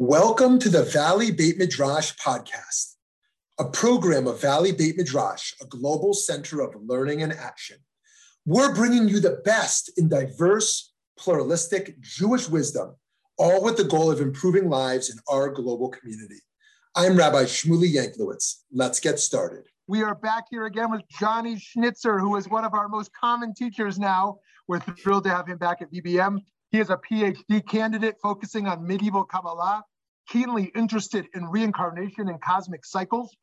Welcome 0.00 0.58
to 0.60 0.70
the 0.70 0.84
Valley 0.84 1.30
Beit 1.30 1.58
Midrash 1.58 2.14
podcast, 2.16 2.94
a 3.58 3.66
program 3.66 4.26
of 4.26 4.40
Valley 4.40 4.72
Beit 4.72 4.96
Midrash, 4.96 5.52
a 5.60 5.66
global 5.66 6.14
center 6.14 6.62
of 6.62 6.74
learning 6.74 7.22
and 7.22 7.34
action. 7.34 7.76
We're 8.46 8.74
bringing 8.74 9.10
you 9.10 9.20
the 9.20 9.42
best 9.44 9.92
in 9.98 10.08
diverse, 10.08 10.94
pluralistic 11.18 12.00
Jewish 12.00 12.48
wisdom, 12.48 12.96
all 13.36 13.62
with 13.62 13.76
the 13.76 13.84
goal 13.84 14.10
of 14.10 14.22
improving 14.22 14.70
lives 14.70 15.10
in 15.10 15.18
our 15.28 15.50
global 15.50 15.90
community. 15.90 16.40
I'm 16.96 17.14
Rabbi 17.14 17.42
Shmuly 17.42 17.92
Yanklowitz. 17.92 18.62
Let's 18.72 19.00
get 19.00 19.18
started. 19.18 19.66
We 19.86 20.02
are 20.02 20.14
back 20.14 20.44
here 20.50 20.64
again 20.64 20.90
with 20.90 21.02
Johnny 21.20 21.58
Schnitzer, 21.58 22.18
who 22.18 22.36
is 22.36 22.48
one 22.48 22.64
of 22.64 22.72
our 22.72 22.88
most 22.88 23.10
common 23.12 23.52
teachers 23.52 23.98
now. 23.98 24.38
We're 24.66 24.80
thrilled 24.80 25.24
to 25.24 25.30
have 25.30 25.46
him 25.46 25.58
back 25.58 25.82
at 25.82 25.92
VBM. 25.92 26.38
He 26.70 26.78
is 26.78 26.88
a 26.88 26.96
PhD 26.96 27.68
candidate 27.68 28.16
focusing 28.22 28.66
on 28.66 28.86
medieval 28.86 29.24
Kabbalah 29.24 29.84
keenly 30.30 30.70
interested 30.74 31.26
in 31.34 31.44
reincarnation 31.46 32.28
and 32.28 32.40
cosmic 32.40 32.86
cycles. 32.86 33.36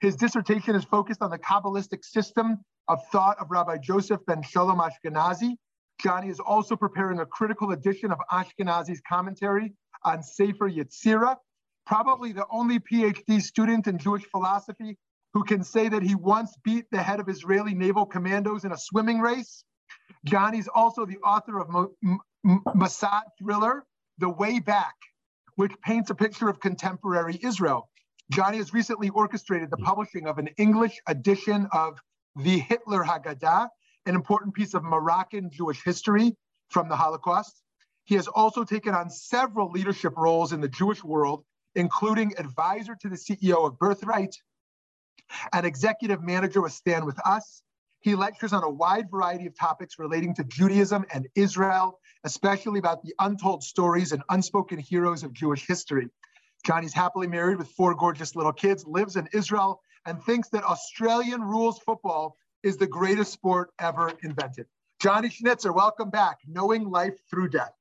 His 0.00 0.16
dissertation 0.16 0.74
is 0.74 0.84
focused 0.84 1.22
on 1.22 1.30
the 1.30 1.38
Kabbalistic 1.38 2.04
system 2.04 2.58
of 2.88 2.98
thought 3.12 3.38
of 3.38 3.50
Rabbi 3.50 3.76
Joseph 3.78 4.20
ben 4.26 4.42
Shalom 4.42 4.80
Ashkenazi. 4.80 5.56
Johnny 6.00 6.28
is 6.28 6.40
also 6.40 6.76
preparing 6.76 7.18
a 7.18 7.26
critical 7.26 7.72
edition 7.72 8.12
of 8.12 8.18
Ashkenazi's 8.30 9.02
commentary 9.06 9.74
on 10.04 10.22
Sefer 10.22 10.70
Yetzirah, 10.70 11.36
probably 11.86 12.32
the 12.32 12.46
only 12.50 12.78
PhD 12.78 13.42
student 13.42 13.86
in 13.86 13.98
Jewish 13.98 14.24
philosophy 14.30 14.96
who 15.34 15.44
can 15.44 15.64
say 15.64 15.88
that 15.88 16.02
he 16.02 16.14
once 16.14 16.54
beat 16.64 16.86
the 16.90 17.02
head 17.02 17.20
of 17.20 17.28
Israeli 17.28 17.74
naval 17.74 18.06
commandos 18.06 18.64
in 18.64 18.72
a 18.72 18.78
swimming 18.78 19.20
race. 19.20 19.64
Johnny's 20.24 20.68
also 20.68 21.04
the 21.04 21.18
author 21.18 21.58
of 21.58 21.68
Mossad 22.46 23.22
thriller, 23.38 23.84
The 24.18 24.28
Way 24.28 24.60
Back, 24.60 24.94
which 25.58 25.72
paints 25.82 26.08
a 26.08 26.14
picture 26.14 26.48
of 26.48 26.60
contemporary 26.60 27.36
Israel. 27.42 27.90
Johnny 28.30 28.58
has 28.58 28.72
recently 28.72 29.08
orchestrated 29.08 29.72
the 29.72 29.76
publishing 29.78 30.28
of 30.28 30.38
an 30.38 30.46
English 30.56 31.00
edition 31.08 31.66
of 31.72 31.98
the 32.36 32.60
Hitler 32.60 33.02
Haggadah, 33.02 33.68
an 34.06 34.14
important 34.14 34.54
piece 34.54 34.74
of 34.74 34.84
Moroccan 34.84 35.50
Jewish 35.50 35.82
history 35.82 36.36
from 36.68 36.88
the 36.88 36.94
Holocaust. 36.94 37.60
He 38.04 38.14
has 38.14 38.28
also 38.28 38.62
taken 38.62 38.94
on 38.94 39.10
several 39.10 39.72
leadership 39.72 40.12
roles 40.16 40.52
in 40.52 40.60
the 40.60 40.68
Jewish 40.68 41.02
world, 41.02 41.44
including 41.74 42.34
advisor 42.38 42.94
to 42.94 43.08
the 43.08 43.16
CEO 43.16 43.66
of 43.66 43.80
Birthright 43.80 44.36
and 45.52 45.66
executive 45.66 46.22
manager 46.22 46.62
with 46.62 46.72
Stand 46.72 47.04
With 47.04 47.18
Us. 47.26 47.62
He 48.00 48.14
lectures 48.14 48.52
on 48.52 48.62
a 48.62 48.70
wide 48.70 49.10
variety 49.10 49.46
of 49.46 49.58
topics 49.58 49.98
relating 49.98 50.34
to 50.36 50.44
Judaism 50.44 51.04
and 51.12 51.26
Israel, 51.34 51.98
especially 52.24 52.78
about 52.78 53.02
the 53.02 53.14
untold 53.18 53.64
stories 53.64 54.12
and 54.12 54.22
unspoken 54.28 54.78
heroes 54.78 55.24
of 55.24 55.32
Jewish 55.32 55.66
history. 55.66 56.08
Johnny's 56.64 56.94
happily 56.94 57.26
married 57.26 57.58
with 57.58 57.68
four 57.68 57.94
gorgeous 57.94 58.36
little 58.36 58.52
kids, 58.52 58.84
lives 58.86 59.16
in 59.16 59.28
Israel, 59.32 59.80
and 60.06 60.22
thinks 60.22 60.48
that 60.50 60.64
Australian 60.64 61.42
rules 61.42 61.78
football 61.80 62.36
is 62.62 62.76
the 62.76 62.86
greatest 62.86 63.32
sport 63.32 63.70
ever 63.80 64.12
invented. 64.22 64.66
Johnny 65.00 65.30
Schnitzer, 65.30 65.72
welcome 65.72 66.10
back. 66.10 66.38
Knowing 66.46 66.90
Life 66.90 67.18
Through 67.30 67.50
Death. 67.50 67.72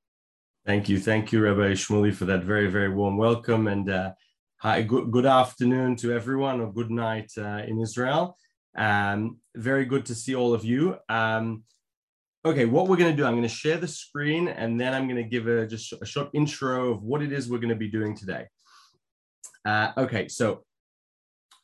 Thank 0.65 0.89
you. 0.89 0.99
Thank 0.99 1.31
you, 1.31 1.41
Rabbi 1.41 1.73
Shmuly, 1.73 2.13
for 2.13 2.25
that 2.25 2.43
very, 2.43 2.67
very 2.67 2.89
warm 2.89 3.17
welcome. 3.17 3.67
And 3.67 3.89
uh, 3.89 4.11
hi, 4.57 4.81
good, 4.81 5.11
good 5.11 5.25
afternoon 5.25 5.95
to 5.97 6.11
everyone, 6.11 6.59
or 6.59 6.71
good 6.71 6.91
night 6.91 7.31
uh, 7.37 7.61
in 7.67 7.79
Israel. 7.79 8.37
Um, 8.77 9.37
very 9.57 9.85
good 9.85 10.05
to 10.05 10.15
see 10.15 10.35
all 10.35 10.53
of 10.53 10.63
you. 10.63 10.97
Um, 11.09 11.63
Okay, 12.47 12.63
what 12.63 12.87
we're 12.87 12.95
going 12.95 13.11
to 13.11 13.17
do, 13.17 13.25
I'm 13.25 13.33
going 13.33 13.41
to 13.43 13.49
share 13.49 13.75
the 13.75 13.89
screen 13.89 14.47
and 14.47 14.79
then 14.79 14.93
I'm 14.93 15.05
going 15.05 15.21
to 15.21 15.29
give 15.29 15.47
a 15.47 15.67
just 15.67 15.91
a 16.01 16.05
short 16.05 16.29
intro 16.33 16.91
of 16.91 17.03
what 17.03 17.21
it 17.21 17.33
is 17.33 17.49
we're 17.49 17.57
going 17.57 17.69
to 17.69 17.75
be 17.75 17.89
doing 17.89 18.15
today. 18.15 18.45
Uh, 19.65 19.91
okay, 19.97 20.29
so 20.29 20.63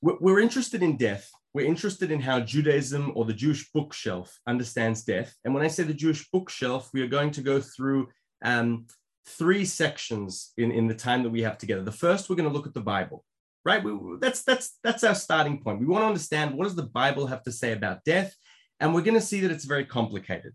we're 0.01 0.41
interested 0.41 0.83
in 0.83 0.97
death. 0.97 1.29
We're 1.53 1.67
interested 1.67 2.11
in 2.11 2.19
how 2.19 2.41
Judaism 2.41 3.13
or 3.15 3.23
the 3.23 3.31
Jewish 3.31 3.71
bookshelf 3.71 4.37
understands 4.45 5.03
death. 5.03 5.33
And 5.45 5.53
when 5.53 5.63
I 5.63 5.69
say 5.69 5.83
the 5.83 5.93
Jewish 5.93 6.29
bookshelf, 6.31 6.89
we 6.93 7.01
are 7.01 7.07
going 7.07 7.31
to 7.31 7.41
go 7.41 7.61
through 7.61 8.09
um, 8.43 8.87
three 9.25 9.63
sections 9.63 10.51
in, 10.57 10.69
in 10.71 10.87
the 10.87 10.95
time 10.95 11.23
that 11.23 11.29
we 11.29 11.43
have 11.43 11.57
together. 11.57 11.83
The 11.83 11.93
first, 11.93 12.29
we're 12.29 12.35
going 12.35 12.49
to 12.49 12.53
look 12.53 12.67
at 12.67 12.73
the 12.73 12.81
Bible, 12.81 13.23
right? 13.65 13.83
We, 13.83 13.97
that's, 14.19 14.43
that's, 14.43 14.77
that's 14.83 15.03
our 15.03 15.15
starting 15.15 15.61
point. 15.61 15.79
We 15.79 15.85
want 15.85 16.03
to 16.03 16.07
understand 16.07 16.55
what 16.55 16.65
does 16.65 16.75
the 16.75 16.83
Bible 16.83 17.27
have 17.27 17.43
to 17.43 17.51
say 17.51 17.71
about 17.71 18.03
death? 18.03 18.35
And 18.79 18.93
we're 18.93 19.01
going 19.01 19.13
to 19.13 19.21
see 19.21 19.39
that 19.41 19.51
it's 19.51 19.65
very 19.65 19.85
complicated. 19.85 20.53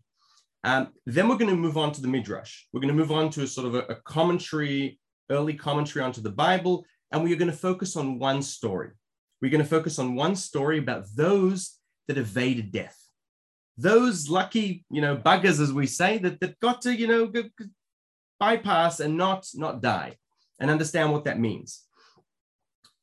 Um, 0.64 0.88
then 1.06 1.28
we're 1.28 1.36
going 1.36 1.50
to 1.50 1.56
move 1.56 1.78
on 1.78 1.92
to 1.92 2.02
the 2.02 2.08
Midrash. 2.08 2.64
We're 2.72 2.80
going 2.80 2.94
to 2.94 3.00
move 3.00 3.12
on 3.12 3.30
to 3.30 3.42
a 3.42 3.46
sort 3.46 3.68
of 3.68 3.74
a, 3.74 3.78
a 3.84 3.94
commentary, 3.96 4.98
early 5.30 5.54
commentary 5.54 6.04
onto 6.04 6.20
the 6.20 6.30
Bible, 6.30 6.84
and 7.12 7.22
we 7.22 7.32
are 7.32 7.36
going 7.36 7.50
to 7.50 7.56
focus 7.56 7.96
on 7.96 8.18
one 8.18 8.42
story. 8.42 8.90
We're 9.40 9.50
going 9.50 9.62
to 9.62 9.68
focus 9.68 9.98
on 9.98 10.14
one 10.14 10.34
story 10.36 10.78
about 10.78 11.06
those 11.14 11.78
that 12.08 12.18
evaded 12.18 12.72
death. 12.72 12.96
Those 13.76 14.28
lucky, 14.28 14.84
you 14.90 15.00
know, 15.00 15.16
buggers, 15.16 15.60
as 15.60 15.72
we 15.72 15.86
say, 15.86 16.18
that, 16.18 16.40
that 16.40 16.58
got 16.58 16.82
to, 16.82 16.94
you 16.94 17.06
know, 17.06 17.32
bypass 18.40 18.98
and 18.98 19.16
not, 19.16 19.46
not 19.54 19.80
die 19.80 20.16
and 20.58 20.70
understand 20.70 21.12
what 21.12 21.24
that 21.24 21.38
means. 21.38 21.84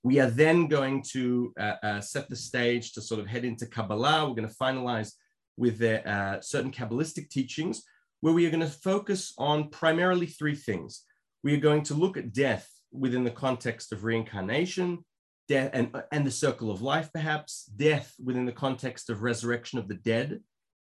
We 0.05 0.19
are 0.19 0.29
then 0.29 0.67
going 0.67 1.01
to 1.13 1.51
uh, 1.59 1.77
uh, 1.81 1.99
set 1.99 2.29
the 2.29 2.35
stage 2.35 2.93
to 2.93 3.01
sort 3.01 3.19
of 3.19 3.25
head 3.25 3.43
into 3.43 3.65
Kabbalah. 3.65 4.29
We're 4.29 4.35
going 4.35 4.47
to 4.47 4.53
finalize 4.55 5.13
with 5.57 5.79
their, 5.79 6.07
uh, 6.07 6.41
certain 6.41 6.71
Kabbalistic 6.71 7.31
teachings, 7.31 7.81
where 8.21 8.31
we 8.31 8.45
are 8.45 8.51
going 8.51 8.59
to 8.59 8.67
focus 8.67 9.33
on 9.39 9.71
primarily 9.71 10.27
three 10.27 10.53
things. 10.53 11.01
We 11.43 11.55
are 11.55 11.59
going 11.59 11.81
to 11.85 11.95
look 11.95 12.17
at 12.17 12.33
death 12.33 12.69
within 12.91 13.23
the 13.23 13.31
context 13.31 13.91
of 13.91 14.03
reincarnation, 14.03 15.03
death 15.47 15.71
and, 15.73 15.91
and 16.11 16.23
the 16.23 16.29
circle 16.29 16.69
of 16.69 16.83
life, 16.83 17.09
perhaps, 17.11 17.65
death 17.75 18.13
within 18.23 18.45
the 18.45 18.51
context 18.51 19.09
of 19.09 19.23
resurrection 19.23 19.79
of 19.79 19.87
the 19.87 19.95
dead, 19.95 20.39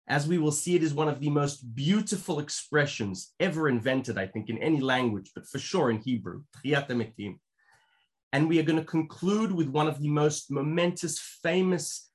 as 0.07 0.29
we 0.29 0.37
will 0.37 0.53
see 0.53 0.77
it 0.77 0.83
is 0.83 0.93
one 0.93 1.09
of 1.09 1.19
the 1.19 1.29
most 1.29 1.75
beautiful 1.75 2.39
expressions 2.39 3.33
ever 3.41 3.67
invented, 3.67 4.17
I 4.17 4.27
think, 4.27 4.49
in 4.49 4.59
any 4.59 4.79
language, 4.79 5.31
but 5.35 5.45
for 5.45 5.59
sure 5.59 5.91
in 5.91 5.97
Hebrew, 5.97 6.43
And 8.31 8.47
we 8.47 8.59
are 8.59 8.63
going 8.63 8.79
to 8.79 8.85
conclude 8.85 9.51
with 9.51 9.69
one 9.69 9.87
of 9.87 9.99
the 9.99 10.09
most 10.09 10.51
momentous, 10.51 11.19
famous 11.41 12.09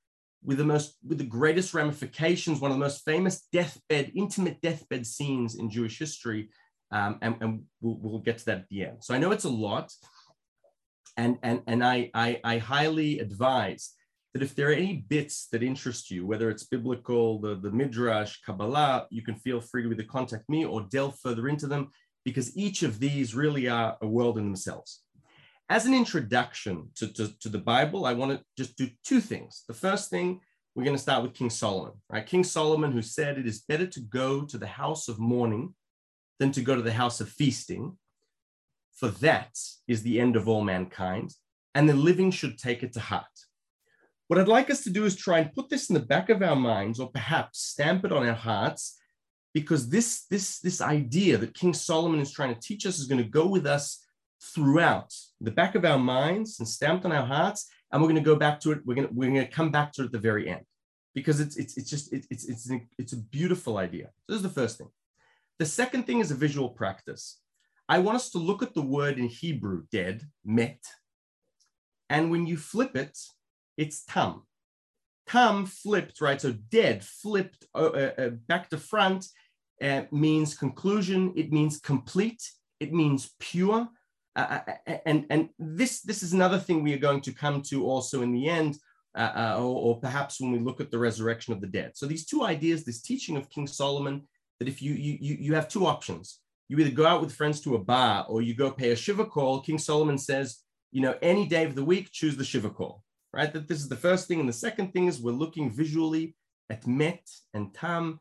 with 0.44 0.58
the 0.58 0.64
most 0.64 0.96
with 1.06 1.18
the 1.18 1.24
greatest 1.24 1.74
ramifications, 1.74 2.60
one 2.60 2.70
of 2.70 2.76
the 2.76 2.84
most 2.84 3.04
famous 3.04 3.48
deathbed, 3.52 4.12
intimate 4.14 4.60
deathbed 4.60 5.06
scenes 5.06 5.56
in 5.56 5.70
Jewish 5.70 5.98
history. 5.98 6.50
Um, 6.92 7.18
and, 7.22 7.36
and 7.40 7.62
we'll, 7.80 7.96
we'll, 7.96 8.18
get 8.20 8.38
to 8.38 8.44
that 8.46 8.58
at 8.58 8.68
the 8.68 8.84
end. 8.84 8.98
So 9.02 9.14
I 9.14 9.18
know 9.18 9.32
it's 9.32 9.44
a 9.44 9.48
lot, 9.48 9.90
and 11.16 11.38
and 11.42 11.62
and 11.66 11.82
I, 11.82 12.10
I 12.14 12.40
I 12.44 12.58
highly 12.58 13.18
advise 13.18 13.94
that 14.34 14.42
if 14.42 14.54
there 14.54 14.68
are 14.68 14.72
any 14.72 15.04
bits 15.08 15.48
that 15.52 15.62
interest 15.62 16.10
you, 16.10 16.26
whether 16.26 16.50
it's 16.50 16.64
biblical, 16.64 17.40
the, 17.40 17.54
the 17.54 17.70
midrash, 17.70 18.40
Kabbalah, 18.44 19.06
you 19.10 19.22
can 19.22 19.36
feel 19.36 19.60
free 19.60 19.84
to 19.84 19.92
either 19.92 20.02
contact 20.02 20.48
me 20.48 20.64
or 20.64 20.82
delve 20.90 21.18
further 21.20 21.48
into 21.48 21.68
them 21.68 21.90
because 22.24 22.56
each 22.56 22.82
of 22.82 22.98
these 22.98 23.34
really 23.34 23.68
are 23.68 23.96
a 24.02 24.06
world 24.06 24.36
in 24.36 24.44
themselves. 24.44 25.03
As 25.70 25.86
an 25.86 25.94
introduction 25.94 26.90
to, 26.96 27.10
to, 27.14 27.38
to 27.40 27.48
the 27.48 27.58
Bible, 27.58 28.04
I 28.04 28.12
want 28.12 28.32
to 28.32 28.44
just 28.56 28.76
do 28.76 28.88
two 29.02 29.20
things. 29.20 29.64
The 29.66 29.74
first 29.74 30.10
thing, 30.10 30.40
we're 30.74 30.84
going 30.84 30.96
to 30.96 31.02
start 31.02 31.22
with 31.22 31.32
King 31.32 31.48
Solomon, 31.48 31.94
right? 32.10 32.26
King 32.26 32.44
Solomon, 32.44 32.92
who 32.92 33.00
said 33.00 33.38
it 33.38 33.46
is 33.46 33.62
better 33.62 33.86
to 33.86 34.00
go 34.00 34.42
to 34.42 34.58
the 34.58 34.66
house 34.66 35.08
of 35.08 35.18
mourning 35.18 35.74
than 36.38 36.52
to 36.52 36.60
go 36.60 36.74
to 36.74 36.82
the 36.82 36.92
house 36.92 37.20
of 37.20 37.30
feasting, 37.30 37.96
for 38.94 39.08
that 39.08 39.56
is 39.88 40.02
the 40.02 40.20
end 40.20 40.36
of 40.36 40.48
all 40.48 40.62
mankind, 40.62 41.30
and 41.74 41.88
the 41.88 41.94
living 41.94 42.30
should 42.30 42.58
take 42.58 42.82
it 42.82 42.92
to 42.92 43.00
heart. 43.00 43.24
What 44.28 44.38
I'd 44.38 44.48
like 44.48 44.68
us 44.68 44.84
to 44.84 44.90
do 44.90 45.06
is 45.06 45.16
try 45.16 45.38
and 45.38 45.52
put 45.52 45.70
this 45.70 45.88
in 45.88 45.94
the 45.94 46.00
back 46.00 46.28
of 46.28 46.42
our 46.42 46.56
minds, 46.56 47.00
or 47.00 47.10
perhaps 47.10 47.60
stamp 47.60 48.04
it 48.04 48.12
on 48.12 48.26
our 48.26 48.34
hearts, 48.34 48.98
because 49.54 49.88
this, 49.88 50.26
this, 50.26 50.58
this 50.58 50.82
idea 50.82 51.38
that 51.38 51.54
King 51.54 51.72
Solomon 51.72 52.20
is 52.20 52.32
trying 52.32 52.54
to 52.54 52.60
teach 52.60 52.84
us 52.84 52.98
is 52.98 53.06
going 53.06 53.22
to 53.22 53.28
go 53.28 53.46
with 53.46 53.66
us 53.66 54.03
throughout 54.42 55.14
the 55.40 55.50
back 55.50 55.74
of 55.74 55.84
our 55.84 55.98
minds 55.98 56.58
and 56.58 56.68
stamped 56.68 57.04
on 57.04 57.12
our 57.12 57.26
hearts. 57.26 57.70
And 57.90 58.00
we're 58.00 58.08
going 58.08 58.22
to 58.22 58.30
go 58.30 58.36
back 58.36 58.60
to 58.60 58.72
it. 58.72 58.80
We're 58.84 58.94
going 58.94 59.08
to, 59.08 59.14
we're 59.14 59.30
going 59.30 59.46
to 59.46 59.50
come 59.50 59.70
back 59.70 59.92
to 59.92 60.02
it 60.02 60.06
at 60.06 60.12
the 60.12 60.18
very 60.18 60.48
end 60.48 60.64
because 61.14 61.40
it's, 61.40 61.56
it's, 61.56 61.76
it's 61.76 61.88
just, 61.88 62.12
it, 62.12 62.26
it's, 62.30 62.48
it's, 62.48 62.70
it's 62.98 63.12
a 63.12 63.16
beautiful 63.18 63.78
idea. 63.78 64.10
So 64.26 64.34
this 64.34 64.36
is 64.36 64.42
the 64.42 64.48
first 64.48 64.78
thing. 64.78 64.88
The 65.58 65.66
second 65.66 66.04
thing 66.04 66.20
is 66.20 66.30
a 66.30 66.34
visual 66.34 66.70
practice. 66.70 67.38
I 67.88 67.98
want 68.00 68.16
us 68.16 68.30
to 68.30 68.38
look 68.38 68.62
at 68.62 68.74
the 68.74 68.82
word 68.82 69.18
in 69.18 69.28
Hebrew, 69.28 69.84
dead, 69.92 70.22
met. 70.44 70.82
And 72.10 72.30
when 72.30 72.46
you 72.46 72.56
flip 72.56 72.96
it, 72.96 73.16
it's 73.76 74.04
tam. 74.04 74.42
Tam 75.26 75.66
flipped, 75.66 76.20
right? 76.20 76.40
So 76.40 76.52
dead 76.52 77.04
flipped 77.04 77.64
uh, 77.74 77.78
uh, 77.86 78.12
uh 78.18 78.28
back 78.48 78.68
to 78.70 78.78
front 78.78 79.26
uh, 79.82 80.02
means 80.10 80.56
conclusion. 80.56 81.32
It 81.36 81.52
means 81.52 81.80
complete. 81.80 82.42
It 82.80 82.92
means 82.92 83.34
pure. 83.38 83.88
Uh, 84.36 84.58
uh, 84.66 84.72
uh, 84.88 84.96
and 85.06 85.26
and 85.30 85.48
this 85.58 86.00
this 86.00 86.22
is 86.22 86.32
another 86.32 86.58
thing 86.58 86.82
we 86.82 86.92
are 86.92 86.98
going 86.98 87.20
to 87.20 87.32
come 87.32 87.62
to 87.62 87.86
also 87.86 88.22
in 88.22 88.32
the 88.32 88.48
end, 88.48 88.78
uh, 89.16 89.54
or, 89.56 89.94
or, 89.94 90.00
perhaps 90.00 90.40
when 90.40 90.50
we 90.50 90.58
look 90.58 90.80
at 90.80 90.90
the 90.90 90.98
resurrection 90.98 91.52
of 91.52 91.60
the 91.60 91.68
dead. 91.68 91.92
So 91.94 92.06
these 92.06 92.26
two 92.26 92.42
ideas, 92.42 92.84
this 92.84 93.00
teaching 93.00 93.36
of 93.36 93.48
King 93.48 93.68
Solomon, 93.68 94.26
that 94.58 94.68
if 94.68 94.82
you 94.82 94.92
you 94.94 95.36
you 95.38 95.54
have 95.54 95.68
two 95.68 95.86
options, 95.86 96.40
you 96.68 96.78
either 96.78 96.90
go 96.90 97.06
out 97.06 97.20
with 97.20 97.34
friends 97.34 97.60
to 97.60 97.76
a 97.76 97.78
bar 97.78 98.26
or 98.28 98.42
you 98.42 98.54
go 98.54 98.70
pay 98.70 98.90
a 98.90 98.96
shiva 98.96 99.24
call. 99.24 99.60
King 99.60 99.78
Solomon 99.78 100.18
says, 100.18 100.58
you 100.90 101.00
know, 101.00 101.16
any 101.22 101.46
day 101.46 101.64
of 101.64 101.74
the 101.74 101.84
week, 101.84 102.10
choose 102.10 102.36
the 102.36 102.44
shiva 102.44 102.70
call, 102.70 103.02
right? 103.32 103.52
That 103.52 103.68
this 103.68 103.78
is 103.78 103.88
the 103.88 103.96
first 103.96 104.26
thing. 104.26 104.40
And 104.40 104.48
the 104.48 104.52
second 104.52 104.92
thing 104.92 105.06
is 105.06 105.20
we're 105.20 105.32
looking 105.32 105.70
visually 105.70 106.34
at 106.70 106.86
met 106.86 107.28
and 107.52 107.74
tam, 107.74 108.20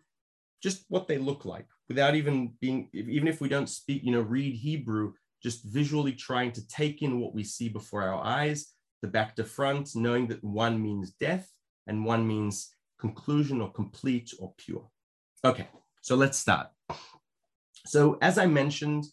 just 0.61 0.85
what 0.89 1.07
they 1.07 1.17
look 1.17 1.45
like 1.45 1.67
without 1.87 2.15
even 2.15 2.53
being, 2.59 2.89
even 2.93 3.27
if 3.27 3.41
we 3.41 3.49
don't 3.49 3.69
speak, 3.69 4.03
you 4.03 4.11
know, 4.11 4.21
read 4.21 4.55
Hebrew, 4.55 5.13
just 5.43 5.63
visually 5.65 6.13
trying 6.13 6.51
to 6.53 6.67
take 6.67 7.01
in 7.01 7.19
what 7.19 7.33
we 7.33 7.43
see 7.43 7.69
before 7.69 8.03
our 8.03 8.23
eyes, 8.23 8.73
the 9.01 9.07
back 9.07 9.35
to 9.35 9.43
front, 9.43 9.89
knowing 9.95 10.27
that 10.27 10.43
one 10.43 10.81
means 10.81 11.11
death 11.19 11.49
and 11.87 12.05
one 12.05 12.25
means 12.25 12.73
conclusion 12.99 13.61
or 13.61 13.71
complete 13.71 14.33
or 14.39 14.53
pure. 14.57 14.87
Okay, 15.43 15.67
so 16.01 16.15
let's 16.15 16.37
start. 16.37 16.67
So 17.85 18.17
as 18.21 18.37
I 18.37 18.45
mentioned, 18.45 19.05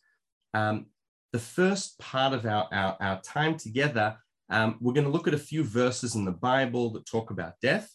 um, 0.54 0.86
the 1.32 1.40
first 1.40 1.98
part 1.98 2.32
of 2.32 2.46
our, 2.46 2.68
our, 2.72 2.96
our 3.00 3.20
time 3.22 3.56
together, 3.56 4.16
um, 4.48 4.76
we're 4.80 4.92
going 4.92 5.06
to 5.06 5.12
look 5.12 5.28
at 5.28 5.34
a 5.34 5.38
few 5.38 5.64
verses 5.64 6.14
in 6.14 6.24
the 6.24 6.32
Bible 6.32 6.90
that 6.92 7.06
talk 7.06 7.30
about 7.30 7.54
death. 7.60 7.90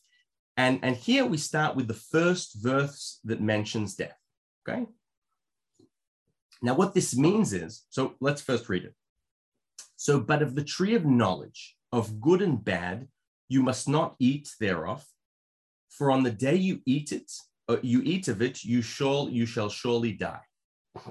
And, 0.57 0.79
and 0.83 0.95
here 0.95 1.25
we 1.25 1.37
start 1.37 1.75
with 1.75 1.87
the 1.87 1.93
first 1.93 2.61
verse 2.61 3.19
that 3.25 3.41
mentions 3.41 3.95
death. 3.95 4.17
Okay. 4.67 4.85
Now, 6.61 6.75
what 6.75 6.93
this 6.93 7.15
means 7.15 7.53
is 7.53 7.85
so 7.89 8.15
let's 8.19 8.41
first 8.41 8.69
read 8.69 8.83
it. 8.85 8.95
So, 9.95 10.19
but 10.19 10.41
of 10.41 10.55
the 10.55 10.63
tree 10.63 10.95
of 10.95 11.05
knowledge 11.05 11.75
of 11.91 12.19
good 12.19 12.41
and 12.41 12.63
bad, 12.63 13.07
you 13.47 13.61
must 13.63 13.87
not 13.87 14.15
eat 14.19 14.49
thereof, 14.59 15.05
for 15.89 16.11
on 16.11 16.23
the 16.23 16.31
day 16.31 16.55
you 16.55 16.81
eat 16.85 17.11
it, 17.11 17.31
uh, 17.69 17.77
you 17.81 18.01
eat 18.03 18.27
of 18.27 18.41
it, 18.41 18.63
you 18.63 18.81
shall 18.81 19.29
you 19.29 19.45
shall 19.45 19.69
surely 19.69 20.11
die. 20.11 20.41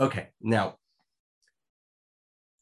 Okay, 0.00 0.28
now, 0.40 0.76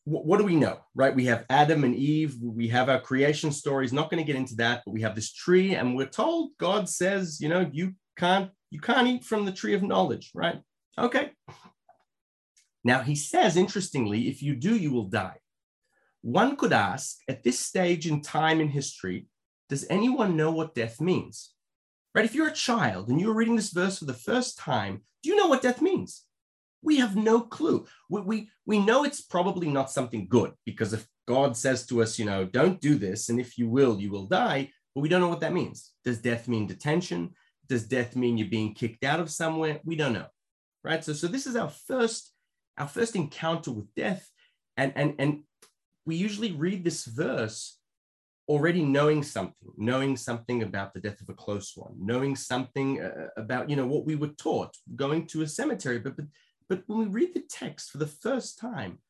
what 0.04 0.38
do 0.38 0.44
we 0.44 0.56
know, 0.56 0.78
right? 0.94 1.14
We 1.14 1.26
have 1.26 1.44
Adam 1.50 1.84
and 1.84 1.94
Eve, 1.94 2.36
we 2.40 2.66
have 2.68 2.88
our 2.88 2.98
creation 2.98 3.52
stories, 3.52 3.92
not 3.92 4.08
going 4.08 4.24
to 4.24 4.26
get 4.26 4.40
into 4.40 4.54
that, 4.56 4.82
but 4.86 4.92
we 4.92 5.02
have 5.02 5.14
this 5.14 5.34
tree, 5.34 5.74
and 5.74 5.94
we're 5.94 6.06
told 6.06 6.52
God 6.58 6.88
says, 6.88 7.38
you 7.38 7.50
know, 7.50 7.68
you 7.72 7.92
can't 8.16 8.50
you 8.70 8.80
can't 8.80 9.06
eat 9.06 9.24
from 9.24 9.44
the 9.44 9.52
tree 9.52 9.74
of 9.74 9.82
knowledge, 9.82 10.30
right? 10.34 10.62
Okay. 10.98 11.32
Now 12.84 13.02
he 13.02 13.14
says, 13.14 13.56
interestingly, 13.56 14.28
if 14.28 14.42
you 14.42 14.54
do, 14.54 14.76
you 14.76 14.92
will 14.92 15.08
die. 15.08 15.38
One 16.22 16.56
could 16.56 16.72
ask, 16.72 17.18
at 17.28 17.42
this 17.42 17.58
stage 17.60 18.06
in 18.06 18.20
time 18.22 18.60
in 18.60 18.68
history, 18.68 19.26
does 19.68 19.86
anyone 19.90 20.36
know 20.36 20.50
what 20.50 20.74
death 20.74 21.00
means? 21.00 21.52
Right? 22.14 22.24
If 22.24 22.34
you're 22.34 22.48
a 22.48 22.52
child 22.52 23.08
and 23.08 23.20
you're 23.20 23.34
reading 23.34 23.56
this 23.56 23.72
verse 23.72 23.98
for 23.98 24.06
the 24.06 24.14
first 24.14 24.58
time, 24.58 25.02
do 25.22 25.28
you 25.28 25.36
know 25.36 25.48
what 25.48 25.62
death 25.62 25.82
means? 25.82 26.22
We 26.82 26.98
have 26.98 27.16
no 27.16 27.40
clue. 27.40 27.86
We, 28.08 28.20
we, 28.20 28.50
we 28.64 28.78
know 28.78 29.04
it's 29.04 29.20
probably 29.20 29.68
not 29.68 29.90
something 29.90 30.28
good 30.28 30.52
because 30.64 30.92
if 30.92 31.06
God 31.26 31.56
says 31.56 31.86
to 31.86 32.02
us, 32.02 32.18
you 32.18 32.24
know, 32.24 32.44
don't 32.44 32.80
do 32.80 32.94
this, 32.94 33.28
and 33.28 33.40
if 33.40 33.58
you 33.58 33.68
will, 33.68 34.00
you 34.00 34.10
will 34.10 34.26
die, 34.26 34.70
but 34.94 35.00
we 35.00 35.08
don't 35.08 35.20
know 35.20 35.28
what 35.28 35.40
that 35.40 35.52
means. 35.52 35.92
Does 36.04 36.18
death 36.18 36.46
mean 36.46 36.66
detention? 36.66 37.34
Does 37.68 37.88
death 37.88 38.14
mean 38.14 38.38
you're 38.38 38.48
being 38.48 38.74
kicked 38.74 39.04
out 39.04 39.18
of 39.18 39.30
somewhere? 39.30 39.80
We 39.84 39.96
don't 39.96 40.12
know. 40.12 40.26
Right. 40.86 41.04
So, 41.04 41.14
so 41.14 41.26
this 41.26 41.48
is 41.48 41.56
our 41.56 41.68
first, 41.68 42.32
our 42.78 42.86
first 42.86 43.16
encounter 43.16 43.72
with 43.72 43.92
death. 43.96 44.30
And, 44.76 44.92
and, 44.94 45.14
and 45.18 45.42
we 46.04 46.14
usually 46.14 46.52
read 46.52 46.84
this 46.84 47.06
verse 47.06 47.80
already 48.46 48.84
knowing 48.84 49.24
something, 49.24 49.72
knowing 49.76 50.16
something 50.16 50.62
about 50.62 50.94
the 50.94 51.00
death 51.00 51.20
of 51.20 51.28
a 51.28 51.34
close 51.34 51.72
one, 51.74 51.96
knowing 51.98 52.36
something 52.36 53.02
uh, 53.02 53.30
about, 53.36 53.68
you 53.68 53.74
know, 53.74 53.88
what 53.88 54.06
we 54.06 54.14
were 54.14 54.28
taught, 54.28 54.76
going 54.94 55.26
to 55.26 55.42
a 55.42 55.48
cemetery. 55.48 55.98
But, 55.98 56.14
but, 56.16 56.26
but 56.68 56.82
when 56.86 57.00
we 57.00 57.06
read 57.06 57.34
the 57.34 57.42
text 57.50 57.90
for 57.90 57.98
the 57.98 58.06
first 58.06 58.56
time, 58.56 59.00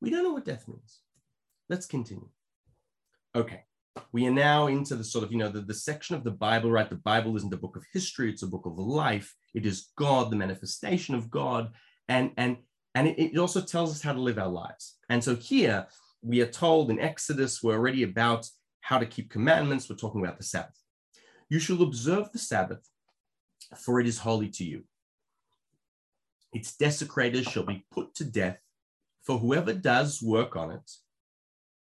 we 0.00 0.10
don't 0.10 0.22
know 0.22 0.34
what 0.34 0.44
death 0.44 0.68
means. 0.68 1.00
Let's 1.68 1.86
continue. 1.86 2.28
Okay, 3.34 3.64
we 4.12 4.26
are 4.26 4.32
now 4.32 4.66
into 4.66 4.96
the 4.96 5.04
sort 5.04 5.24
of, 5.24 5.32
you 5.32 5.38
know, 5.38 5.48
the, 5.48 5.60
the 5.60 5.74
section 5.74 6.16
of 6.16 6.24
the 6.24 6.30
Bible, 6.30 6.70
right? 6.70 6.88
The 6.88 6.96
Bible 6.96 7.36
isn't 7.36 7.52
a 7.52 7.58
book 7.58 7.76
of 7.76 7.84
history, 7.92 8.30
it's 8.30 8.42
a 8.42 8.48
book 8.48 8.66
of 8.66 8.78
life. 8.78 9.34
It 9.54 9.66
is 9.66 9.90
God, 9.96 10.30
the 10.30 10.36
manifestation 10.36 11.14
of 11.14 11.30
God. 11.30 11.72
And, 12.08 12.32
and, 12.36 12.58
and 12.94 13.08
it, 13.08 13.18
it 13.18 13.38
also 13.38 13.60
tells 13.60 13.90
us 13.90 14.02
how 14.02 14.12
to 14.12 14.20
live 14.20 14.38
our 14.38 14.48
lives. 14.48 14.96
And 15.08 15.22
so 15.22 15.36
here, 15.36 15.86
we 16.22 16.40
are 16.40 16.46
told 16.46 16.90
in 16.90 17.00
Exodus, 17.00 17.62
we're 17.62 17.74
already 17.74 18.02
about 18.02 18.48
how 18.80 18.98
to 18.98 19.06
keep 19.06 19.30
commandments. 19.30 19.88
We're 19.88 19.96
talking 19.96 20.22
about 20.22 20.38
the 20.38 20.44
Sabbath. 20.44 20.80
You 21.48 21.58
shall 21.58 21.82
observe 21.82 22.32
the 22.32 22.38
Sabbath, 22.38 22.88
for 23.76 24.00
it 24.00 24.06
is 24.06 24.18
holy 24.18 24.48
to 24.50 24.64
you. 24.64 24.84
Its 26.52 26.76
desecrators 26.76 27.46
shall 27.46 27.64
be 27.64 27.84
put 27.90 28.14
to 28.14 28.24
death, 28.24 28.58
for 29.22 29.38
whoever 29.38 29.72
does 29.72 30.22
work 30.22 30.56
on 30.56 30.70
it, 30.70 30.90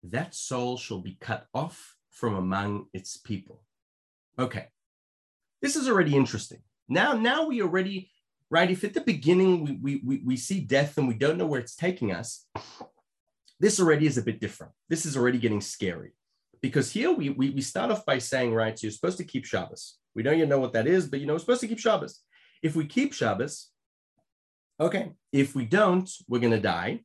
that 0.02 0.34
soul 0.34 0.76
shall 0.76 1.00
be 1.00 1.16
cut 1.20 1.46
off 1.54 1.96
from 2.18 2.34
among 2.34 2.86
its 2.92 3.16
people. 3.16 3.62
Okay, 4.38 4.66
this 5.62 5.76
is 5.76 5.88
already 5.88 6.16
interesting. 6.16 6.58
Now, 6.88 7.12
now 7.12 7.46
we 7.46 7.62
already, 7.62 8.10
right? 8.50 8.70
If 8.70 8.82
at 8.82 8.94
the 8.94 9.00
beginning 9.00 9.80
we, 9.80 10.00
we, 10.04 10.22
we, 10.24 10.36
see 10.36 10.60
death 10.60 10.98
and 10.98 11.06
we 11.06 11.14
don't 11.14 11.38
know 11.38 11.46
where 11.46 11.60
it's 11.60 11.76
taking 11.76 12.12
us, 12.12 12.46
this 13.60 13.78
already 13.78 14.06
is 14.06 14.18
a 14.18 14.22
bit 14.22 14.40
different. 14.40 14.72
This 14.88 15.06
is 15.06 15.16
already 15.16 15.38
getting 15.38 15.60
scary 15.60 16.12
because 16.60 16.90
here 16.90 17.12
we, 17.12 17.30
we, 17.30 17.50
we 17.50 17.60
start 17.60 17.90
off 17.90 18.04
by 18.04 18.18
saying, 18.18 18.52
right, 18.52 18.76
so 18.76 18.86
you're 18.86 18.92
supposed 18.92 19.18
to 19.18 19.24
keep 19.24 19.44
Shabbos. 19.44 19.98
We 20.14 20.22
don't 20.22 20.36
even 20.36 20.48
know 20.48 20.60
what 20.60 20.72
that 20.72 20.86
is, 20.86 21.06
but 21.06 21.20
you 21.20 21.26
know, 21.26 21.34
we're 21.34 21.40
supposed 21.40 21.60
to 21.60 21.68
keep 21.68 21.78
Shabbos. 21.78 22.20
If 22.62 22.74
we 22.74 22.86
keep 22.86 23.12
Shabbos, 23.12 23.70
okay, 24.80 25.12
if 25.32 25.54
we 25.54 25.64
don't, 25.64 26.10
we're 26.28 26.40
going 26.40 26.52
to 26.52 26.60
die. 26.60 27.04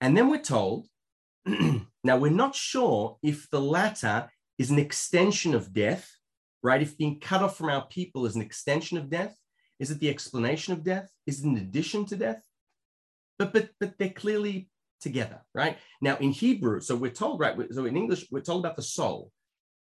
And 0.00 0.16
then 0.16 0.28
we're 0.28 0.42
told, 0.42 0.86
now 1.46 2.16
we're 2.16 2.30
not 2.30 2.54
sure 2.54 3.18
if 3.22 3.48
the 3.50 3.60
latter 3.60 4.30
is 4.58 4.70
an 4.70 4.78
extension 4.78 5.54
of 5.54 5.72
death, 5.72 6.10
right? 6.62 6.82
If 6.82 6.98
being 6.98 7.20
cut 7.20 7.42
off 7.42 7.56
from 7.56 7.70
our 7.70 7.86
people 7.86 8.26
is 8.26 8.36
an 8.36 8.42
extension 8.42 8.98
of 8.98 9.10
death, 9.10 9.36
is 9.78 9.90
it 9.90 10.00
the 10.00 10.08
explanation 10.08 10.72
of 10.72 10.82
death? 10.82 11.10
Is 11.26 11.40
it 11.40 11.46
in 11.46 11.56
addition 11.56 12.06
to 12.06 12.16
death? 12.16 12.42
But 13.38 13.52
but 13.52 13.70
but 13.78 13.98
they're 13.98 14.10
clearly 14.10 14.70
together, 15.00 15.42
right? 15.54 15.78
Now 16.00 16.16
in 16.16 16.30
Hebrew, 16.30 16.80
so 16.80 16.96
we're 16.96 17.10
told, 17.10 17.40
right? 17.40 17.56
So 17.72 17.84
in 17.84 17.96
English, 17.96 18.26
we're 18.30 18.40
told 18.40 18.64
about 18.64 18.76
the 18.76 18.82
soul. 18.82 19.30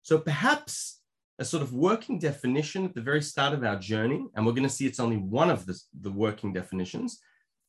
So 0.03 0.19
perhaps 0.19 0.99
a 1.39 1.45
sort 1.45 1.63
of 1.63 1.73
working 1.73 2.19
definition 2.19 2.85
at 2.85 2.93
the 2.93 3.01
very 3.01 3.21
start 3.21 3.53
of 3.53 3.63
our 3.63 3.77
journey, 3.77 4.25
and 4.35 4.45
we're 4.45 4.51
going 4.51 4.63
to 4.63 4.69
see 4.69 4.85
it's 4.85 4.99
only 4.99 5.17
one 5.17 5.49
of 5.49 5.65
the, 5.65 5.79
the 6.01 6.11
working 6.11 6.53
definitions, 6.53 7.19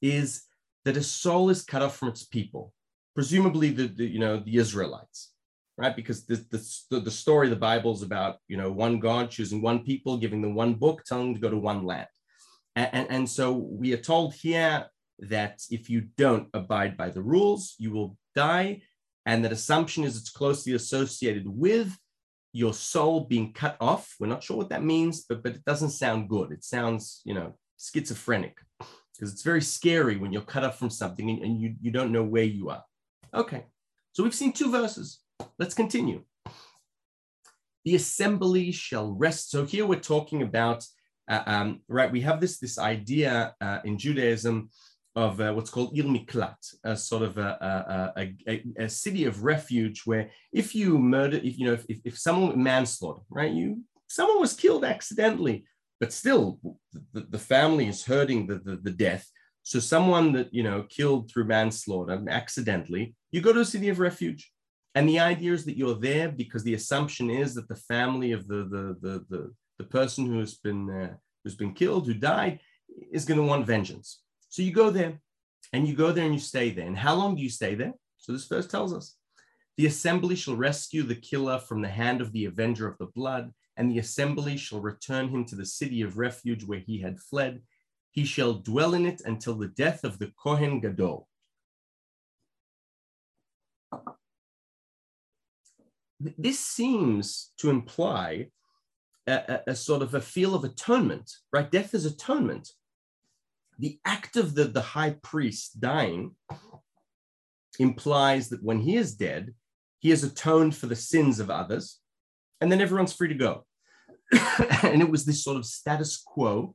is 0.03 0.43
that 0.85 0.97
a 0.97 1.03
soul 1.03 1.51
is 1.51 1.63
cut 1.63 1.83
off 1.83 1.97
from 1.97 2.09
its 2.09 2.25
people, 2.25 2.73
presumably 3.15 3.71
the, 3.71 3.87
the 3.87 4.05
you 4.05 4.19
know 4.19 4.39
the 4.39 4.57
Israelites, 4.57 5.30
right? 5.81 5.97
Because 5.97 6.27
the, 6.27 6.37
the, 6.51 7.01
the 7.01 7.11
story 7.11 7.47
of 7.47 7.51
the 7.51 7.57
Bible 7.57 7.95
is 7.95 8.03
about 8.03 8.37
you 8.49 8.57
know 8.57 8.71
one 8.71 9.01
God 9.01 9.31
choosing 9.31 9.63
one 9.63 9.83
people, 9.83 10.19
giving 10.19 10.43
them 10.43 10.55
one 10.55 10.75
book, 10.75 11.05
telling 11.05 11.33
them 11.33 11.35
to 11.35 11.41
go 11.41 11.51
to 11.51 11.57
one 11.57 11.85
land. 11.85 12.07
And, 12.77 12.91
and, 12.93 13.07
and 13.11 13.29
so 13.29 13.53
we 13.53 13.93
are 13.95 14.05
told 14.13 14.35
here 14.35 14.87
that 15.21 15.63
if 15.71 15.89
you 15.89 16.03
don't 16.17 16.49
abide 16.53 16.97
by 16.97 17.09
the 17.09 17.23
rules, 17.23 17.75
you 17.79 17.91
will 17.93 18.17
die. 18.35 18.83
And 19.27 19.45
that 19.45 19.53
assumption 19.53 20.05
is 20.05 20.17
it's 20.17 20.31
closely 20.31 20.75
associated 20.75 21.45
with 21.47 21.97
your 22.53 22.75
soul 22.75 23.21
being 23.25 23.53
cut 23.53 23.77
off. 23.81 24.15
We're 24.19 24.27
not 24.27 24.43
sure 24.43 24.57
what 24.57 24.71
that 24.71 24.85
means, 24.85 25.25
but, 25.29 25.43
but 25.43 25.55
it 25.55 25.65
doesn't 25.65 25.91
sound 25.91 26.29
good. 26.29 26.53
It 26.53 26.65
sounds, 26.65 27.23
you 27.25 27.35
know, 27.35 27.55
schizophrenic 27.79 28.57
because 29.15 29.33
it's 29.33 29.43
very 29.43 29.63
scary 29.63 30.17
when 30.17 30.33
you're 30.33 30.43
cut 30.43 30.65
off 30.65 30.79
from 30.79 30.91
something 30.91 31.29
and, 31.29 31.43
and 31.43 31.61
you, 31.61 31.75
you 31.81 31.91
don't 31.91 32.13
know 32.13 32.25
where 32.25 32.45
you 32.45 32.71
are. 32.71 32.83
Okay, 33.35 33.65
so 34.13 34.23
we've 34.23 34.35
seen 34.35 34.53
two 34.53 34.71
verses. 34.71 35.21
Let's 35.59 35.75
continue. 35.75 36.23
The 37.85 37.95
assembly 37.95 38.73
shall 38.73 39.13
rest. 39.13 39.51
So 39.51 39.65
here 39.65 39.87
we're 39.87 40.01
talking 40.01 40.43
about, 40.43 40.85
uh, 41.29 41.43
um, 41.47 41.81
right, 41.89 42.13
we 42.13 42.21
have 42.23 42.41
this, 42.41 42.59
this 42.59 42.79
idea 42.79 43.55
uh, 43.61 43.79
in 43.85 43.99
Judaism 43.99 44.71
of 45.17 45.41
uh, 45.41 45.53
what's 45.53 45.71
called 45.71 45.97
Ir 45.97 46.05
Miklat, 46.05 46.57
a 46.85 46.97
sort 46.97 47.23
of 47.23 47.39
a, 47.39 48.13
a, 48.17 48.35
a, 48.49 48.65
a, 48.79 48.89
city 48.89 49.25
of 49.25 49.43
refuge 49.43 50.03
where 50.05 50.31
if 50.53 50.75
you 50.75 50.99
murder, 50.99 51.39
if 51.39 51.59
you 51.59 51.67
know, 51.67 51.73
if, 51.89 52.01
if 52.05 52.19
someone 52.19 52.63
manslaughter, 52.63 53.23
right, 53.29 53.53
you 53.53 53.83
someone 54.07 54.41
was 54.41 54.55
killed 54.55 54.85
accidentally, 54.85 55.65
but 55.99 56.13
still 56.13 56.61
the, 57.13 57.27
the 57.29 57.39
family 57.39 57.89
is 57.89 58.05
hurting 58.05 58.47
the, 58.47 58.59
the, 58.59 58.77
the 58.77 58.91
death. 58.91 59.29
So 59.63 59.81
someone 59.81 60.33
that 60.33 60.55
you 60.55 60.63
know 60.63 60.85
killed 60.89 61.31
through 61.31 61.45
manslaughter 61.45 62.23
accidentally, 62.29 63.15
you 63.33 63.41
go 63.41 63.53
to 63.53 63.61
a 63.61 63.65
city 63.65 63.89
of 63.89 63.99
refuge. 63.99 64.51
And 64.95 65.09
the 65.09 65.21
idea 65.21 65.53
is 65.53 65.65
that 65.67 65.77
you're 65.77 65.95
there 65.95 66.29
because 66.31 66.65
the 66.65 66.75
assumption 66.75 67.31
is 67.31 67.55
that 67.55 67.69
the 67.69 67.77
family 67.77 68.33
of 68.33 68.49
the 68.49 68.65
the 68.65 68.97
the 69.01 69.25
the, 69.31 69.55
the 69.79 69.85
person 69.85 70.27
who 70.27 70.41
has 70.41 70.55
been 70.55 70.91
uh, 70.91 71.15
who's 71.43 71.55
been 71.55 71.75
killed, 71.75 72.07
who 72.07 72.15
died, 72.15 72.61
is 73.13 73.25
going 73.25 73.39
to 73.39 73.47
want 73.47 73.67
vengeance. 73.67 74.23
So 74.49 74.63
you 74.63 74.73
go 74.73 74.91
there 74.91 75.21
and 75.73 75.87
you 75.87 75.95
go 75.95 76.11
there 76.13 76.25
and 76.25 76.35
you 76.35 76.41
stay 76.41 76.71
there. 76.71 76.87
And 76.87 76.99
how 76.99 77.15
long 77.15 77.37
do 77.37 77.43
you 77.43 77.51
stay 77.51 77.75
there? 77.75 77.95
So 78.19 78.33
this 78.33 78.47
verse 78.47 78.67
tells 78.67 78.93
us 78.93 79.17
the 79.77 79.87
assembly 79.87 80.37
shall 80.37 80.57
rescue 80.57 81.05
the 81.05 81.15
killer 81.15 81.59
from 81.59 81.81
the 81.81 81.89
hand 81.89 82.21
of 82.21 82.33
the 82.33 82.45
avenger 82.47 82.87
of 82.89 82.99
the 82.99 83.07
blood, 83.07 83.53
and 83.77 83.91
the 83.91 83.99
assembly 83.99 84.57
shall 84.57 84.81
return 84.81 85.29
him 85.29 85.45
to 85.47 85.57
the 85.57 85.65
city 85.65 86.03
of 86.03 86.19
refuge 86.19 86.65
where 86.65 86.81
he 86.81 87.01
had 87.01 87.19
fled. 87.19 87.63
he 88.11 88.25
shall 88.25 88.55
dwell 88.55 88.95
in 88.95 89.07
it 89.07 89.23
until 89.25 89.55
the 89.55 89.69
death 89.69 90.05
of 90.05 90.19
the 90.19 90.33
Kohen 90.43 90.81
Gadol. 90.81 91.29
This 96.21 96.59
seems 96.59 97.53
to 97.59 97.71
imply 97.71 98.49
a, 99.27 99.33
a, 99.33 99.71
a, 99.71 99.75
sort 99.75 100.03
of 100.03 100.15
a 100.15 100.21
feel 100.21 100.55
of 100.55 100.65
atonement, 100.65 101.31
right? 101.53 101.71
Death 101.71 101.95
is 101.95 102.05
atonement. 102.05 102.69
The 103.79 103.99
act 104.05 104.37
of 104.37 104.55
the, 104.55 104.65
the 104.65 104.83
high 104.83 105.17
priest 105.23 105.81
dying 105.81 106.37
implies 107.79 108.51
that 108.51 108.63
when 108.63 108.81
he 108.81 108.97
is 108.97 109.15
dead, 109.15 109.55
he 110.01 110.11
has 110.11 110.23
atoned 110.23 110.77
for 110.77 110.87
the 110.87 110.97
sins 110.97 111.41
of 111.41 111.51
others, 111.51 112.01
and 112.61 112.71
then 112.71 112.81
everyone's 112.81 113.15
free 113.15 113.29
to 113.29 113.35
go. 113.35 113.65
and 114.83 115.01
it 115.01 115.11
was 115.11 115.25
this 115.25 115.43
sort 115.43 115.57
of 115.57 115.65
status 115.65 116.19
quo, 116.19 116.75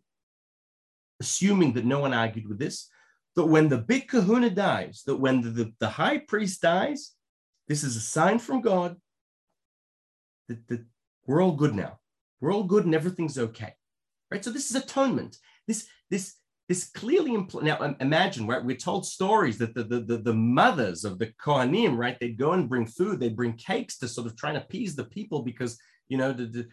assuming 1.19 1.73
that 1.73 1.85
no 1.85 1.99
one 1.99 2.13
argued 2.13 2.47
with 2.47 2.57
this, 2.57 2.89
that 3.35 3.45
when 3.45 3.69
the 3.69 3.77
big 3.77 4.07
kahuna 4.07 4.49
dies, 4.49 5.03
that 5.05 5.17
when 5.17 5.41
the, 5.41 5.49
the, 5.49 5.73
the 5.79 5.89
high 5.89 6.17
priest 6.17 6.61
dies, 6.61 7.11
this 7.67 7.83
is 7.83 7.95
a 7.95 8.01
sign 8.01 8.39
from 8.39 8.61
God 8.61 8.95
that, 10.47 10.67
that 10.67 10.85
we're 11.25 11.41
all 11.41 11.53
good 11.53 11.75
now. 11.75 11.99
We're 12.41 12.53
all 12.53 12.63
good 12.63 12.85
and 12.85 12.95
everything's 12.95 13.37
okay. 13.37 13.73
Right? 14.31 14.43
So 14.43 14.51
this 14.51 14.69
is 14.69 14.75
atonement. 14.75 15.37
This, 15.67 15.87
this, 16.09 16.35
this 16.67 16.89
clearly 16.89 17.31
impl- 17.31 17.61
now 17.61 17.95
imagine 17.99 18.47
right 18.47 18.63
we're 18.63 18.75
told 18.75 19.05
stories 19.05 19.57
that 19.57 19.73
the, 19.75 19.83
the, 19.83 19.99
the 19.99 20.17
the 20.17 20.33
mothers 20.33 21.05
of 21.05 21.19
the 21.19 21.31
kohanim 21.43 21.97
right 21.97 22.17
they'd 22.19 22.37
go 22.37 22.53
and 22.53 22.69
bring 22.69 22.85
food 22.85 23.19
they'd 23.19 23.35
bring 23.35 23.53
cakes 23.53 23.97
to 23.99 24.07
sort 24.07 24.27
of 24.27 24.35
try 24.35 24.49
and 24.49 24.57
appease 24.57 24.95
the 24.95 25.03
people 25.03 25.43
because 25.43 25.77
you 26.07 26.17
know 26.17 26.33
the, 26.33 26.67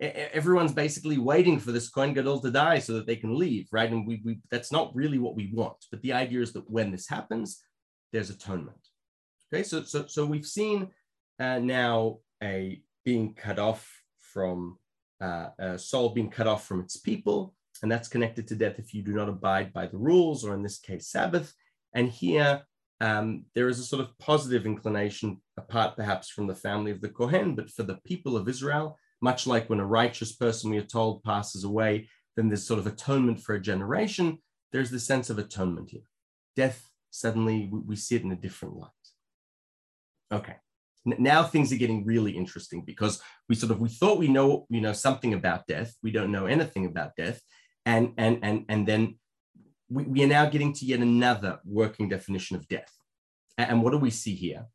the, 0.00 0.34
everyone's 0.34 0.72
basically 0.72 1.18
waiting 1.18 1.58
for 1.58 1.72
this 1.72 1.90
kohen 1.90 2.14
gadol 2.14 2.40
to 2.40 2.50
die 2.50 2.78
so 2.78 2.94
that 2.94 3.06
they 3.06 3.16
can 3.16 3.36
leave 3.36 3.66
right 3.72 3.90
and 3.90 4.06
we, 4.06 4.22
we 4.24 4.40
that's 4.50 4.72
not 4.72 4.94
really 4.94 5.18
what 5.18 5.36
we 5.36 5.50
want 5.52 5.76
but 5.90 6.00
the 6.02 6.12
idea 6.12 6.40
is 6.40 6.52
that 6.52 6.70
when 6.70 6.90
this 6.90 7.08
happens 7.08 7.62
there's 8.12 8.30
atonement 8.30 8.88
okay 9.52 9.62
so 9.62 9.82
so 9.82 10.06
so 10.06 10.24
we've 10.24 10.46
seen 10.46 10.88
uh, 11.38 11.58
now 11.58 12.18
a 12.42 12.80
being 13.04 13.34
cut 13.34 13.58
off 13.58 13.88
from 14.20 14.78
uh, 15.20 15.48
a 15.58 15.78
soul 15.78 16.10
being 16.10 16.30
cut 16.30 16.46
off 16.46 16.66
from 16.66 16.80
its 16.80 16.96
people 16.96 17.54
and 17.82 17.90
that's 17.90 18.08
connected 18.08 18.46
to 18.48 18.54
death 18.54 18.78
if 18.78 18.92
you 18.94 19.02
do 19.02 19.12
not 19.12 19.28
abide 19.28 19.72
by 19.72 19.86
the 19.86 19.96
rules, 19.96 20.44
or 20.44 20.54
in 20.54 20.62
this 20.62 20.78
case, 20.78 21.08
Sabbath. 21.08 21.54
And 21.94 22.10
here, 22.10 22.62
um, 23.00 23.44
there 23.54 23.68
is 23.68 23.78
a 23.78 23.84
sort 23.84 24.02
of 24.02 24.16
positive 24.18 24.66
inclination, 24.66 25.40
apart 25.56 25.96
perhaps 25.96 26.28
from 26.28 26.46
the 26.46 26.54
family 26.54 26.90
of 26.90 27.00
the 27.00 27.08
Kohen, 27.08 27.54
but 27.54 27.70
for 27.70 27.82
the 27.82 27.98
people 28.04 28.36
of 28.36 28.48
Israel, 28.48 28.98
much 29.22 29.46
like 29.46 29.70
when 29.70 29.80
a 29.80 29.86
righteous 29.86 30.32
person, 30.32 30.70
we 30.70 30.78
are 30.78 30.82
told, 30.82 31.22
passes 31.22 31.64
away, 31.64 32.08
then 32.36 32.48
there's 32.48 32.66
sort 32.66 32.78
of 32.78 32.86
atonement 32.86 33.40
for 33.40 33.54
a 33.54 33.60
generation. 33.60 34.38
There's 34.72 34.90
the 34.90 35.00
sense 35.00 35.30
of 35.30 35.38
atonement 35.38 35.90
here. 35.90 36.02
Death, 36.56 36.90
suddenly, 37.10 37.68
we, 37.72 37.80
we 37.80 37.96
see 37.96 38.16
it 38.16 38.22
in 38.22 38.32
a 38.32 38.36
different 38.36 38.76
light. 38.76 38.90
Okay 40.32 40.56
now 41.04 41.42
things 41.42 41.72
are 41.72 41.76
getting 41.76 42.04
really 42.04 42.32
interesting 42.32 42.82
because 42.84 43.22
we 43.48 43.54
sort 43.54 43.72
of 43.72 43.80
we 43.80 43.88
thought 43.88 44.18
we 44.18 44.28
know 44.28 44.66
you 44.68 44.80
know 44.80 44.92
something 44.92 45.34
about 45.34 45.66
death. 45.66 45.94
We 46.02 46.10
don't 46.10 46.32
know 46.32 46.46
anything 46.46 46.86
about 46.86 47.16
death. 47.16 47.40
And 47.86 48.12
and 48.18 48.38
and 48.42 48.64
and 48.68 48.86
then 48.86 49.18
we, 49.88 50.04
we 50.04 50.24
are 50.24 50.28
now 50.28 50.46
getting 50.46 50.72
to 50.74 50.84
yet 50.84 51.00
another 51.00 51.58
working 51.64 52.08
definition 52.08 52.56
of 52.56 52.68
death. 52.68 52.92
And 53.56 53.82
what 53.82 53.90
do 53.90 53.98
we 53.98 54.10
see 54.10 54.34
here? 54.34 54.66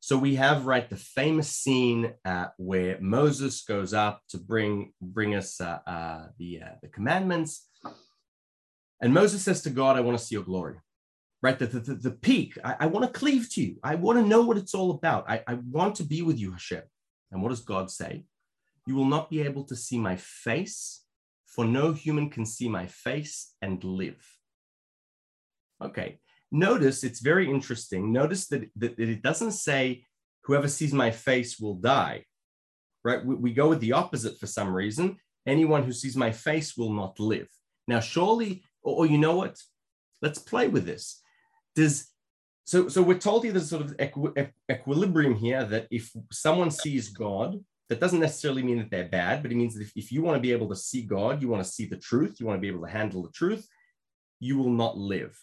So 0.00 0.18
we 0.18 0.34
have 0.34 0.66
right 0.66 0.88
the 0.88 0.96
famous 0.96 1.48
scene 1.48 2.12
uh, 2.24 2.48
where 2.58 2.98
moses 3.00 3.62
goes 3.62 3.94
up 3.94 4.22
to 4.30 4.38
bring 4.38 4.92
bring 5.00 5.34
us 5.34 5.60
uh, 5.60 5.78
uh, 5.86 6.26
the 6.38 6.60
uh, 6.62 6.74
the 6.82 6.88
commandments. 6.88 7.68
And 9.00 9.12
moses 9.12 9.42
says 9.42 9.60
to 9.62 9.70
god 9.70 9.96
i 9.96 10.00
want 10.00 10.18
to 10.18 10.24
see 10.24 10.34
your 10.34 10.44
glory 10.44 10.78
right 11.44 11.58
the, 11.58 11.66
the, 11.66 11.94
the 12.06 12.16
peak 12.28 12.50
i, 12.64 12.72
I 12.80 12.86
want 12.86 13.04
to 13.06 13.18
cleave 13.20 13.44
to 13.52 13.62
you 13.62 13.76
i 13.82 13.94
want 13.94 14.18
to 14.18 14.26
know 14.26 14.42
what 14.42 14.56
it's 14.56 14.74
all 14.74 14.90
about 14.92 15.22
I, 15.28 15.36
I 15.46 15.54
want 15.54 15.94
to 15.96 16.04
be 16.04 16.20
with 16.22 16.38
you 16.38 16.52
hashem 16.52 16.82
and 17.30 17.42
what 17.42 17.50
does 17.50 17.60
god 17.74 17.90
say 17.90 18.24
you 18.86 18.94
will 18.94 19.10
not 19.16 19.30
be 19.30 19.40
able 19.42 19.64
to 19.64 19.76
see 19.76 19.98
my 19.98 20.16
face 20.16 21.04
for 21.54 21.64
no 21.64 21.92
human 21.92 22.30
can 22.30 22.44
see 22.44 22.68
my 22.68 22.86
face 22.86 23.54
and 23.62 23.82
live. 23.84 24.22
Okay, 25.82 26.18
notice 26.50 27.04
it's 27.04 27.20
very 27.20 27.48
interesting. 27.48 28.12
Notice 28.12 28.48
that, 28.48 28.68
that 28.76 28.98
it 28.98 29.22
doesn't 29.22 29.52
say 29.52 30.04
whoever 30.42 30.66
sees 30.66 30.92
my 30.92 31.12
face 31.12 31.60
will 31.60 31.74
die, 31.74 32.24
right? 33.04 33.24
We, 33.24 33.36
we 33.36 33.52
go 33.52 33.68
with 33.68 33.80
the 33.80 33.92
opposite 33.92 34.38
for 34.38 34.46
some 34.46 34.74
reason. 34.74 35.16
Anyone 35.46 35.84
who 35.84 35.92
sees 35.92 36.16
my 36.16 36.32
face 36.32 36.76
will 36.76 36.92
not 36.92 37.20
live. 37.20 37.48
Now, 37.86 38.00
surely, 38.00 38.64
or, 38.82 38.98
or 38.98 39.06
you 39.06 39.18
know 39.18 39.36
what? 39.36 39.56
Let's 40.22 40.38
play 40.40 40.66
with 40.68 40.86
this. 40.86 41.20
Does 41.74 42.10
so, 42.64 42.88
so 42.88 43.02
we're 43.02 43.18
told 43.18 43.44
here 43.44 43.52
there's 43.52 43.68
sort 43.68 43.82
of 43.82 43.94
equi- 43.98 44.48
equilibrium 44.70 45.34
here 45.34 45.64
that 45.64 45.86
if 45.90 46.10
someone 46.32 46.70
sees 46.70 47.10
God, 47.10 47.62
that 47.90 48.00
doesn't 48.00 48.20
necessarily 48.20 48.62
mean 48.62 48.78
that 48.78 48.90
they're 48.90 49.08
bad, 49.08 49.42
but 49.42 49.52
it 49.52 49.56
means 49.56 49.74
that 49.74 49.82
if, 49.82 49.92
if 49.94 50.10
you 50.10 50.22
want 50.22 50.36
to 50.36 50.40
be 50.40 50.52
able 50.52 50.70
to 50.70 50.76
see 50.76 51.02
God, 51.02 51.42
you 51.42 51.48
want 51.48 51.62
to 51.62 51.70
see 51.70 51.84
the 51.84 51.98
truth, 51.98 52.36
you 52.40 52.46
want 52.46 52.56
to 52.56 52.62
be 52.62 52.68
able 52.68 52.86
to 52.86 52.90
handle 52.90 53.22
the 53.22 53.30
truth, 53.30 53.68
you 54.40 54.56
will 54.56 54.70
not 54.70 54.96
live. 54.96 55.38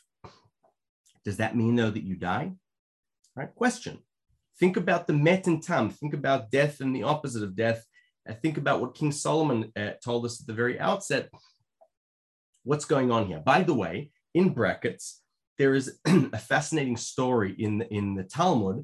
Does 1.24 1.38
that 1.38 1.56
mean, 1.56 1.76
though, 1.76 1.92
that 1.92 2.04
you 2.04 2.16
die? 2.16 2.54
Right? 3.36 3.54
Question. 3.54 4.00
Think 4.60 4.78
about 4.78 5.06
the 5.06 5.14
met 5.14 5.46
and 5.46 5.62
tam. 5.62 5.92
Think 5.92 6.16
about 6.16 6.50
death 6.50 6.82
and 6.82 6.96
the 6.96 7.04
opposite 7.04 7.44
of 7.44 7.56
death. 7.56 7.86
And 8.26 8.40
think 8.42 8.58
about 8.58 8.82
what 8.82 8.96
King 8.96 9.12
Solomon 9.12 9.72
uh, 9.76 9.92
told 10.04 10.26
us 10.26 10.42
at 10.42 10.48
the 10.48 10.54
very 10.54 10.80
outset. 10.80 11.30
What's 12.64 12.86
going 12.86 13.12
on 13.12 13.28
here? 13.28 13.40
By 13.40 13.62
the 13.62 13.74
way, 13.74 14.12
in 14.34 14.50
brackets, 14.50 15.21
there 15.62 15.76
is 15.76 16.00
a 16.34 16.40
fascinating 16.40 16.98
story 16.98 17.54
in 17.60 17.78
the, 17.78 17.94
in 17.94 18.16
the 18.16 18.24
Talmud. 18.24 18.84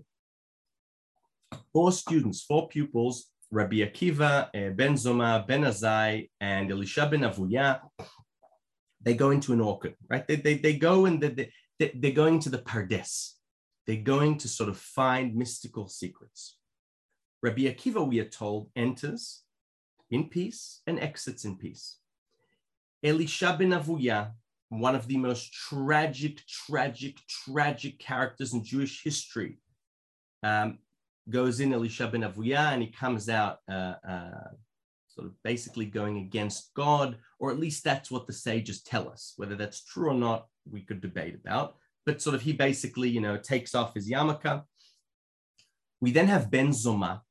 Four 1.74 1.92
students, 1.92 2.44
four 2.44 2.68
pupils 2.68 3.32
Rabbi 3.50 3.78
Akiva, 3.78 4.50
uh, 4.54 4.70
Ben 4.76 4.94
Zoma, 4.94 5.48
Ben 5.48 5.64
Azai, 5.64 6.30
and 6.40 6.70
Elisha 6.70 7.08
ben 7.10 7.22
Avuya, 7.22 7.80
they 9.02 9.16
go 9.16 9.32
into 9.32 9.54
an 9.54 9.62
orchard, 9.62 9.96
right? 10.08 10.28
They, 10.28 10.36
they, 10.36 10.58
they 10.58 10.76
go 10.78 11.06
and 11.06 11.20
they, 11.20 11.50
they, 11.80 11.92
they're 11.96 12.12
going 12.12 12.40
to 12.42 12.50
the 12.50 12.60
Pardes. 12.60 13.32
They're 13.88 13.96
going 14.14 14.38
to 14.40 14.48
sort 14.48 14.70
of 14.70 14.78
find 14.78 15.34
mystical 15.34 15.88
secrets. 15.88 16.58
Rabbi 17.42 17.62
Akiva, 17.62 18.08
we 18.08 18.20
are 18.20 18.30
told, 18.30 18.70
enters 18.76 19.42
in 20.12 20.30
peace 20.30 20.82
and 20.86 21.00
exits 21.00 21.44
in 21.44 21.58
peace. 21.58 21.98
Elisha 23.04 23.56
ben 23.58 23.72
Avuya, 23.72 24.34
one 24.70 24.96
of 24.96 25.08
the 25.08 25.18
most 25.18 25.54
tragic, 25.54 26.42
tragic, 26.48 27.18
tragic 27.28 28.00
characters 28.00 28.54
in 28.54 28.64
Jewish 28.64 29.04
history, 29.04 29.60
um, 30.44 30.80
goes 31.30 31.60
in 31.60 31.74
Elisha 31.74 32.08
ben 32.08 32.22
Avuya 32.22 32.74
and 32.74 32.82
he 32.82 32.90
comes 32.90 33.30
out 33.30 33.60
uh, 33.70 33.96
uh, 34.08 34.50
sort 35.08 35.28
of 35.28 35.34
basically 35.44 35.86
going 35.86 36.18
against 36.18 36.74
God, 36.74 37.18
or 37.40 37.52
at 37.52 37.60
least 37.60 37.84
that's 37.84 38.12
what 38.12 38.28
the 38.28 38.34
sages 38.34 38.82
tell 38.82 39.10
us. 39.10 39.34
Whether 39.38 39.56
that's 39.56 39.84
true 39.84 40.10
or 40.10 40.14
not, 40.14 40.48
we 40.70 40.82
could 40.82 41.02
debate 41.02 41.36
about. 41.36 41.76
But 42.06 42.22
sort 42.22 42.36
of 42.36 42.42
he 42.42 42.54
basically, 42.54 43.10
you 43.10 43.20
know, 43.20 43.38
takes 43.38 43.76
off 43.76 43.94
his 43.94 44.10
yarmulke. 44.10 44.64
We 46.00 46.12
then 46.12 46.28
have 46.28 46.52
Ben 46.52 46.70
Zoma. 46.70 47.22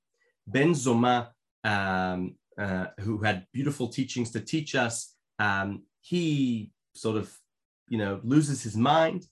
Ben 0.47 0.73
Zoma, 0.73 1.29
um, 1.65 2.37
uh, 2.59 2.87
who 3.01 3.19
had 3.19 3.47
beautiful 3.53 3.89
teachings 3.89 4.31
to 4.33 4.41
teach 4.41 4.75
us, 4.75 5.15
um, 5.39 5.85
he 6.01 6.73
sort 6.97 7.17
of, 7.17 7.33
you 7.89 7.99
know, 7.99 8.21
loses 8.23 8.63
his 8.63 8.77
mind. 8.77 9.27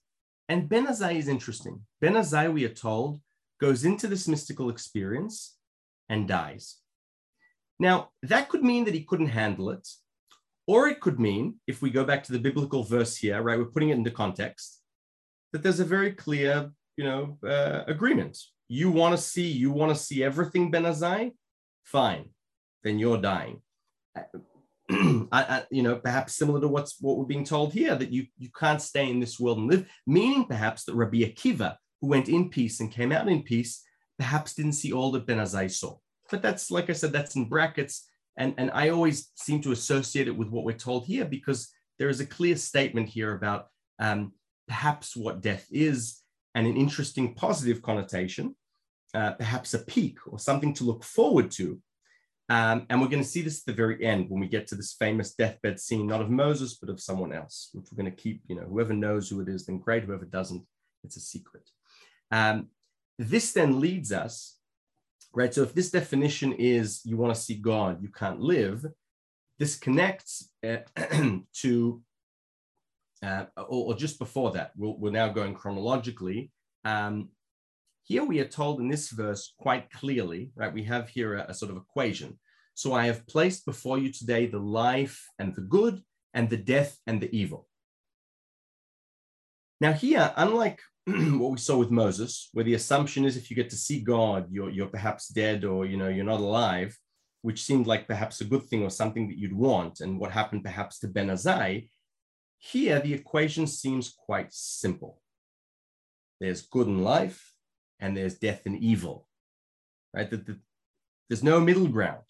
And 0.48 0.68
Ben 0.68 0.86
Azai 0.86 1.16
is 1.16 1.28
interesting. 1.28 1.80
Ben 2.00 2.14
Azai, 2.14 2.52
we 2.52 2.64
are 2.64 2.68
told, 2.68 3.20
goes 3.60 3.84
into 3.84 4.06
this 4.06 4.28
mystical 4.28 4.68
experience 4.68 5.56
and 6.08 6.28
dies. 6.28 6.76
Now, 7.78 8.10
that 8.22 8.48
could 8.48 8.62
mean 8.62 8.84
that 8.84 8.94
he 8.94 9.04
couldn't 9.04 9.28
handle 9.28 9.70
it, 9.70 9.88
or 10.66 10.88
it 10.88 11.00
could 11.00 11.18
mean, 11.18 11.56
if 11.66 11.82
we 11.82 11.90
go 11.90 12.04
back 12.04 12.22
to 12.24 12.32
the 12.32 12.38
biblical 12.38 12.84
verse 12.84 13.16
here, 13.16 13.42
right, 13.42 13.58
we're 13.58 13.64
putting 13.64 13.90
it 13.90 13.96
into 13.96 14.10
context, 14.10 14.80
that 15.52 15.62
there's 15.62 15.80
a 15.80 15.84
very 15.84 16.12
clear, 16.12 16.70
you 16.96 17.04
know, 17.04 17.38
uh, 17.46 17.82
agreement. 17.86 18.38
You 18.68 18.90
want 18.90 19.16
to 19.16 19.22
see, 19.22 19.46
you 19.46 19.70
want 19.70 19.90
to 19.94 20.02
see 20.02 20.22
everything, 20.22 20.70
Ben 20.70 20.84
Azai? 20.84 21.32
Fine, 21.84 22.30
then 22.82 22.98
you're 22.98 23.20
dying. 23.20 23.60
I, 25.32 25.42
I, 25.42 25.62
you 25.70 25.82
know, 25.82 25.96
perhaps 25.96 26.34
similar 26.34 26.60
to 26.60 26.68
what's 26.68 27.00
what 27.00 27.16
we're 27.16 27.24
being 27.24 27.44
told 27.44 27.72
here, 27.72 27.94
that 27.94 28.10
you 28.10 28.26
you 28.38 28.50
can't 28.58 28.80
stay 28.80 29.08
in 29.08 29.20
this 29.20 29.40
world 29.40 29.58
and 29.58 29.68
live, 29.68 29.88
meaning 30.06 30.44
perhaps 30.44 30.84
that 30.84 30.94
Rabbi 30.94 31.18
Akiva, 31.18 31.76
who 32.00 32.08
went 32.08 32.28
in 32.28 32.50
peace 32.50 32.80
and 32.80 32.90
came 32.90 33.12
out 33.12 33.28
in 33.28 33.42
peace, 33.42 33.82
perhaps 34.18 34.54
didn't 34.54 34.72
see 34.72 34.92
all 34.92 35.10
that 35.12 35.26
Ben 35.26 35.38
Azai 35.38 35.70
saw. 35.70 35.96
But 36.30 36.42
that's, 36.42 36.70
like 36.70 36.90
I 36.90 36.94
said, 36.94 37.12
that's 37.12 37.36
in 37.36 37.48
brackets. 37.48 38.08
And, 38.36 38.54
and 38.58 38.70
I 38.72 38.88
always 38.88 39.30
seem 39.36 39.60
to 39.62 39.72
associate 39.72 40.28
it 40.28 40.36
with 40.36 40.48
what 40.48 40.64
we're 40.64 40.72
told 40.72 41.06
here 41.06 41.24
because 41.24 41.70
there 41.98 42.08
is 42.08 42.20
a 42.20 42.26
clear 42.26 42.56
statement 42.56 43.08
here 43.08 43.34
about 43.34 43.68
um, 44.00 44.32
perhaps 44.66 45.16
what 45.16 45.40
death 45.40 45.66
is 45.70 46.20
and 46.54 46.66
an 46.66 46.76
interesting 46.76 47.34
positive 47.34 47.82
connotation, 47.82 48.56
uh, 49.14 49.32
perhaps 49.32 49.74
a 49.74 49.78
peak 49.78 50.18
or 50.26 50.38
something 50.38 50.74
to 50.74 50.84
look 50.84 51.04
forward 51.04 51.50
to. 51.52 51.80
Um, 52.50 52.86
and 52.90 53.00
we're 53.00 53.08
going 53.08 53.22
to 53.22 53.28
see 53.28 53.40
this 53.40 53.60
at 53.60 53.66
the 53.66 53.72
very 53.72 54.04
end 54.04 54.28
when 54.28 54.40
we 54.40 54.48
get 54.48 54.66
to 54.68 54.74
this 54.74 54.94
famous 54.98 55.34
deathbed 55.34 55.80
scene, 55.80 56.06
not 56.06 56.20
of 56.20 56.30
Moses, 56.30 56.74
but 56.74 56.90
of 56.90 57.00
someone 57.00 57.32
else, 57.32 57.70
which 57.72 57.86
we're 57.90 58.02
going 58.02 58.14
to 58.14 58.22
keep, 58.22 58.42
you 58.48 58.56
know, 58.56 58.66
whoever 58.66 58.92
knows 58.92 59.28
who 59.28 59.40
it 59.40 59.48
is, 59.48 59.66
then 59.66 59.78
great. 59.78 60.04
Whoever 60.04 60.26
doesn't, 60.26 60.62
it's 61.04 61.16
a 61.16 61.20
secret. 61.20 61.70
Um, 62.30 62.68
this 63.18 63.52
then 63.52 63.80
leads 63.80 64.12
us, 64.12 64.58
right? 65.32 65.54
So 65.54 65.62
if 65.62 65.74
this 65.74 65.90
definition 65.90 66.52
is 66.52 67.00
you 67.04 67.16
want 67.16 67.34
to 67.34 67.40
see 67.40 67.54
God, 67.54 68.02
you 68.02 68.08
can't 68.08 68.40
live, 68.40 68.84
this 69.58 69.76
connects 69.76 70.50
uh, 70.66 70.78
to, 71.54 72.02
uh, 73.22 73.44
or, 73.56 73.92
or, 73.92 73.94
just 73.94 74.18
before 74.18 74.50
that, 74.52 74.72
we'll, 74.76 74.98
we're 74.98 75.12
now 75.12 75.28
going 75.28 75.54
chronologically. 75.54 76.50
Um, 76.84 77.30
here 78.04 78.24
we 78.24 78.38
are 78.40 78.48
told 78.48 78.80
in 78.80 78.88
this 78.88 79.10
verse 79.10 79.54
quite 79.58 79.90
clearly, 79.90 80.52
right? 80.54 80.72
We 80.72 80.84
have 80.84 81.08
here 81.08 81.36
a, 81.36 81.46
a 81.48 81.54
sort 81.54 81.70
of 81.70 81.78
equation. 81.78 82.38
So 82.74 82.92
I 82.92 83.06
have 83.06 83.26
placed 83.26 83.64
before 83.64 83.98
you 83.98 84.12
today 84.12 84.46
the 84.46 84.58
life 84.58 85.26
and 85.38 85.54
the 85.54 85.62
good, 85.62 86.02
and 86.34 86.50
the 86.50 86.56
death 86.56 86.98
and 87.06 87.20
the 87.20 87.34
evil. 87.34 87.68
Now, 89.80 89.92
here, 89.92 90.32
unlike 90.36 90.80
what 91.06 91.52
we 91.52 91.58
saw 91.58 91.78
with 91.78 91.90
Moses, 91.90 92.50
where 92.52 92.64
the 92.64 92.74
assumption 92.74 93.24
is 93.24 93.36
if 93.36 93.50
you 93.50 93.56
get 93.56 93.70
to 93.70 93.76
see 93.76 94.00
God, 94.00 94.48
you're, 94.50 94.70
you're 94.70 94.88
perhaps 94.88 95.28
dead 95.28 95.64
or 95.64 95.86
you 95.86 95.96
know 95.96 96.08
you're 96.08 96.24
not 96.24 96.40
alive, 96.40 96.98
which 97.42 97.62
seemed 97.62 97.86
like 97.86 98.08
perhaps 98.08 98.40
a 98.40 98.44
good 98.44 98.64
thing 98.64 98.82
or 98.82 98.90
something 98.90 99.28
that 99.28 99.38
you'd 99.38 99.56
want, 99.56 100.00
and 100.00 100.18
what 100.18 100.32
happened 100.32 100.64
perhaps 100.64 100.98
to 100.98 101.08
Ben 101.08 101.28
Azai, 101.28 101.88
here 102.58 103.00
the 103.00 103.14
equation 103.14 103.66
seems 103.66 104.12
quite 104.12 104.52
simple. 104.52 105.20
There's 106.40 106.62
good 106.62 106.88
in 106.88 107.02
life, 107.02 107.53
and 108.00 108.16
there's 108.16 108.38
death 108.38 108.62
and 108.66 108.76
evil, 108.78 109.26
right? 110.12 110.30
That 110.30 110.46
the, 110.46 110.58
there's 111.28 111.42
no 111.42 111.60
middle 111.60 111.88
ground. 111.88 112.22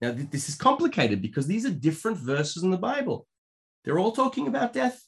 Now, 0.00 0.12
th- 0.12 0.30
this 0.30 0.48
is 0.48 0.54
complicated 0.54 1.22
because 1.22 1.46
these 1.46 1.66
are 1.66 1.70
different 1.70 2.18
verses 2.18 2.62
in 2.62 2.70
the 2.70 2.76
Bible. 2.76 3.26
They're 3.84 3.98
all 3.98 4.12
talking 4.12 4.46
about 4.46 4.72
death. 4.72 5.02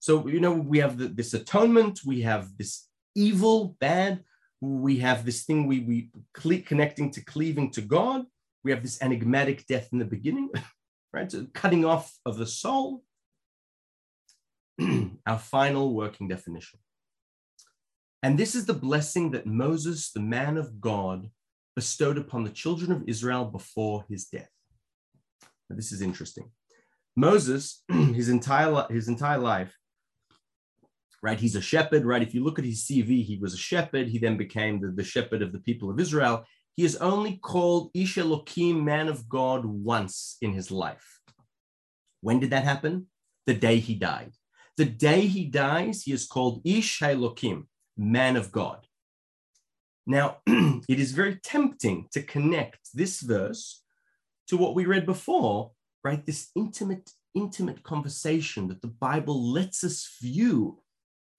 So, 0.00 0.26
you 0.26 0.40
know, 0.40 0.52
we 0.52 0.78
have 0.78 0.98
the, 0.98 1.08
this 1.08 1.34
atonement, 1.34 2.00
we 2.04 2.22
have 2.22 2.48
this 2.58 2.88
evil, 3.14 3.76
bad, 3.80 4.24
we 4.60 4.98
have 4.98 5.24
this 5.24 5.44
thing 5.44 5.66
we, 5.66 5.80
we 5.80 6.10
cle- 6.34 6.62
connecting 6.66 7.10
to 7.12 7.24
cleaving 7.24 7.70
to 7.72 7.80
God, 7.80 8.24
we 8.64 8.70
have 8.70 8.82
this 8.82 9.00
enigmatic 9.02 9.66
death 9.66 9.88
in 9.92 9.98
the 9.98 10.04
beginning, 10.04 10.50
right? 11.12 11.30
So 11.30 11.46
cutting 11.52 11.84
off 11.84 12.12
of 12.26 12.36
the 12.36 12.46
soul. 12.46 13.02
Our 15.26 15.38
final 15.38 15.94
working 15.94 16.28
definition. 16.28 16.78
And 18.22 18.38
this 18.38 18.54
is 18.54 18.66
the 18.66 18.74
blessing 18.74 19.32
that 19.32 19.46
Moses, 19.46 20.12
the 20.12 20.20
man 20.20 20.56
of 20.56 20.80
God, 20.80 21.28
bestowed 21.74 22.18
upon 22.18 22.44
the 22.44 22.50
children 22.50 22.92
of 22.92 23.02
Israel 23.06 23.44
before 23.44 24.04
his 24.08 24.26
death. 24.26 24.50
Now, 25.68 25.76
this 25.76 25.90
is 25.90 26.02
interesting. 26.02 26.50
Moses, 27.16 27.82
his 27.88 28.28
entire, 28.28 28.86
his 28.90 29.08
entire 29.08 29.38
life, 29.38 29.76
right? 31.22 31.38
He's 31.38 31.56
a 31.56 31.60
shepherd, 31.60 32.04
right? 32.04 32.22
If 32.22 32.34
you 32.34 32.44
look 32.44 32.58
at 32.58 32.64
his 32.64 32.84
CV, 32.84 33.24
he 33.24 33.38
was 33.40 33.54
a 33.54 33.58
shepherd. 33.58 34.08
He 34.08 34.18
then 34.18 34.36
became 34.36 34.80
the, 34.80 34.88
the 34.88 35.04
shepherd 35.04 35.42
of 35.42 35.52
the 35.52 35.60
people 35.60 35.90
of 35.90 35.98
Israel. 35.98 36.44
He 36.76 36.84
is 36.84 36.96
only 36.96 37.36
called 37.36 37.90
Ish 37.94 38.18
Elohim, 38.18 38.84
man 38.84 39.08
of 39.08 39.28
God, 39.28 39.64
once 39.64 40.36
in 40.40 40.52
his 40.52 40.70
life. 40.70 41.20
When 42.20 42.40
did 42.40 42.50
that 42.50 42.64
happen? 42.64 43.06
The 43.46 43.54
day 43.54 43.78
he 43.78 43.94
died. 43.94 44.32
The 44.76 44.86
day 44.86 45.26
he 45.26 45.44
dies, 45.44 46.02
he 46.02 46.12
is 46.12 46.26
called 46.26 46.62
Ish 46.64 47.02
Elohim, 47.02 47.68
man 48.02 48.36
of 48.36 48.52
God. 48.52 48.86
Now, 50.06 50.38
it 50.46 50.98
is 50.98 51.12
very 51.12 51.36
tempting 51.36 52.08
to 52.12 52.22
connect 52.22 52.88
this 52.92 53.20
verse 53.20 53.82
to 54.48 54.56
what 54.56 54.74
we 54.74 54.84
read 54.84 55.06
before, 55.06 55.70
right? 56.02 56.24
This 56.26 56.50
intimate, 56.56 57.10
intimate 57.34 57.82
conversation 57.84 58.68
that 58.68 58.82
the 58.82 58.88
Bible 58.88 59.52
lets 59.52 59.84
us 59.84 60.16
view 60.20 60.82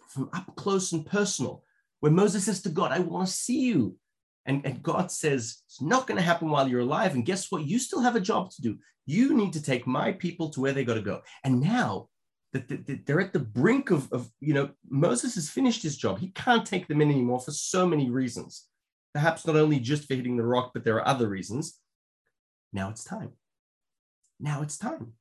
from 0.08 0.30
up 0.34 0.56
close 0.56 0.94
and 0.94 1.06
personal, 1.06 1.64
where 2.00 2.12
Moses 2.12 2.46
says 2.46 2.62
to 2.62 2.70
God, 2.70 2.92
I 2.92 3.00
want 3.00 3.28
to 3.28 3.34
see 3.34 3.62
you. 3.62 3.98
And, 4.46 4.66
and 4.66 4.84
God 4.84 5.12
says, 5.12 5.62
It's 5.66 5.82
not 5.82 6.08
going 6.08 6.18
to 6.18 6.24
happen 6.24 6.50
while 6.50 6.68
you're 6.68 6.82
alive. 6.82 7.14
And 7.14 7.26
guess 7.26 7.52
what? 7.52 7.66
You 7.66 7.80
still 7.80 8.02
have 8.02 8.16
a 8.16 8.22
job 8.22 8.52
to 8.52 8.62
do. 8.62 8.78
You 9.06 9.34
need 9.34 9.54
to 9.54 9.62
take 9.62 9.88
my 9.88 10.12
people 10.12 10.50
to 10.50 10.62
where 10.62 10.74
they 10.74 10.86
got 10.86 10.96
to 10.96 11.02
go. 11.02 11.22
And 11.44 11.62
now 11.62 12.10
that 12.54 13.06
they're 13.06 13.20
at 13.20 13.34
the 13.34 13.40
brink 13.40 13.92
of, 13.92 14.12
of, 14.14 14.30
you 14.40 14.54
know, 14.54 14.70
Moses 14.90 15.36
has 15.36 15.50
finished 15.50 15.84
his 15.84 15.98
job. 15.98 16.20
He 16.20 16.30
can't 16.30 16.66
take 16.66 16.88
them 16.88 17.02
in 17.02 17.12
anymore 17.12 17.40
for 17.40 17.52
so 17.52 17.86
many 17.86 18.10
reasons. 18.10 18.68
Perhaps 19.14 19.46
not 19.46 19.56
only 19.56 19.80
just 19.80 20.08
for 20.08 20.16
hitting 20.16 20.38
the 20.38 20.44
rock, 20.44 20.72
but 20.74 20.84
there 20.84 20.96
are 20.96 21.08
other 21.08 21.28
reasons. 21.28 21.80
Now 22.72 22.90
it's 22.90 23.04
time. 23.04 23.32
Now 24.40 24.62
it's 24.62 24.78
time. 24.78 25.14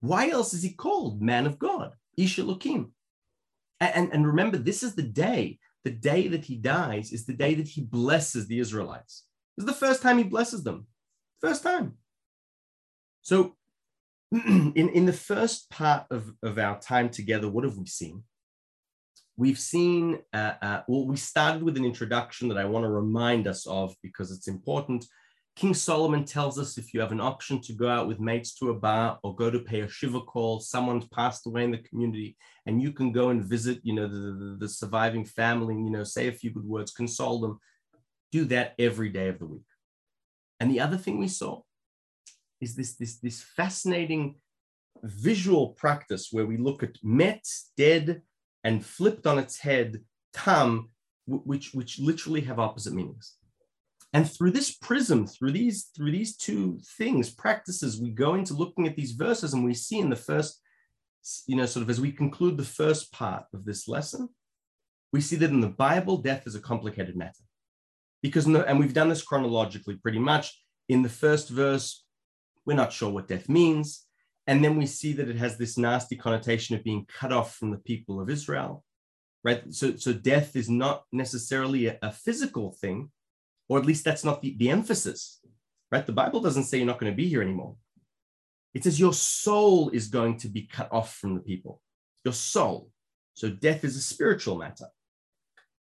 Why 0.00 0.30
else 0.30 0.54
is 0.54 0.62
he 0.62 0.70
called 0.70 1.22
man 1.22 1.46
of 1.46 1.58
God, 1.58 1.92
Ish 2.16 2.38
and, 3.80 4.12
and 4.12 4.26
remember, 4.26 4.58
this 4.58 4.82
is 4.82 4.94
the 4.94 5.02
day, 5.02 5.58
the 5.84 5.90
day 5.90 6.28
that 6.28 6.44
he 6.44 6.56
dies 6.56 7.12
is 7.12 7.24
the 7.26 7.32
day 7.32 7.54
that 7.54 7.68
he 7.68 7.82
blesses 7.82 8.46
the 8.46 8.58
Israelites. 8.58 9.24
This 9.56 9.64
is 9.64 9.72
the 9.72 9.86
first 9.86 10.02
time 10.02 10.18
he 10.18 10.24
blesses 10.24 10.64
them. 10.64 10.86
First 11.40 11.62
time. 11.62 11.94
So 13.22 13.56
in, 14.32 14.74
in 14.74 15.06
the 15.06 15.12
first 15.12 15.70
part 15.70 16.06
of, 16.10 16.32
of 16.42 16.58
our 16.58 16.78
time 16.80 17.08
together, 17.08 17.48
what 17.48 17.64
have 17.64 17.78
we 17.78 17.86
seen? 17.86 18.24
We've 19.36 19.58
seen, 19.58 20.18
uh, 20.34 20.54
uh, 20.60 20.82
well, 20.88 21.06
we 21.06 21.16
started 21.16 21.62
with 21.62 21.76
an 21.76 21.84
introduction 21.84 22.48
that 22.48 22.58
I 22.58 22.64
want 22.64 22.84
to 22.84 22.90
remind 22.90 23.46
us 23.46 23.66
of 23.66 23.94
because 24.02 24.30
it's 24.30 24.48
important. 24.48 25.06
King 25.56 25.74
Solomon 25.74 26.24
tells 26.24 26.58
us 26.58 26.76
if 26.76 26.92
you 26.92 27.00
have 27.00 27.12
an 27.12 27.20
option 27.20 27.60
to 27.62 27.72
go 27.72 27.88
out 27.88 28.06
with 28.06 28.20
mates 28.20 28.54
to 28.56 28.70
a 28.70 28.74
bar 28.74 29.18
or 29.22 29.34
go 29.34 29.50
to 29.50 29.60
pay 29.60 29.80
a 29.80 29.88
shiva 29.88 30.20
call, 30.20 30.60
someone's 30.60 31.06
passed 31.08 31.46
away 31.46 31.64
in 31.64 31.70
the 31.70 31.78
community, 31.78 32.36
and 32.66 32.82
you 32.82 32.92
can 32.92 33.12
go 33.12 33.30
and 33.30 33.44
visit, 33.44 33.80
you 33.82 33.94
know, 33.94 34.06
the, 34.06 34.18
the, 34.18 34.56
the 34.60 34.68
surviving 34.68 35.24
family, 35.24 35.74
you 35.74 35.90
know, 35.90 36.04
say 36.04 36.28
a 36.28 36.32
few 36.32 36.50
good 36.50 36.66
words, 36.66 36.92
console 36.92 37.40
them. 37.40 37.58
Do 38.30 38.44
that 38.46 38.74
every 38.78 39.08
day 39.08 39.28
of 39.28 39.38
the 39.38 39.46
week. 39.46 39.62
And 40.60 40.70
the 40.70 40.80
other 40.80 40.96
thing 40.96 41.18
we 41.18 41.28
saw 41.28 41.62
is 42.60 42.74
this, 42.74 42.96
this, 42.96 43.18
this 43.18 43.42
fascinating 43.42 44.36
visual 45.02 45.68
practice 45.68 46.28
where 46.32 46.46
we 46.46 46.56
look 46.56 46.82
at 46.82 46.96
met, 47.02 47.44
dead, 47.76 48.22
and 48.64 48.84
flipped 48.84 49.26
on 49.26 49.38
its 49.38 49.58
head, 49.58 50.00
tam, 50.32 50.90
which, 51.26 51.72
which 51.74 51.98
literally 51.98 52.40
have 52.40 52.58
opposite 52.58 52.92
meanings. 52.92 53.34
And 54.12 54.30
through 54.30 54.52
this 54.52 54.74
prism, 54.74 55.26
through 55.26 55.52
these, 55.52 55.90
through 55.94 56.12
these 56.12 56.36
two 56.36 56.80
things, 56.96 57.30
practices, 57.30 58.00
we 58.00 58.10
go 58.10 58.34
into 58.34 58.54
looking 58.54 58.86
at 58.86 58.96
these 58.96 59.12
verses 59.12 59.52
and 59.52 59.64
we 59.64 59.74
see 59.74 59.98
in 59.98 60.08
the 60.08 60.16
first, 60.16 60.60
you 61.46 61.56
know, 61.56 61.66
sort 61.66 61.82
of 61.82 61.90
as 61.90 62.00
we 62.00 62.10
conclude 62.10 62.56
the 62.56 62.64
first 62.64 63.12
part 63.12 63.44
of 63.52 63.64
this 63.64 63.86
lesson, 63.86 64.28
we 65.12 65.20
see 65.20 65.36
that 65.36 65.50
in 65.50 65.60
the 65.60 65.68
Bible, 65.68 66.18
death 66.18 66.46
is 66.46 66.54
a 66.54 66.60
complicated 66.60 67.16
matter. 67.16 67.44
Because, 68.22 68.46
and 68.46 68.78
we've 68.78 68.94
done 68.94 69.08
this 69.08 69.22
chronologically 69.22 69.96
pretty 69.96 70.18
much. 70.18 70.58
In 70.88 71.02
the 71.02 71.08
first 71.08 71.50
verse, 71.50 72.04
we're 72.68 72.74
not 72.74 72.92
sure 72.92 73.08
what 73.10 73.26
death 73.26 73.48
means. 73.48 74.04
And 74.46 74.62
then 74.62 74.76
we 74.76 74.84
see 74.84 75.14
that 75.14 75.30
it 75.30 75.36
has 75.36 75.56
this 75.56 75.78
nasty 75.78 76.16
connotation 76.16 76.76
of 76.76 76.84
being 76.84 77.06
cut 77.06 77.32
off 77.32 77.56
from 77.56 77.70
the 77.70 77.78
people 77.78 78.20
of 78.20 78.28
Israel, 78.28 78.84
right? 79.42 79.62
So, 79.72 79.96
so 79.96 80.12
death 80.12 80.54
is 80.54 80.68
not 80.68 81.04
necessarily 81.10 81.86
a, 81.86 81.98
a 82.02 82.12
physical 82.12 82.72
thing, 82.72 83.10
or 83.70 83.78
at 83.78 83.86
least 83.86 84.04
that's 84.04 84.22
not 84.22 84.42
the, 84.42 84.54
the 84.58 84.68
emphasis, 84.68 85.40
right? 85.90 86.04
The 86.04 86.12
Bible 86.12 86.40
doesn't 86.40 86.64
say 86.64 86.76
you're 86.76 86.86
not 86.86 86.98
going 86.98 87.10
to 87.10 87.16
be 87.16 87.26
here 87.26 87.40
anymore. 87.40 87.74
It 88.74 88.84
says 88.84 89.00
your 89.00 89.14
soul 89.14 89.88
is 89.88 90.08
going 90.08 90.36
to 90.40 90.48
be 90.48 90.68
cut 90.70 90.92
off 90.92 91.14
from 91.14 91.34
the 91.34 91.40
people, 91.40 91.80
your 92.22 92.34
soul. 92.34 92.90
So 93.32 93.48
death 93.48 93.82
is 93.82 93.96
a 93.96 94.02
spiritual 94.02 94.58
matter. 94.58 94.88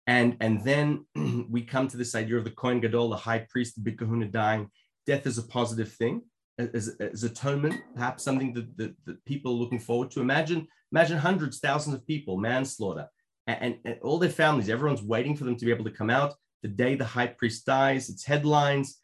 And, 0.07 0.37
and 0.41 0.63
then 0.63 1.05
we 1.51 1.63
come 1.63 1.89
to 1.89 1.97
this 1.97 2.15
idea 2.15 2.37
of 2.37 2.45
the 2.45 2.51
Kohen 2.51 2.79
Gadol, 2.79 3.11
the 3.11 3.17
high 3.17 3.45
priest, 3.51 3.75
the 3.75 3.81
big 3.81 3.99
kahuna 3.99 4.27
dying. 4.27 4.71
Death 5.05 5.27
is 5.27 5.37
a 5.37 5.43
positive 5.43 5.93
thing 5.93 6.23
as, 6.75 6.89
as 7.01 7.25
atonement, 7.25 7.75
perhaps 7.95 8.23
something 8.23 8.53
that, 8.55 8.77
that, 8.77 8.95
that, 9.07 9.25
people 9.25 9.53
are 9.53 9.57
looking 9.57 9.79
forward 9.79 10.11
to. 10.13 10.21
Imagine, 10.21 10.67
imagine 10.93 11.19
hundreds, 11.19 11.59
thousands 11.59 11.95
of 11.95 12.07
people, 12.07 12.37
manslaughter, 12.37 13.09
and, 13.47 13.79
and, 13.85 13.99
all 14.03 14.19
their 14.19 14.31
families, 14.31 14.69
everyone's 14.69 15.03
waiting 15.03 15.37
for 15.37 15.45
them 15.45 15.57
to 15.57 15.65
be 15.65 15.73
able 15.73 15.85
to 15.85 15.91
come 15.91 16.11
out. 16.11 16.35
The 16.63 16.69
day 16.69 16.95
the 16.95 17.05
high 17.05 17.29
priest 17.29 17.67
dies, 17.67 18.09
it's 18.09 18.25
headlines. 18.25 18.99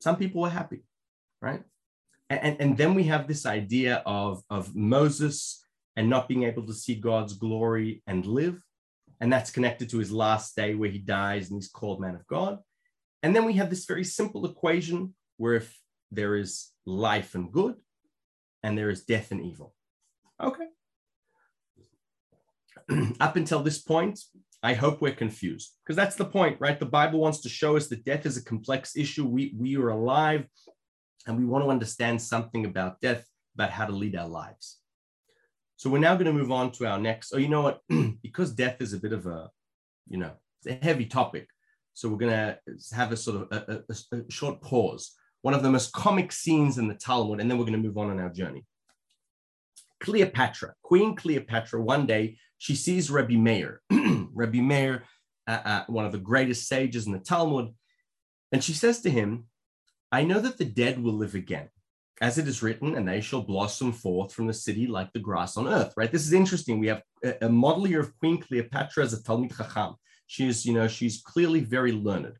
Some 0.00 0.16
people 0.16 0.42
were 0.42 0.50
happy, 0.50 0.84
right? 1.42 1.62
And, 2.30 2.56
and 2.60 2.76
then 2.76 2.94
we 2.94 3.04
have 3.04 3.26
this 3.26 3.44
idea 3.44 4.02
of, 4.06 4.42
of 4.48 4.74
Moses 4.74 5.64
and 5.96 6.08
not 6.08 6.28
being 6.28 6.44
able 6.44 6.64
to 6.66 6.72
see 6.72 6.94
God's 6.94 7.34
glory 7.34 8.02
and 8.06 8.24
live. 8.24 8.62
And 9.20 9.32
that's 9.32 9.50
connected 9.50 9.90
to 9.90 9.98
his 9.98 10.12
last 10.12 10.54
day 10.54 10.74
where 10.74 10.88
he 10.88 10.98
dies 10.98 11.50
and 11.50 11.58
he's 11.58 11.68
called 11.68 12.00
man 12.00 12.14
of 12.14 12.26
God. 12.26 12.58
And 13.22 13.34
then 13.34 13.44
we 13.44 13.54
have 13.54 13.68
this 13.68 13.84
very 13.84 14.04
simple 14.04 14.46
equation 14.46 15.14
where 15.36 15.54
if 15.54 15.79
there 16.10 16.36
is 16.36 16.70
life 16.86 17.34
and 17.34 17.52
good, 17.52 17.74
and 18.62 18.76
there 18.76 18.90
is 18.90 19.04
death 19.04 19.30
and 19.30 19.44
evil. 19.44 19.74
Okay. 20.42 20.66
Up 23.20 23.36
until 23.36 23.62
this 23.62 23.78
point, 23.78 24.20
I 24.62 24.74
hope 24.74 25.00
we're 25.00 25.12
confused 25.12 25.72
because 25.84 25.96
that's 25.96 26.16
the 26.16 26.24
point, 26.24 26.58
right? 26.60 26.78
The 26.78 26.86
Bible 26.86 27.20
wants 27.20 27.40
to 27.42 27.48
show 27.48 27.76
us 27.76 27.88
that 27.88 28.04
death 28.04 28.26
is 28.26 28.36
a 28.36 28.44
complex 28.44 28.96
issue. 28.96 29.24
We, 29.26 29.54
we 29.56 29.76
are 29.76 29.88
alive 29.88 30.46
and 31.26 31.38
we 31.38 31.46
want 31.46 31.64
to 31.64 31.70
understand 31.70 32.20
something 32.20 32.66
about 32.66 33.00
death, 33.00 33.24
about 33.54 33.70
how 33.70 33.86
to 33.86 33.92
lead 33.92 34.16
our 34.16 34.28
lives. 34.28 34.78
So 35.76 35.88
we're 35.88 35.98
now 35.98 36.14
going 36.14 36.26
to 36.26 36.32
move 36.32 36.52
on 36.52 36.72
to 36.72 36.86
our 36.86 36.98
next. 36.98 37.32
Oh, 37.32 37.38
you 37.38 37.48
know 37.48 37.62
what? 37.62 37.80
because 38.22 38.52
death 38.52 38.82
is 38.82 38.92
a 38.92 38.98
bit 38.98 39.14
of 39.14 39.26
a, 39.26 39.50
you 40.08 40.18
know, 40.18 40.32
a 40.66 40.74
heavy 40.74 41.06
topic. 41.06 41.48
So 41.94 42.10
we're 42.10 42.18
going 42.18 42.32
to 42.32 42.58
have 42.94 43.12
a 43.12 43.16
sort 43.16 43.42
of 43.42 43.48
a, 43.50 43.82
a, 43.88 44.16
a 44.18 44.30
short 44.30 44.60
pause. 44.60 45.12
One 45.42 45.54
of 45.54 45.62
the 45.62 45.70
most 45.70 45.92
comic 45.92 46.32
scenes 46.32 46.78
in 46.78 46.88
the 46.88 46.94
Talmud, 46.94 47.40
and 47.40 47.50
then 47.50 47.58
we're 47.58 47.64
going 47.64 47.80
to 47.80 47.88
move 47.88 47.98
on 47.98 48.10
on 48.10 48.20
our 48.20 48.28
journey. 48.28 48.64
Cleopatra, 50.00 50.74
Queen 50.82 51.14
Cleopatra, 51.14 51.80
one 51.82 52.06
day 52.06 52.36
she 52.58 52.74
sees 52.74 53.10
Rabbi 53.10 53.36
Meir, 53.36 53.80
Rabbi 53.90 54.60
Meir, 54.60 55.04
uh, 55.46 55.60
uh, 55.64 55.84
one 55.88 56.04
of 56.04 56.12
the 56.12 56.18
greatest 56.18 56.68
sages 56.68 57.06
in 57.06 57.12
the 57.12 57.18
Talmud, 57.18 57.74
and 58.52 58.62
she 58.62 58.72
says 58.72 59.00
to 59.02 59.10
him, 59.10 59.46
I 60.12 60.24
know 60.24 60.40
that 60.40 60.58
the 60.58 60.64
dead 60.64 61.02
will 61.02 61.12
live 61.12 61.34
again, 61.34 61.68
as 62.20 62.38
it 62.38 62.48
is 62.48 62.62
written, 62.62 62.96
and 62.96 63.06
they 63.06 63.20
shall 63.20 63.42
blossom 63.42 63.92
forth 63.92 64.32
from 64.32 64.46
the 64.46 64.52
city 64.52 64.86
like 64.86 65.12
the 65.12 65.20
grass 65.20 65.56
on 65.56 65.68
earth, 65.68 65.94
right? 65.96 66.10
This 66.10 66.26
is 66.26 66.32
interesting. 66.32 66.80
We 66.80 66.88
have 66.88 67.02
a, 67.24 67.46
a 67.46 67.48
model 67.48 67.84
here 67.84 68.00
of 68.00 68.18
Queen 68.18 68.38
Cleopatra 68.38 69.04
as 69.04 69.12
a 69.12 69.22
Talmid 69.22 69.56
Chacham. 69.56 69.94
She 70.26 70.48
is, 70.48 70.66
you 70.66 70.74
know, 70.74 70.88
she's 70.88 71.22
clearly 71.22 71.60
very 71.60 71.92
learned, 71.92 72.36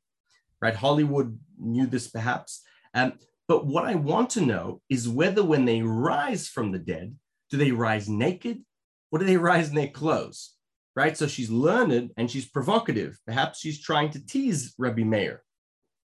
right? 0.60 0.74
Hollywood 0.74 1.38
knew 1.58 1.86
this 1.86 2.08
perhaps. 2.08 2.62
Um, 2.94 3.14
but 3.48 3.66
what 3.66 3.84
I 3.84 3.94
want 3.96 4.30
to 4.30 4.40
know 4.40 4.80
is 4.88 5.08
whether 5.08 5.42
when 5.42 5.64
they 5.64 5.82
rise 5.82 6.48
from 6.48 6.70
the 6.70 6.78
dead, 6.78 7.16
do 7.50 7.56
they 7.56 7.72
rise 7.72 8.08
naked 8.08 8.62
or 9.10 9.18
do 9.18 9.24
they 9.24 9.36
rise 9.36 9.68
in 9.68 9.74
their 9.74 9.88
clothes? 9.88 10.54
Right? 10.94 11.16
So 11.16 11.26
she's 11.26 11.50
learned 11.50 12.10
and 12.16 12.30
she's 12.30 12.48
provocative. 12.48 13.18
Perhaps 13.26 13.60
she's 13.60 13.80
trying 13.80 14.10
to 14.10 14.24
tease 14.24 14.74
Rabbi 14.78 15.02
Meir. 15.02 15.42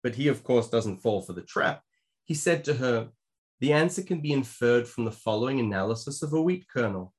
But 0.03 0.15
he, 0.15 0.29
of 0.29 0.45
course, 0.45 0.69
doesn't 0.69 0.99
fall 0.99 1.23
for 1.23 1.33
the 1.33 1.43
trap. 1.43 1.83
He 2.25 2.35
said 2.35 2.65
to 2.65 2.75
her, 2.75 3.09
The 3.61 3.73
answer 3.73 4.03
can 4.03 4.21
be 4.21 4.33
inferred 4.33 4.87
from 4.87 5.05
the 5.05 5.13
following 5.13 5.61
analysis 5.61 6.23
of 6.23 6.33
a 6.33 6.41
wheat 6.41 6.67
kernel. 6.73 7.13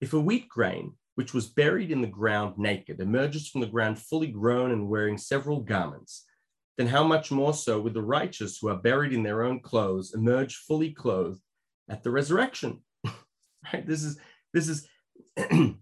If 0.00 0.12
a 0.12 0.20
wheat 0.20 0.48
grain, 0.48 0.94
which 1.16 1.34
was 1.34 1.46
buried 1.48 1.90
in 1.90 2.00
the 2.00 2.06
ground 2.06 2.58
naked, 2.58 3.00
emerges 3.00 3.48
from 3.48 3.60
the 3.60 3.66
ground 3.66 3.98
fully 3.98 4.28
grown 4.28 4.70
and 4.70 4.88
wearing 4.88 5.18
several 5.18 5.60
garments, 5.60 6.24
then 6.78 6.86
how 6.86 7.04
much 7.04 7.30
more 7.30 7.52
so 7.52 7.80
with 7.80 7.92
the 7.92 8.02
righteous 8.02 8.58
who 8.58 8.68
are 8.68 8.76
buried 8.76 9.12
in 9.12 9.22
their 9.22 9.42
own 9.42 9.60
clothes 9.60 10.14
emerge 10.14 10.56
fully 10.56 10.92
clothed 10.92 11.42
at 11.90 12.02
the 12.02 12.10
resurrection? 12.10 12.82
right? 13.72 13.86
This 13.86 14.02
is 14.02 14.18
this 14.54 14.68
is 14.68 14.88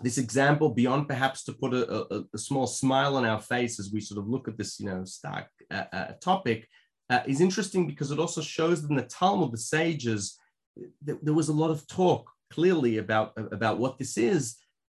this 0.00 0.18
example 0.18 0.70
beyond 0.70 1.06
perhaps 1.06 1.44
to 1.44 1.52
put 1.52 1.72
a, 1.72 2.14
a, 2.14 2.24
a, 2.34 2.38
small 2.38 2.66
smile 2.66 3.16
on 3.16 3.24
our 3.24 3.40
face 3.40 3.78
as 3.78 3.92
we 3.92 4.00
sort 4.00 4.18
of 4.18 4.28
look 4.28 4.48
at 4.48 4.58
this, 4.58 4.80
you 4.80 4.86
know, 4.86 5.04
stark 5.04 5.46
uh, 5.70 5.84
uh, 5.92 6.12
topic 6.20 6.66
uh, 7.10 7.20
is 7.26 7.40
interesting 7.40 7.86
because 7.86 8.10
it 8.10 8.18
also 8.18 8.40
shows 8.40 8.82
that 8.82 8.90
in 8.90 8.96
the 8.96 9.02
Talmud, 9.02 9.52
the 9.52 9.58
sages, 9.58 10.38
th- 11.06 11.18
there 11.22 11.34
was 11.34 11.48
a 11.48 11.52
lot 11.52 11.70
of 11.70 11.86
talk 11.86 12.28
clearly 12.50 12.98
about 12.98 13.32
about 13.36 13.78
what 13.78 13.98
this 13.98 14.16
is, 14.16 14.56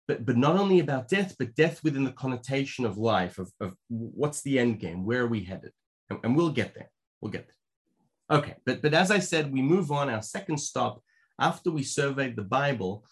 but 0.06 0.26
but 0.26 0.36
not 0.36 0.56
only 0.56 0.80
about 0.80 1.08
death, 1.08 1.34
but 1.38 1.54
death 1.54 1.82
within 1.82 2.04
the 2.04 2.12
connotation 2.12 2.84
of 2.84 2.98
life 2.98 3.38
of, 3.38 3.50
of 3.60 3.74
what's 3.88 4.42
the 4.42 4.58
end 4.58 4.80
game, 4.80 5.04
where 5.04 5.22
are 5.22 5.28
we 5.28 5.44
headed, 5.44 5.72
and, 6.10 6.18
and 6.22 6.36
we'll 6.36 6.50
get 6.50 6.74
there. 6.74 6.90
We'll 7.20 7.32
get 7.32 7.48
there. 7.48 8.38
Okay, 8.38 8.54
but 8.66 8.82
but 8.82 8.94
as 8.94 9.10
I 9.10 9.18
said, 9.18 9.52
we 9.52 9.62
move 9.62 9.90
on. 9.90 10.10
Our 10.10 10.22
second 10.22 10.58
stop 10.58 11.02
after 11.38 11.70
we 11.70 11.82
surveyed 11.82 12.36
the 12.36 12.42
Bible, 12.42 13.04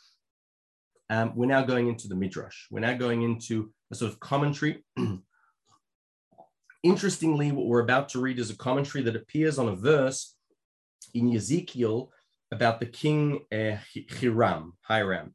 um, 1.11 1.33
we're 1.35 1.47
now 1.47 1.63
going 1.63 1.89
into 1.89 2.09
the 2.09 2.15
Midrash. 2.15 2.67
We're 2.71 2.81
now 2.81 2.95
going 2.95 3.23
into 3.23 3.73
a 3.91 3.95
sort 3.95 4.13
of 4.13 4.21
commentary. 4.21 4.85
Interestingly, 6.83 7.53
what 7.53 7.67
we're 7.67 7.83
about 7.83 8.09
to 8.11 8.21
read 8.21 8.39
is 8.39 8.51
a 8.51 8.57
commentary 8.57 9.05
that 9.05 9.17
appears 9.17 9.59
on 9.59 9.69
a 9.69 9.77
verse 9.77 10.35
in 11.15 11.35
Ezekiel 11.35 12.11
about 12.51 12.81
the 12.81 12.87
king 12.87 13.41
uh, 13.53 13.77
Hiram, 14.21 14.75
Hiram. 14.83 15.35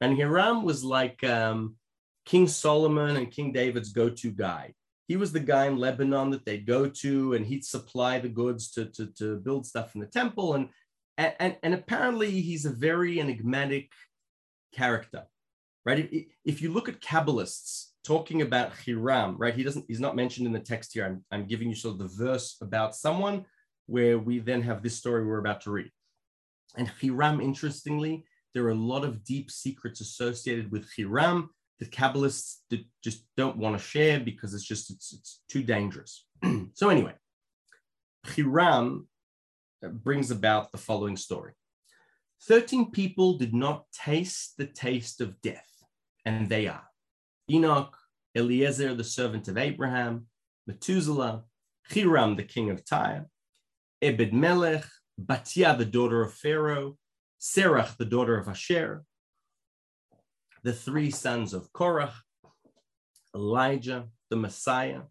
And 0.00 0.16
Hiram 0.16 0.64
was 0.64 0.82
like 0.82 1.22
um, 1.24 1.76
King 2.24 2.48
Solomon 2.48 3.16
and 3.16 3.30
King 3.30 3.52
David's 3.52 3.92
go 3.92 4.08
to 4.08 4.30
guy. 4.30 4.74
He 5.08 5.16
was 5.16 5.32
the 5.32 5.40
guy 5.40 5.66
in 5.66 5.76
Lebanon 5.76 6.30
that 6.30 6.44
they'd 6.44 6.66
go 6.66 6.88
to, 6.88 7.34
and 7.34 7.44
he'd 7.44 7.64
supply 7.64 8.18
the 8.18 8.28
goods 8.28 8.70
to, 8.72 8.86
to, 8.86 9.06
to 9.18 9.36
build 9.38 9.66
stuff 9.66 9.94
in 9.94 10.00
the 10.00 10.06
temple. 10.06 10.54
And 10.54 10.68
and, 11.18 11.56
and, 11.62 11.74
apparently 11.74 12.30
he's 12.40 12.64
a 12.64 12.70
very 12.70 13.20
enigmatic 13.20 13.90
character, 14.74 15.24
right? 15.84 16.08
If, 16.10 16.24
if 16.46 16.62
you 16.62 16.72
look 16.72 16.88
at 16.88 17.02
Kabbalists 17.02 17.88
talking 18.04 18.40
about 18.40 18.72
Hiram, 18.86 19.36
right? 19.36 19.54
He 19.54 19.62
doesn't, 19.62 19.84
he's 19.86 20.00
not 20.00 20.16
mentioned 20.16 20.46
in 20.46 20.52
the 20.54 20.60
text 20.60 20.94
here. 20.94 21.04
I'm, 21.04 21.24
I'm 21.30 21.46
giving 21.46 21.68
you 21.68 21.74
sort 21.74 21.94
of 21.94 21.98
the 21.98 22.24
verse 22.24 22.56
about 22.62 22.96
someone 22.96 23.44
where 23.86 24.18
we 24.18 24.38
then 24.38 24.62
have 24.62 24.82
this 24.82 24.96
story 24.96 25.26
we're 25.26 25.38
about 25.38 25.60
to 25.62 25.70
read. 25.70 25.90
And 26.76 26.90
Hiram, 27.00 27.40
interestingly, 27.40 28.24
there 28.54 28.64
are 28.64 28.70
a 28.70 28.74
lot 28.74 29.04
of 29.04 29.24
deep 29.24 29.50
secrets 29.50 30.00
associated 30.00 30.70
with 30.70 30.88
Hiram 30.96 31.50
that 31.78 31.90
Kabbalists 31.90 32.56
just 33.02 33.24
don't 33.36 33.56
want 33.56 33.76
to 33.76 33.82
share 33.82 34.20
because 34.20 34.54
it's 34.54 34.66
just 34.66 34.90
it's, 34.90 35.12
it's 35.12 35.42
too 35.48 35.62
dangerous. 35.62 36.26
so 36.74 36.88
anyway, 36.88 37.14
Hiram 38.26 39.08
uh, 39.84 39.88
brings 39.88 40.30
about 40.30 40.72
the 40.72 40.78
following 40.78 41.16
story 41.16 41.52
13 42.46 42.90
people 42.90 43.38
did 43.38 43.54
not 43.54 43.84
taste 43.92 44.54
the 44.56 44.66
taste 44.66 45.20
of 45.20 45.40
death, 45.42 45.68
and 46.24 46.48
they 46.48 46.66
are 46.66 46.84
Enoch, 47.50 47.96
Eliezer, 48.36 48.94
the 48.94 49.04
servant 49.04 49.48
of 49.48 49.58
Abraham, 49.58 50.26
Methuselah, 50.66 51.44
Hiram, 51.92 52.36
the 52.36 52.44
king 52.44 52.70
of 52.70 52.84
Tyre, 52.84 53.26
Ebed 54.02 54.32
Melech, 54.32 54.84
Batia, 55.20 55.76
the 55.76 55.84
daughter 55.84 56.22
of 56.22 56.32
Pharaoh, 56.32 56.96
Serach, 57.40 57.96
the 57.96 58.04
daughter 58.04 58.36
of 58.36 58.48
Asher, 58.48 59.04
the 60.62 60.72
three 60.72 61.10
sons 61.10 61.54
of 61.54 61.72
Korach, 61.72 62.12
Elijah, 63.34 64.08
the 64.28 64.36
Messiah, 64.36 65.02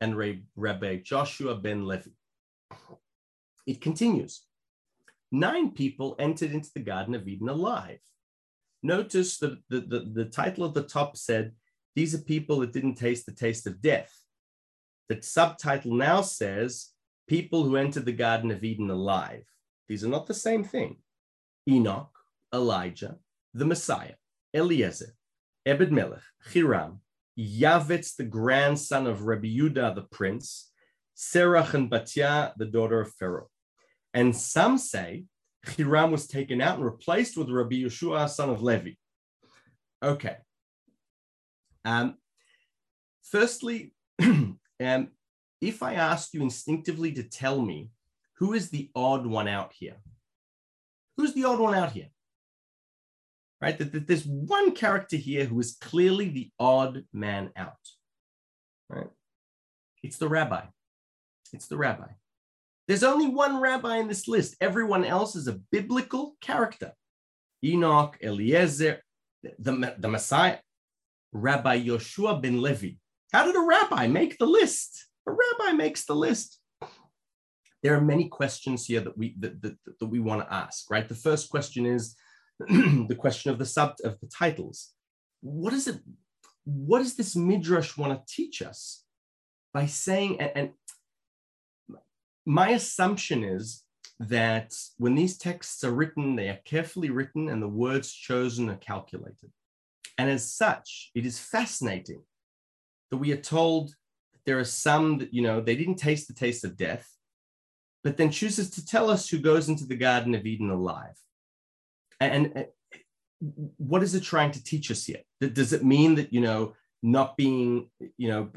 and 0.00 0.16
Rabbi 0.56 0.96
Joshua 0.96 1.54
ben 1.54 1.86
Levi. 1.86 2.10
It 3.66 3.80
continues. 3.80 4.42
Nine 5.30 5.70
people 5.70 6.16
entered 6.18 6.52
into 6.52 6.70
the 6.74 6.80
Garden 6.80 7.14
of 7.14 7.28
Eden 7.28 7.48
alive. 7.48 8.00
Notice 8.82 9.38
that 9.38 9.58
the, 9.68 9.80
the, 9.80 10.10
the 10.12 10.24
title 10.24 10.64
of 10.64 10.74
the 10.74 10.82
top 10.82 11.16
said, 11.16 11.52
These 11.94 12.14
are 12.14 12.18
people 12.18 12.60
that 12.60 12.72
didn't 12.72 12.94
taste 12.94 13.26
the 13.26 13.32
taste 13.32 13.66
of 13.66 13.82
death. 13.82 14.12
The 15.08 15.22
subtitle 15.22 15.94
now 15.94 16.22
says, 16.22 16.90
People 17.28 17.64
who 17.64 17.76
entered 17.76 18.06
the 18.06 18.12
Garden 18.12 18.50
of 18.50 18.64
Eden 18.64 18.90
alive. 18.90 19.44
These 19.88 20.04
are 20.04 20.08
not 20.08 20.26
the 20.26 20.34
same 20.34 20.64
thing. 20.64 20.96
Enoch, 21.68 22.10
Elijah, 22.54 23.16
the 23.54 23.64
Messiah, 23.64 24.14
Eliezer, 24.54 25.14
Ebed 25.66 25.92
Melech, 25.92 26.22
Hiram, 26.52 27.00
Yavetz, 27.38 28.16
the 28.16 28.24
grandson 28.24 29.06
of 29.06 29.22
Rabbi 29.22 29.48
Yudah, 29.48 29.94
the 29.94 30.06
prince, 30.10 30.70
Serach 31.16 31.74
and 31.74 31.90
Batia, 31.90 32.52
the 32.56 32.66
daughter 32.66 33.00
of 33.00 33.12
Pharaoh. 33.14 33.48
And 34.14 34.34
some 34.34 34.78
say 34.78 35.24
Hiram 35.66 36.10
was 36.10 36.26
taken 36.26 36.60
out 36.60 36.76
and 36.76 36.84
replaced 36.84 37.36
with 37.36 37.50
Rabbi 37.50 37.76
Yeshua, 37.76 38.28
son 38.28 38.50
of 38.50 38.62
Levi. 38.62 38.92
Okay. 40.02 40.36
Um, 41.84 42.16
firstly, 43.22 43.92
um, 44.20 44.58
if 45.60 45.82
I 45.82 45.94
asked 45.94 46.34
you 46.34 46.42
instinctively 46.42 47.12
to 47.12 47.22
tell 47.22 47.60
me 47.60 47.90
who 48.34 48.52
is 48.52 48.70
the 48.70 48.90
odd 48.94 49.26
one 49.26 49.48
out 49.48 49.72
here, 49.76 49.96
who's 51.18 51.34
the 51.34 51.44
odd 51.44 51.58
one 51.58 51.74
out 51.74 51.92
here? 51.92 52.08
Right? 53.60 53.76
That, 53.76 54.06
there's 54.06 54.24
one 54.24 54.72
character 54.72 55.16
here 55.16 55.44
who 55.44 55.60
is 55.60 55.76
clearly 55.80 56.30
the 56.30 56.50
odd 56.58 57.04
man 57.12 57.50
out. 57.56 57.72
Right? 58.88 59.10
It's 60.02 60.16
the 60.16 60.28
rabbi. 60.28 60.62
It's 61.52 61.66
the 61.66 61.76
rabbi. 61.76 62.06
There's 62.86 63.02
only 63.02 63.28
one 63.28 63.60
rabbi 63.60 63.96
in 63.96 64.08
this 64.08 64.28
list. 64.28 64.56
Everyone 64.60 65.04
else 65.04 65.36
is 65.36 65.48
a 65.48 65.60
biblical 65.70 66.36
character. 66.40 66.92
Enoch, 67.62 68.16
Eliezer, 68.22 69.02
the, 69.58 69.94
the 69.98 70.08
Messiah, 70.08 70.58
Rabbi 71.32 71.84
Yoshua 71.84 72.40
ben 72.40 72.62
Levi. 72.62 72.92
How 73.32 73.44
did 73.44 73.56
a 73.56 73.60
rabbi 73.60 74.06
make 74.06 74.38
the 74.38 74.46
list? 74.46 75.06
A 75.26 75.32
rabbi 75.32 75.72
makes 75.72 76.06
the 76.06 76.14
list. 76.14 76.57
There 77.82 77.96
are 77.96 78.00
many 78.00 78.28
questions 78.28 78.86
here 78.86 79.00
that 79.00 79.16
we 79.16 79.34
that, 79.38 79.62
that, 79.62 79.76
that 80.00 80.06
we 80.06 80.18
want 80.18 80.42
to 80.42 80.52
ask, 80.52 80.90
right? 80.90 81.08
The 81.08 81.14
first 81.14 81.50
question 81.50 81.86
is 81.86 82.16
the 82.58 83.16
question 83.18 83.50
of 83.50 83.58
the 83.58 83.66
sub 83.66 83.94
of 84.04 84.18
the 84.20 84.26
titles. 84.26 84.92
What 85.40 85.72
is 85.72 85.86
it? 85.86 86.00
What 86.64 86.98
does 86.98 87.16
this 87.16 87.36
midrash 87.36 87.96
want 87.96 88.12
to 88.12 88.34
teach 88.34 88.62
us 88.62 89.04
by 89.72 89.86
saying 89.86 90.40
and, 90.40 90.52
and 90.54 90.70
my 92.44 92.70
assumption 92.70 93.44
is 93.44 93.84
that 94.20 94.74
when 94.96 95.14
these 95.14 95.38
texts 95.38 95.84
are 95.84 95.92
written, 95.92 96.34
they 96.34 96.48
are 96.48 96.58
carefully 96.64 97.10
written 97.10 97.48
and 97.48 97.62
the 97.62 97.68
words 97.68 98.12
chosen 98.12 98.68
are 98.68 98.76
calculated. 98.76 99.52
And 100.16 100.28
as 100.28 100.50
such, 100.50 101.10
it 101.14 101.24
is 101.24 101.38
fascinating 101.38 102.22
that 103.10 103.18
we 103.18 103.32
are 103.32 103.40
told 103.40 103.90
that 104.32 104.40
there 104.44 104.58
are 104.58 104.64
some 104.64 105.18
that, 105.18 105.32
you 105.32 105.42
know, 105.42 105.60
they 105.60 105.76
didn't 105.76 105.96
taste 105.96 106.26
the 106.26 106.34
taste 106.34 106.64
of 106.64 106.76
death, 106.76 107.08
but 108.04 108.16
then 108.16 108.30
chooses 108.30 108.70
to 108.70 108.84
tell 108.84 109.10
us 109.10 109.28
who 109.28 109.38
goes 109.38 109.68
into 109.68 109.86
the 109.86 109.96
Garden 109.96 110.34
of 110.34 110.46
Eden 110.46 110.70
alive. 110.70 111.16
And, 112.20 112.52
and 112.54 112.66
what 113.76 114.02
is 114.02 114.14
it 114.14 114.22
trying 114.22 114.50
to 114.52 114.62
teach 114.62 114.90
us 114.90 115.04
here? 115.04 115.22
Does 115.40 115.72
it 115.72 115.84
mean 115.84 116.16
that, 116.16 116.32
you 116.32 116.40
know, 116.40 116.74
not 117.02 117.36
being, 117.36 117.90
you 118.16 118.28
know, 118.28 118.50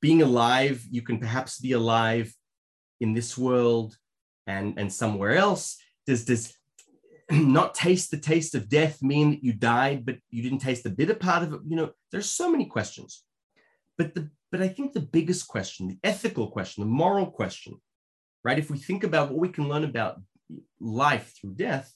being 0.00 0.22
alive, 0.22 0.84
you 0.90 1.02
can 1.02 1.18
perhaps 1.18 1.58
be 1.58 1.72
alive 1.72 2.34
in 3.00 3.14
this 3.14 3.36
world 3.38 3.96
and, 4.46 4.78
and 4.78 4.92
somewhere 4.92 5.36
else? 5.36 5.78
Does, 6.06 6.24
does 6.24 6.54
not 7.30 7.74
taste 7.74 8.10
the 8.10 8.18
taste 8.18 8.54
of 8.54 8.68
death 8.68 9.02
mean 9.02 9.30
that 9.30 9.44
you 9.44 9.52
died, 9.52 10.04
but 10.04 10.16
you 10.30 10.42
didn't 10.42 10.60
taste 10.60 10.84
the 10.84 10.90
bitter 10.90 11.14
part 11.14 11.42
of 11.42 11.52
it? 11.54 11.60
You 11.66 11.76
know, 11.76 11.90
there's 12.10 12.30
so 12.30 12.50
many 12.50 12.66
questions. 12.66 13.24
But 13.96 14.14
the 14.14 14.30
but 14.50 14.62
I 14.62 14.68
think 14.68 14.92
the 14.92 15.00
biggest 15.00 15.46
question, 15.46 15.88
the 15.88 15.98
ethical 16.02 16.50
question, 16.50 16.82
the 16.82 16.90
moral 16.90 17.30
question, 17.30 17.80
right? 18.44 18.58
If 18.58 18.70
we 18.70 18.78
think 18.78 19.04
about 19.04 19.30
what 19.30 19.38
we 19.38 19.48
can 19.48 19.68
learn 19.68 19.84
about 19.84 20.20
life 20.80 21.34
through 21.38 21.54
death, 21.54 21.92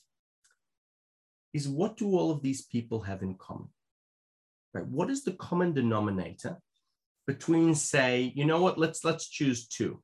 is 1.52 1.68
what 1.68 1.96
do 1.96 2.16
all 2.16 2.30
of 2.30 2.42
these 2.42 2.62
people 2.62 3.00
have 3.02 3.22
in 3.22 3.34
common? 3.34 3.68
Right? 4.72 4.86
What 4.86 5.10
is 5.10 5.22
the 5.24 5.32
common 5.32 5.74
denominator 5.74 6.58
between, 7.26 7.74
say, 7.74 8.32
you 8.34 8.44
know 8.44 8.60
what? 8.60 8.78
Let's 8.78 9.04
let's 9.04 9.28
choose 9.28 9.68
two. 9.68 10.02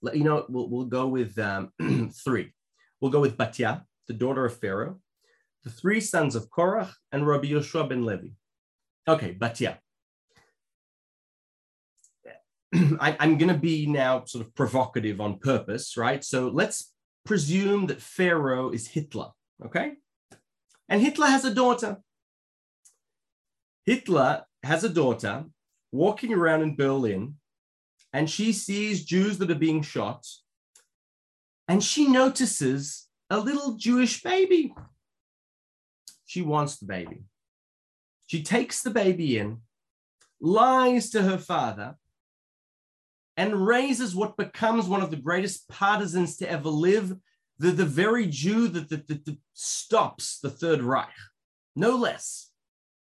Let, 0.00 0.16
you 0.16 0.24
know, 0.24 0.46
we'll 0.48 0.68
we'll 0.68 0.86
go 0.86 1.08
with 1.08 1.38
um, 1.38 1.72
three. 2.24 2.52
We'll 3.00 3.10
go 3.10 3.20
with 3.20 3.36
Batya, 3.36 3.82
the 4.06 4.14
daughter 4.14 4.44
of 4.44 4.58
Pharaoh, 4.58 5.00
the 5.64 5.70
three 5.70 6.00
sons 6.00 6.34
of 6.36 6.48
Korach, 6.50 6.92
and 7.10 7.26
Rabbi 7.26 7.48
Yoshua 7.48 7.88
ben 7.88 8.04
Levi. 8.04 8.28
Okay, 9.08 9.34
Batya. 9.34 9.78
I, 13.00 13.16
I'm 13.20 13.38
going 13.38 13.52
to 13.52 13.58
be 13.58 13.86
now 13.86 14.24
sort 14.24 14.44
of 14.44 14.54
provocative 14.54 15.20
on 15.20 15.38
purpose, 15.38 15.96
right? 15.96 16.24
So 16.24 16.48
let's 16.48 16.92
presume 17.24 17.86
that 17.86 18.02
Pharaoh 18.02 18.70
is 18.70 18.88
Hitler, 18.88 19.28
okay? 19.64 19.92
And 20.88 21.00
Hitler 21.00 21.26
has 21.26 21.44
a 21.44 21.54
daughter. 21.54 21.98
Hitler 23.86 24.44
has 24.62 24.82
a 24.82 24.88
daughter 24.88 25.44
walking 25.92 26.32
around 26.32 26.62
in 26.62 26.76
Berlin, 26.76 27.36
and 28.12 28.28
she 28.28 28.52
sees 28.52 29.04
Jews 29.04 29.38
that 29.38 29.50
are 29.50 29.56
being 29.56 29.82
shot, 29.82 30.26
and 31.68 31.82
she 31.82 32.08
notices 32.08 33.06
a 33.30 33.38
little 33.38 33.74
Jewish 33.74 34.22
baby. 34.22 34.74
She 36.26 36.42
wants 36.42 36.78
the 36.78 36.86
baby. 36.86 37.22
She 38.26 38.42
takes 38.42 38.82
the 38.82 38.90
baby 38.90 39.38
in, 39.38 39.58
lies 40.40 41.10
to 41.10 41.22
her 41.22 41.38
father, 41.38 41.96
and 43.36 43.66
raises 43.66 44.14
what 44.14 44.36
becomes 44.36 44.86
one 44.86 45.02
of 45.02 45.10
the 45.10 45.16
greatest 45.16 45.68
partisans 45.68 46.36
to 46.36 46.50
ever 46.50 46.68
live, 46.68 47.14
the, 47.58 47.70
the 47.70 47.84
very 47.84 48.26
Jew 48.26 48.68
that, 48.68 48.88
that, 48.88 49.06
that, 49.08 49.24
that 49.24 49.38
stops 49.52 50.40
the 50.40 50.50
Third 50.50 50.82
Reich, 50.82 51.14
no 51.74 51.96
less. 51.96 52.50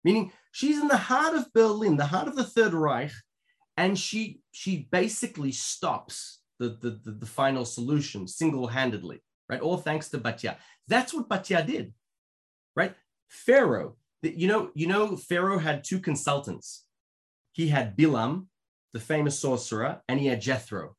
Meaning 0.04 0.32
she's 0.52 0.78
in 0.78 0.88
the 0.88 0.96
heart 0.96 1.34
of 1.34 1.52
Berlin, 1.52 1.96
the 1.96 2.06
heart 2.06 2.28
of 2.28 2.36
the 2.36 2.44
Third 2.44 2.74
Reich, 2.74 3.12
and 3.76 3.98
she, 3.98 4.40
she 4.52 4.88
basically 4.90 5.52
stops 5.52 6.40
the, 6.58 6.70
the, 6.80 7.00
the, 7.02 7.12
the 7.12 7.26
final 7.26 7.64
solution 7.64 8.28
single-handedly, 8.28 9.22
right? 9.48 9.60
All 9.60 9.78
thanks 9.78 10.08
to 10.10 10.18
Batya. 10.18 10.56
That's 10.86 11.14
what 11.14 11.28
Batya 11.28 11.66
did, 11.66 11.94
right? 12.76 12.94
Pharaoh, 13.28 13.96
you 14.22 14.48
know, 14.48 14.70
you 14.74 14.86
know, 14.86 15.16
Pharaoh 15.16 15.58
had 15.58 15.82
two 15.82 15.98
consultants. 15.98 16.84
He 17.52 17.68
had 17.68 17.96
Bilam, 17.96 18.46
the 18.92 19.00
famous 19.00 19.38
sorcerer, 19.38 20.00
and 20.08 20.18
he 20.20 20.26
had 20.26 20.40
Jethro. 20.40 20.96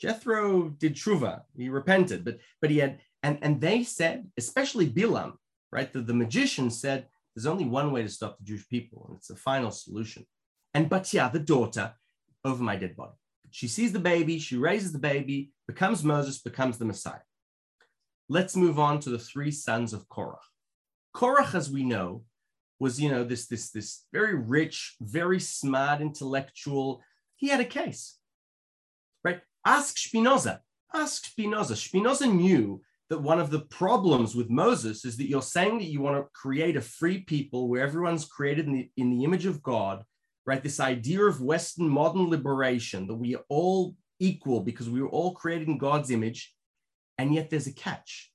Jethro 0.00 0.68
did 0.68 0.94
tshuva, 0.94 1.42
he 1.56 1.68
repented, 1.68 2.24
but 2.24 2.38
but 2.60 2.70
he 2.70 2.78
had, 2.78 3.00
and, 3.22 3.38
and 3.42 3.60
they 3.60 3.84
said, 3.84 4.26
especially 4.36 4.88
Bilam, 4.88 5.34
right? 5.72 5.92
The, 5.92 6.00
the 6.00 6.14
magician 6.14 6.70
said, 6.70 7.06
there's 7.34 7.46
only 7.46 7.64
one 7.64 7.92
way 7.92 8.02
to 8.02 8.08
stop 8.08 8.38
the 8.38 8.44
Jewish 8.44 8.68
people, 8.68 9.06
and 9.08 9.16
it's 9.16 9.28
the 9.28 9.36
final 9.36 9.70
solution. 9.70 10.26
And 10.72 10.90
Batya, 10.90 11.32
the 11.32 11.38
daughter, 11.38 11.94
over 12.44 12.62
my 12.62 12.76
dead 12.76 12.96
body. 12.96 13.14
She 13.50 13.68
sees 13.68 13.92
the 13.92 14.00
baby, 14.00 14.38
she 14.38 14.56
raises 14.56 14.92
the 14.92 14.98
baby, 14.98 15.52
becomes 15.66 16.04
Moses, 16.04 16.38
becomes 16.38 16.78
the 16.78 16.84
Messiah. 16.84 17.20
Let's 18.28 18.56
move 18.56 18.78
on 18.78 19.00
to 19.00 19.10
the 19.10 19.18
three 19.18 19.50
sons 19.50 19.92
of 19.92 20.08
Korach. 20.08 20.38
Korach, 21.14 21.54
as 21.54 21.70
we 21.70 21.84
know, 21.84 22.24
was 22.80 23.00
you 23.00 23.08
know 23.08 23.22
this 23.24 23.46
this 23.46 23.70
this 23.70 24.06
very 24.12 24.34
rich, 24.34 24.96
very 25.00 25.38
smart, 25.38 26.00
intellectual, 26.00 27.02
he 27.36 27.48
had 27.48 27.60
a 27.60 27.64
case, 27.64 28.18
right? 29.22 29.40
Ask 29.64 29.98
Spinoza. 29.98 30.60
Ask 30.92 31.26
Spinoza. 31.26 31.76
Spinoza 31.76 32.26
knew 32.26 32.80
that 33.10 33.20
one 33.20 33.40
of 33.40 33.50
the 33.50 33.60
problems 33.60 34.34
with 34.34 34.48
Moses 34.48 35.04
is 35.04 35.16
that 35.16 35.28
you're 35.28 35.42
saying 35.42 35.78
that 35.78 35.84
you 35.84 36.00
want 36.00 36.16
to 36.16 36.30
create 36.32 36.76
a 36.76 36.80
free 36.80 37.18
people 37.18 37.68
where 37.68 37.82
everyone's 37.82 38.24
created 38.24 38.66
in 38.66 38.72
the, 38.72 38.90
in 38.96 39.10
the 39.10 39.24
image 39.24 39.46
of 39.46 39.62
God, 39.62 40.04
right? 40.46 40.62
This 40.62 40.80
idea 40.80 41.24
of 41.24 41.42
Western 41.42 41.88
modern 41.88 42.30
liberation, 42.30 43.06
that 43.06 43.14
we 43.14 43.34
are 43.34 43.44
all 43.48 43.96
equal 44.18 44.60
because 44.60 44.88
we 44.88 45.02
were 45.02 45.08
all 45.08 45.34
created 45.34 45.68
in 45.68 45.78
God's 45.78 46.10
image. 46.10 46.54
And 47.18 47.34
yet 47.34 47.50
there's 47.50 47.66
a 47.66 47.72
catch. 47.72 48.32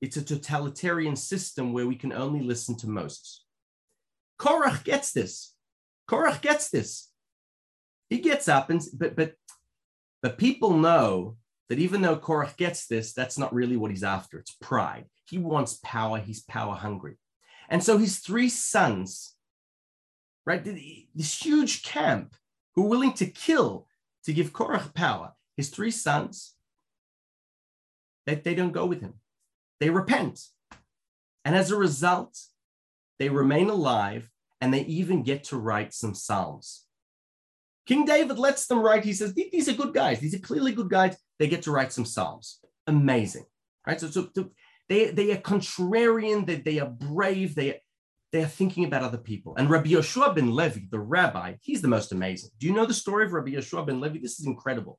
It's 0.00 0.16
a 0.16 0.24
totalitarian 0.24 1.16
system 1.16 1.72
where 1.72 1.86
we 1.86 1.96
can 1.96 2.12
only 2.12 2.40
listen 2.40 2.76
to 2.78 2.88
Moses. 2.88 3.44
Korach 4.38 4.84
gets 4.84 5.12
this. 5.12 5.54
Korach 6.08 6.40
gets 6.40 6.70
this. 6.70 7.10
He 8.08 8.18
gets 8.18 8.48
up 8.48 8.70
and 8.70 8.82
but 8.94 9.16
but 9.16 9.34
but 10.22 10.38
people 10.38 10.76
know 10.76 11.36
that 11.68 11.78
even 11.78 12.02
though 12.02 12.16
Korach 12.16 12.56
gets 12.56 12.86
this, 12.86 13.12
that's 13.12 13.38
not 13.38 13.54
really 13.54 13.76
what 13.76 13.90
he's 13.90 14.04
after. 14.04 14.38
It's 14.38 14.56
pride. 14.60 15.04
He 15.26 15.38
wants 15.38 15.78
power. 15.82 16.18
He's 16.18 16.42
power 16.42 16.74
hungry. 16.74 17.18
And 17.68 17.84
so 17.84 17.98
his 17.98 18.18
three 18.18 18.48
sons, 18.48 19.34
right, 20.46 20.64
this 20.64 21.42
huge 21.42 21.82
camp 21.82 22.34
who 22.74 22.86
are 22.86 22.88
willing 22.88 23.12
to 23.14 23.26
kill 23.26 23.86
to 24.24 24.32
give 24.32 24.52
Korach 24.52 24.94
power, 24.94 25.32
his 25.56 25.68
three 25.68 25.90
sons, 25.90 26.54
they, 28.26 28.36
they 28.36 28.54
don't 28.54 28.72
go 28.72 28.86
with 28.86 29.00
him. 29.02 29.14
They 29.80 29.90
repent. 29.90 30.40
And 31.44 31.54
as 31.54 31.70
a 31.70 31.76
result, 31.76 32.38
they 33.18 33.28
remain 33.28 33.68
alive 33.68 34.30
and 34.60 34.72
they 34.72 34.82
even 34.82 35.22
get 35.22 35.44
to 35.44 35.58
write 35.58 35.92
some 35.92 36.14
psalms. 36.14 36.84
King 37.88 38.04
David 38.04 38.38
lets 38.38 38.66
them 38.66 38.80
write. 38.80 39.02
He 39.02 39.14
says, 39.14 39.32
These 39.32 39.68
are 39.68 39.72
good 39.72 39.94
guys. 39.94 40.20
These 40.20 40.34
are 40.34 40.40
clearly 40.40 40.72
good 40.72 40.90
guys. 40.90 41.16
They 41.38 41.48
get 41.48 41.62
to 41.62 41.72
write 41.72 41.90
some 41.90 42.04
Psalms. 42.04 42.60
Amazing. 42.86 43.46
Right? 43.86 43.98
So, 43.98 44.08
so, 44.10 44.28
they, 44.90 45.10
they 45.10 45.32
are 45.32 45.38
contrarian, 45.38 46.46
they, 46.46 46.56
they 46.56 46.80
are 46.80 46.88
brave, 46.88 47.54
they, 47.54 47.80
they 48.32 48.42
are 48.42 48.46
thinking 48.46 48.84
about 48.84 49.02
other 49.02 49.18
people. 49.18 49.54
And 49.56 49.70
Rabbi 49.70 49.90
Yeshua 49.90 50.34
ben 50.34 50.54
Levi, 50.54 50.80
the 50.90 51.00
rabbi, 51.00 51.54
he's 51.62 51.80
the 51.80 51.88
most 51.88 52.12
amazing. 52.12 52.50
Do 52.58 52.66
you 52.66 52.74
know 52.74 52.86
the 52.86 52.94
story 52.94 53.24
of 53.24 53.32
Rabbi 53.32 53.52
Yeshua 53.52 53.86
ben 53.86 54.00
Levi? 54.00 54.18
This 54.20 54.38
is 54.38 54.46
incredible. 54.46 54.98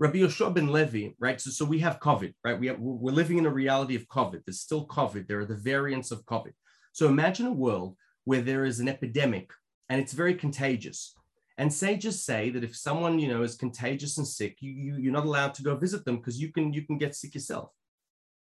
Rabbi 0.00 0.18
Yeshua 0.18 0.52
ben 0.52 0.72
Levi, 0.72 1.10
right? 1.20 1.40
So, 1.40 1.50
so 1.50 1.64
we 1.64 1.78
have 1.80 2.00
COVID, 2.00 2.34
right? 2.44 2.58
We 2.58 2.66
have, 2.68 2.80
we're 2.80 3.12
living 3.12 3.38
in 3.38 3.46
a 3.46 3.50
reality 3.50 3.94
of 3.94 4.08
COVID. 4.08 4.42
There's 4.44 4.60
still 4.60 4.86
COVID. 4.86 5.28
There 5.28 5.40
are 5.40 5.46
the 5.46 5.56
variants 5.56 6.10
of 6.10 6.24
COVID. 6.24 6.52
So 6.92 7.06
imagine 7.06 7.46
a 7.46 7.52
world 7.52 7.96
where 8.24 8.42
there 8.42 8.64
is 8.64 8.80
an 8.80 8.88
epidemic 8.88 9.50
and 9.88 10.00
it's 10.00 10.12
very 10.12 10.34
contagious. 10.34 11.14
And 11.58 11.72
sages 11.72 12.24
say 12.24 12.50
that 12.50 12.64
if 12.64 12.76
someone, 12.76 13.18
you 13.18 13.28
know, 13.28 13.42
is 13.42 13.54
contagious 13.54 14.18
and 14.18 14.26
sick, 14.26 14.56
you, 14.60 14.70
you, 14.70 14.96
you're 14.96 15.12
not 15.12 15.26
allowed 15.26 15.54
to 15.54 15.62
go 15.62 15.76
visit 15.76 16.04
them 16.04 16.16
because 16.16 16.40
you 16.40 16.52
can, 16.52 16.72
you 16.72 16.82
can 16.82 16.96
get 16.96 17.14
sick 17.14 17.34
yourself. 17.34 17.70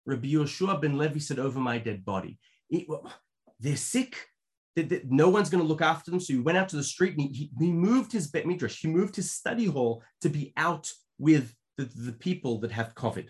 Rabbi 0.05 0.29
Yoshua 0.29 0.81
ben 0.81 0.97
Levi 0.97 1.19
said, 1.19 1.39
over 1.39 1.59
my 1.59 1.77
dead 1.77 2.05
body. 2.05 2.39
It, 2.69 2.87
well, 2.87 3.11
they're 3.59 3.75
sick. 3.75 4.27
They, 4.75 4.83
they, 4.83 5.01
no 5.05 5.29
one's 5.29 5.49
going 5.49 5.63
to 5.63 5.67
look 5.67 5.81
after 5.81 6.11
them. 6.11 6.19
So 6.19 6.33
he 6.33 6.39
went 6.39 6.57
out 6.57 6.69
to 6.69 6.75
the 6.75 6.83
street 6.83 7.17
and 7.17 7.35
he, 7.35 7.51
he, 7.57 7.71
moved 7.71 8.11
his 8.11 8.27
bet 8.27 8.45
midrash. 8.45 8.81
He 8.81 8.87
moved 8.87 9.15
his 9.15 9.31
study 9.31 9.65
hall 9.65 10.03
to 10.21 10.29
be 10.29 10.53
out 10.57 10.91
with 11.17 11.53
the, 11.77 11.85
the 11.85 12.11
people 12.11 12.59
that 12.59 12.71
have 12.71 12.95
COVID. 12.95 13.27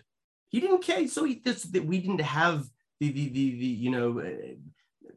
He 0.48 0.60
didn't 0.60 0.82
care. 0.82 1.06
So 1.08 1.24
he, 1.24 1.40
this, 1.44 1.62
that 1.64 1.84
we 1.84 2.00
didn't 2.00 2.20
have 2.20 2.66
the, 3.00 3.10
the, 3.10 3.28
the, 3.28 3.50
the 3.50 3.66
you 3.66 3.90
know, 3.90 4.20
uh, 4.20 4.54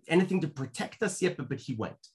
anything 0.08 0.42
to 0.42 0.48
protect 0.48 1.04
us 1.04 1.22
yet, 1.22 1.38
but, 1.38 1.50
but 1.50 1.60
he 1.60 1.76
went. 1.76 2.08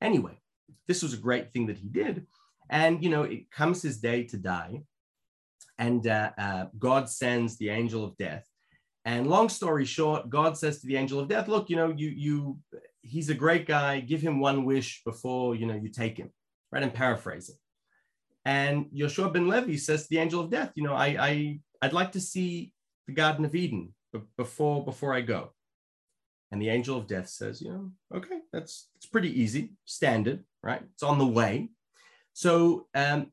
Anyway, 0.00 0.41
this 0.88 1.02
was 1.02 1.14
a 1.14 1.18
great 1.18 1.52
thing 1.52 1.66
that 1.66 1.78
he 1.78 1.88
did. 1.88 2.26
And, 2.70 3.02
you 3.02 3.10
know, 3.10 3.22
it 3.24 3.50
comes 3.50 3.82
his 3.82 3.98
day 3.98 4.24
to 4.24 4.36
die. 4.36 4.82
And 5.78 6.06
uh, 6.06 6.30
uh, 6.38 6.66
God 6.78 7.08
sends 7.08 7.58
the 7.58 7.70
angel 7.70 8.04
of 8.04 8.16
death. 8.16 8.46
And 9.04 9.26
long 9.26 9.48
story 9.48 9.84
short, 9.84 10.30
God 10.30 10.56
says 10.56 10.80
to 10.80 10.86
the 10.86 10.96
angel 10.96 11.18
of 11.18 11.28
death, 11.28 11.48
look, 11.48 11.68
you 11.68 11.76
know, 11.76 11.92
you, 11.94 12.08
you, 12.08 12.58
he's 13.02 13.30
a 13.30 13.34
great 13.34 13.66
guy. 13.66 14.00
Give 14.00 14.20
him 14.20 14.38
one 14.38 14.64
wish 14.64 15.02
before, 15.04 15.56
you 15.56 15.66
know, 15.66 15.74
you 15.74 15.88
take 15.88 16.16
him, 16.16 16.30
right? 16.70 16.82
I'm 16.82 16.92
paraphrasing. 16.92 17.56
And 18.44 18.86
Yoshua 18.86 19.32
ben 19.32 19.48
Levi 19.48 19.76
says 19.76 20.04
to 20.04 20.08
the 20.08 20.18
angel 20.18 20.40
of 20.40 20.50
death, 20.50 20.72
you 20.74 20.82
know, 20.82 20.94
I, 20.94 21.06
I, 21.18 21.60
I'd 21.80 21.92
like 21.92 22.12
to 22.12 22.20
see 22.20 22.72
the 23.06 23.12
Garden 23.12 23.44
of 23.44 23.54
Eden 23.54 23.92
before, 24.36 24.84
before 24.84 25.14
I 25.14 25.20
go. 25.20 25.52
And 26.52 26.60
the 26.60 26.68
angel 26.68 26.98
of 26.98 27.06
death 27.06 27.28
says, 27.28 27.62
you 27.62 27.70
know, 27.70 27.90
okay, 28.14 28.40
that's 28.52 28.88
it's 28.96 29.06
pretty 29.06 29.40
easy, 29.40 29.72
standard, 29.84 30.44
right? 30.62 30.82
It's 30.94 31.02
on 31.02 31.18
the 31.18 31.26
way. 31.26 31.70
So 32.32 32.86
um, 32.94 33.30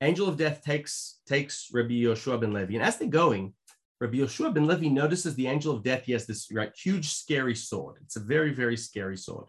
angel 0.00 0.28
of 0.28 0.36
death 0.36 0.62
takes 0.64 1.20
takes 1.26 1.68
Rabbi 1.72 1.94
Yoshua 1.94 2.40
ben 2.40 2.52
Levi, 2.52 2.74
and 2.74 2.82
as 2.82 2.98
they're 2.98 3.08
going, 3.08 3.54
Rabbi 4.00 4.18
Yoshua 4.18 4.54
ben 4.54 4.66
Levi 4.66 4.88
notices 4.88 5.34
the 5.34 5.46
angel 5.46 5.74
of 5.74 5.82
death. 5.82 6.04
He 6.04 6.12
has 6.12 6.26
this 6.26 6.48
right, 6.52 6.72
huge, 6.74 7.08
scary 7.08 7.54
sword. 7.54 7.96
It's 8.02 8.16
a 8.16 8.20
very, 8.20 8.52
very 8.52 8.76
scary 8.76 9.16
sword. 9.16 9.46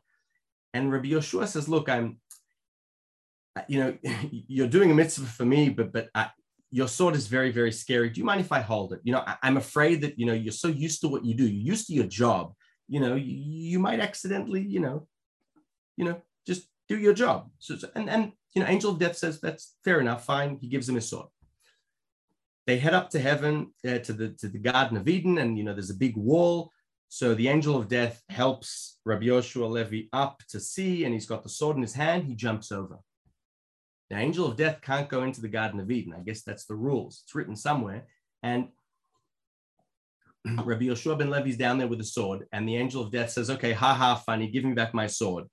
And 0.73 0.91
Rabbi 0.91 1.09
Yoshua 1.09 1.47
says, 1.47 1.69
"Look, 1.69 1.89
I'm, 1.89 2.19
you 3.67 3.79
know, 3.79 3.97
you're 4.31 4.67
doing 4.67 4.91
a 4.91 4.95
mitzvah 4.95 5.27
for 5.27 5.45
me, 5.45 5.69
but 5.69 5.91
but 5.91 6.09
I, 6.15 6.29
your 6.71 6.87
sword 6.87 7.15
is 7.15 7.27
very, 7.27 7.51
very 7.51 7.71
scary. 7.71 8.09
Do 8.09 8.19
you 8.19 8.25
mind 8.25 8.39
if 8.39 8.51
I 8.51 8.61
hold 8.61 8.93
it? 8.93 9.01
You 9.03 9.11
know, 9.11 9.23
I, 9.27 9.35
am 9.43 9.57
afraid 9.57 10.01
that 10.01 10.17
you 10.17 10.25
know 10.25 10.33
you're 10.33 10.53
so 10.53 10.69
used 10.69 11.01
to 11.01 11.09
what 11.09 11.25
you 11.25 11.33
do, 11.33 11.43
you're 11.43 11.73
used 11.73 11.87
to 11.87 11.93
your 11.93 12.07
job. 12.07 12.53
You 12.87 12.99
know, 12.99 13.15
you, 13.15 13.33
you 13.33 13.79
might 13.79 13.99
accidentally, 13.99 14.61
you 14.61 14.79
know, 14.79 15.07
you 15.97 16.05
know, 16.05 16.21
do 16.91 16.99
your 16.99 17.13
job. 17.13 17.49
So, 17.59 17.77
and 17.95 18.09
and 18.09 18.31
you 18.53 18.61
know, 18.61 18.69
angel 18.69 18.91
of 18.91 18.99
death 18.99 19.17
says 19.17 19.39
that's 19.39 19.75
fair 19.83 19.99
enough, 20.01 20.25
fine. 20.25 20.57
He 20.59 20.67
gives 20.67 20.87
him 20.87 20.95
his 20.95 21.09
sword. 21.09 21.27
They 22.67 22.77
head 22.77 22.93
up 22.93 23.09
to 23.11 23.19
heaven 23.19 23.73
uh, 23.87 23.99
to 23.99 24.13
the 24.13 24.29
to 24.39 24.49
the 24.49 24.59
Garden 24.59 24.97
of 24.97 25.07
Eden, 25.07 25.37
and 25.37 25.57
you 25.57 25.63
know, 25.63 25.73
there's 25.73 25.89
a 25.89 26.05
big 26.05 26.17
wall. 26.17 26.71
So 27.07 27.33
the 27.35 27.49
angel 27.49 27.75
of 27.75 27.89
death 27.89 28.21
helps 28.29 28.99
Rabbi 29.05 29.25
Yoshua 29.25 29.69
Levi 29.69 30.07
up 30.13 30.41
to 30.49 30.59
see, 30.59 31.03
and 31.05 31.13
he's 31.13 31.25
got 31.25 31.43
the 31.43 31.49
sword 31.49 31.75
in 31.75 31.81
his 31.81 31.93
hand. 31.93 32.23
He 32.23 32.35
jumps 32.35 32.71
over. 32.71 32.99
The 34.09 34.17
angel 34.17 34.45
of 34.45 34.57
death 34.57 34.79
can't 34.81 35.09
go 35.09 35.23
into 35.23 35.41
the 35.41 35.49
Garden 35.49 35.79
of 35.79 35.91
Eden. 35.91 36.13
I 36.17 36.21
guess 36.21 36.41
that's 36.41 36.65
the 36.65 36.75
rules. 36.75 37.21
It's 37.23 37.35
written 37.35 37.55
somewhere. 37.55 38.03
And 38.43 38.69
Rabbi 40.45 40.85
Yoshua 40.85 41.17
ben 41.17 41.29
Levi's 41.29 41.57
down 41.57 41.77
there 41.77 41.87
with 41.87 42.01
a 42.01 42.05
sword, 42.05 42.47
and 42.51 42.67
the 42.67 42.77
angel 42.77 43.01
of 43.01 43.11
death 43.11 43.31
says, 43.31 43.49
Okay, 43.49 43.73
ha 43.73 43.93
ha, 43.93 44.15
funny, 44.15 44.47
give 44.49 44.65
me 44.65 44.73
back 44.73 44.93
my 44.93 45.07
sword. 45.07 45.45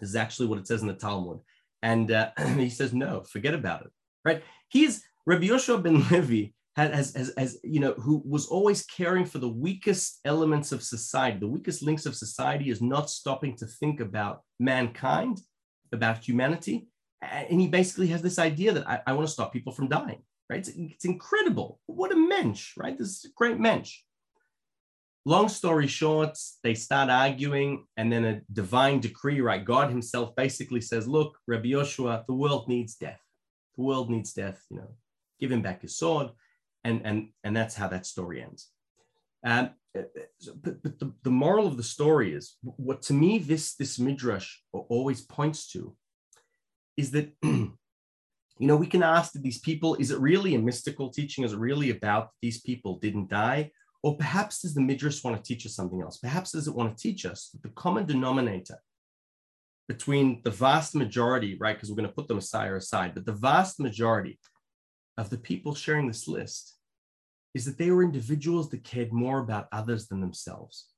This 0.00 0.10
is 0.10 0.16
actually 0.16 0.48
what 0.48 0.58
it 0.58 0.66
says 0.66 0.82
in 0.82 0.88
the 0.88 0.94
Talmud. 0.94 1.40
And 1.82 2.10
uh, 2.10 2.30
he 2.56 2.70
says, 2.70 2.92
No, 2.92 3.22
forget 3.22 3.54
about 3.54 3.82
it. 3.82 3.90
Right? 4.24 4.42
He's 4.68 5.02
Rabbi 5.26 5.46
Yoshua 5.46 5.82
ben 5.82 6.06
Levi 6.10 6.52
has, 6.76 7.14
has, 7.14 7.32
has, 7.36 7.58
you 7.64 7.80
know, 7.80 7.92
who 7.94 8.22
was 8.24 8.46
always 8.46 8.84
caring 8.84 9.24
for 9.24 9.38
the 9.38 9.48
weakest 9.48 10.20
elements 10.24 10.70
of 10.72 10.82
society. 10.82 11.38
The 11.38 11.48
weakest 11.48 11.82
links 11.82 12.06
of 12.06 12.14
society 12.14 12.70
is 12.70 12.80
not 12.80 13.10
stopping 13.10 13.56
to 13.56 13.66
think 13.66 14.00
about 14.00 14.42
mankind, 14.60 15.40
about 15.92 16.24
humanity, 16.24 16.88
and 17.20 17.60
he 17.60 17.66
basically 17.66 18.06
has 18.08 18.22
this 18.22 18.38
idea 18.38 18.72
that 18.72 18.88
I, 18.88 19.00
I 19.06 19.12
want 19.12 19.26
to 19.26 19.32
stop 19.32 19.52
people 19.52 19.72
from 19.72 19.88
dying, 19.88 20.22
right? 20.48 20.60
It's, 20.60 20.68
it's 20.68 21.04
incredible. 21.04 21.80
What 21.86 22.12
a 22.12 22.16
mensch, 22.16 22.76
right? 22.76 22.96
This 22.96 23.08
is 23.08 23.24
a 23.24 23.34
great 23.36 23.58
mensch. 23.58 23.98
Long 25.24 25.48
story 25.48 25.86
short, 25.86 26.38
they 26.62 26.74
start 26.74 27.10
arguing, 27.10 27.84
and 27.96 28.10
then 28.10 28.24
a 28.24 28.40
divine 28.52 29.00
decree, 29.00 29.40
right? 29.40 29.64
God 29.64 29.90
himself 29.90 30.34
basically 30.36 30.80
says, 30.80 31.06
Look, 31.06 31.36
Rabbi 31.46 31.68
Yoshua, 31.68 32.24
the 32.26 32.34
world 32.34 32.68
needs 32.68 32.94
death. 32.94 33.20
The 33.76 33.82
world 33.82 34.10
needs 34.10 34.32
death, 34.32 34.62
you 34.70 34.78
know, 34.78 34.88
give 35.40 35.52
him 35.52 35.62
back 35.62 35.82
his 35.82 35.96
sword. 35.96 36.30
And, 36.84 37.02
and, 37.04 37.28
and 37.44 37.56
that's 37.56 37.74
how 37.74 37.88
that 37.88 38.06
story 38.06 38.42
ends. 38.42 38.70
Um, 39.44 39.70
but, 39.94 40.82
but 40.82 40.98
the, 40.98 41.12
the 41.22 41.30
moral 41.30 41.66
of 41.66 41.76
the 41.76 41.82
story 41.82 42.32
is 42.32 42.56
what 42.62 43.02
to 43.02 43.12
me 43.12 43.38
this, 43.38 43.74
this 43.74 43.98
midrash 43.98 44.56
always 44.72 45.20
points 45.22 45.70
to 45.72 45.96
is 46.96 47.10
that 47.12 47.32
you 47.42 47.76
know 48.58 48.76
we 48.76 48.86
can 48.86 49.02
ask 49.02 49.32
that 49.32 49.42
these 49.42 49.60
people 49.60 49.94
is 49.96 50.10
it 50.10 50.18
really 50.18 50.54
a 50.54 50.58
mystical 50.58 51.10
teaching 51.10 51.44
is 51.44 51.52
it 51.52 51.58
really 51.58 51.90
about 51.90 52.30
these 52.42 52.60
people 52.60 52.98
didn't 52.98 53.30
die 53.30 53.70
or 54.02 54.16
perhaps 54.16 54.62
does 54.62 54.74
the 54.74 54.80
midrash 54.80 55.22
want 55.24 55.36
to 55.36 55.42
teach 55.42 55.66
us 55.66 55.74
something 55.74 56.02
else 56.02 56.18
perhaps 56.18 56.52
does 56.52 56.68
it 56.68 56.74
want 56.74 56.96
to 56.96 57.02
teach 57.02 57.24
us 57.24 57.50
that 57.50 57.62
the 57.62 57.68
common 57.70 58.06
denominator 58.06 58.78
between 59.88 60.40
the 60.44 60.50
vast 60.50 60.94
majority 60.94 61.56
right 61.60 61.76
because 61.76 61.90
we're 61.90 61.96
going 61.96 62.08
to 62.08 62.14
put 62.14 62.28
the 62.28 62.34
messiah 62.34 62.74
aside 62.74 63.14
but 63.14 63.26
the 63.26 63.32
vast 63.32 63.80
majority 63.80 64.38
of 65.16 65.30
the 65.30 65.38
people 65.38 65.74
sharing 65.74 66.06
this 66.06 66.28
list 66.28 66.76
is 67.54 67.64
that 67.64 67.78
they 67.78 67.90
were 67.90 68.02
individuals 68.02 68.68
that 68.70 68.84
cared 68.84 69.12
more 69.12 69.40
about 69.40 69.68
others 69.72 70.08
than 70.08 70.20
themselves 70.20 70.88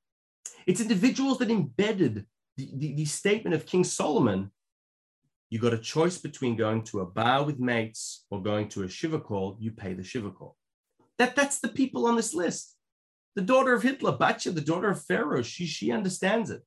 it's 0.66 0.80
individuals 0.80 1.38
that 1.38 1.50
embedded 1.50 2.26
the, 2.56 2.70
the, 2.74 2.94
the 2.94 3.04
statement 3.04 3.54
of 3.54 3.66
king 3.66 3.84
solomon 3.84 4.50
you 5.50 5.58
got 5.58 5.74
a 5.74 5.78
choice 5.78 6.16
between 6.16 6.54
going 6.54 6.84
to 6.84 7.00
a 7.00 7.06
bar 7.06 7.44
with 7.44 7.58
mates 7.58 8.24
or 8.30 8.40
going 8.40 8.68
to 8.68 8.84
a 8.84 8.88
shiva 8.88 9.18
call, 9.18 9.56
you 9.58 9.72
pay 9.72 9.94
the 9.94 10.04
shiva 10.04 10.30
call. 10.30 10.56
That, 11.18 11.34
that's 11.34 11.58
the 11.58 11.68
people 11.68 12.06
on 12.06 12.14
this 12.14 12.32
list. 12.32 12.76
The 13.36 13.42
daughter 13.42 13.74
of 13.74 13.82
Hitler, 13.82 14.16
Batya, 14.16 14.54
the 14.54 14.60
daughter 14.60 14.90
of 14.90 15.04
Pharaoh, 15.04 15.42
she, 15.42 15.66
she 15.66 15.92
understands 15.92 16.50
it, 16.50 16.62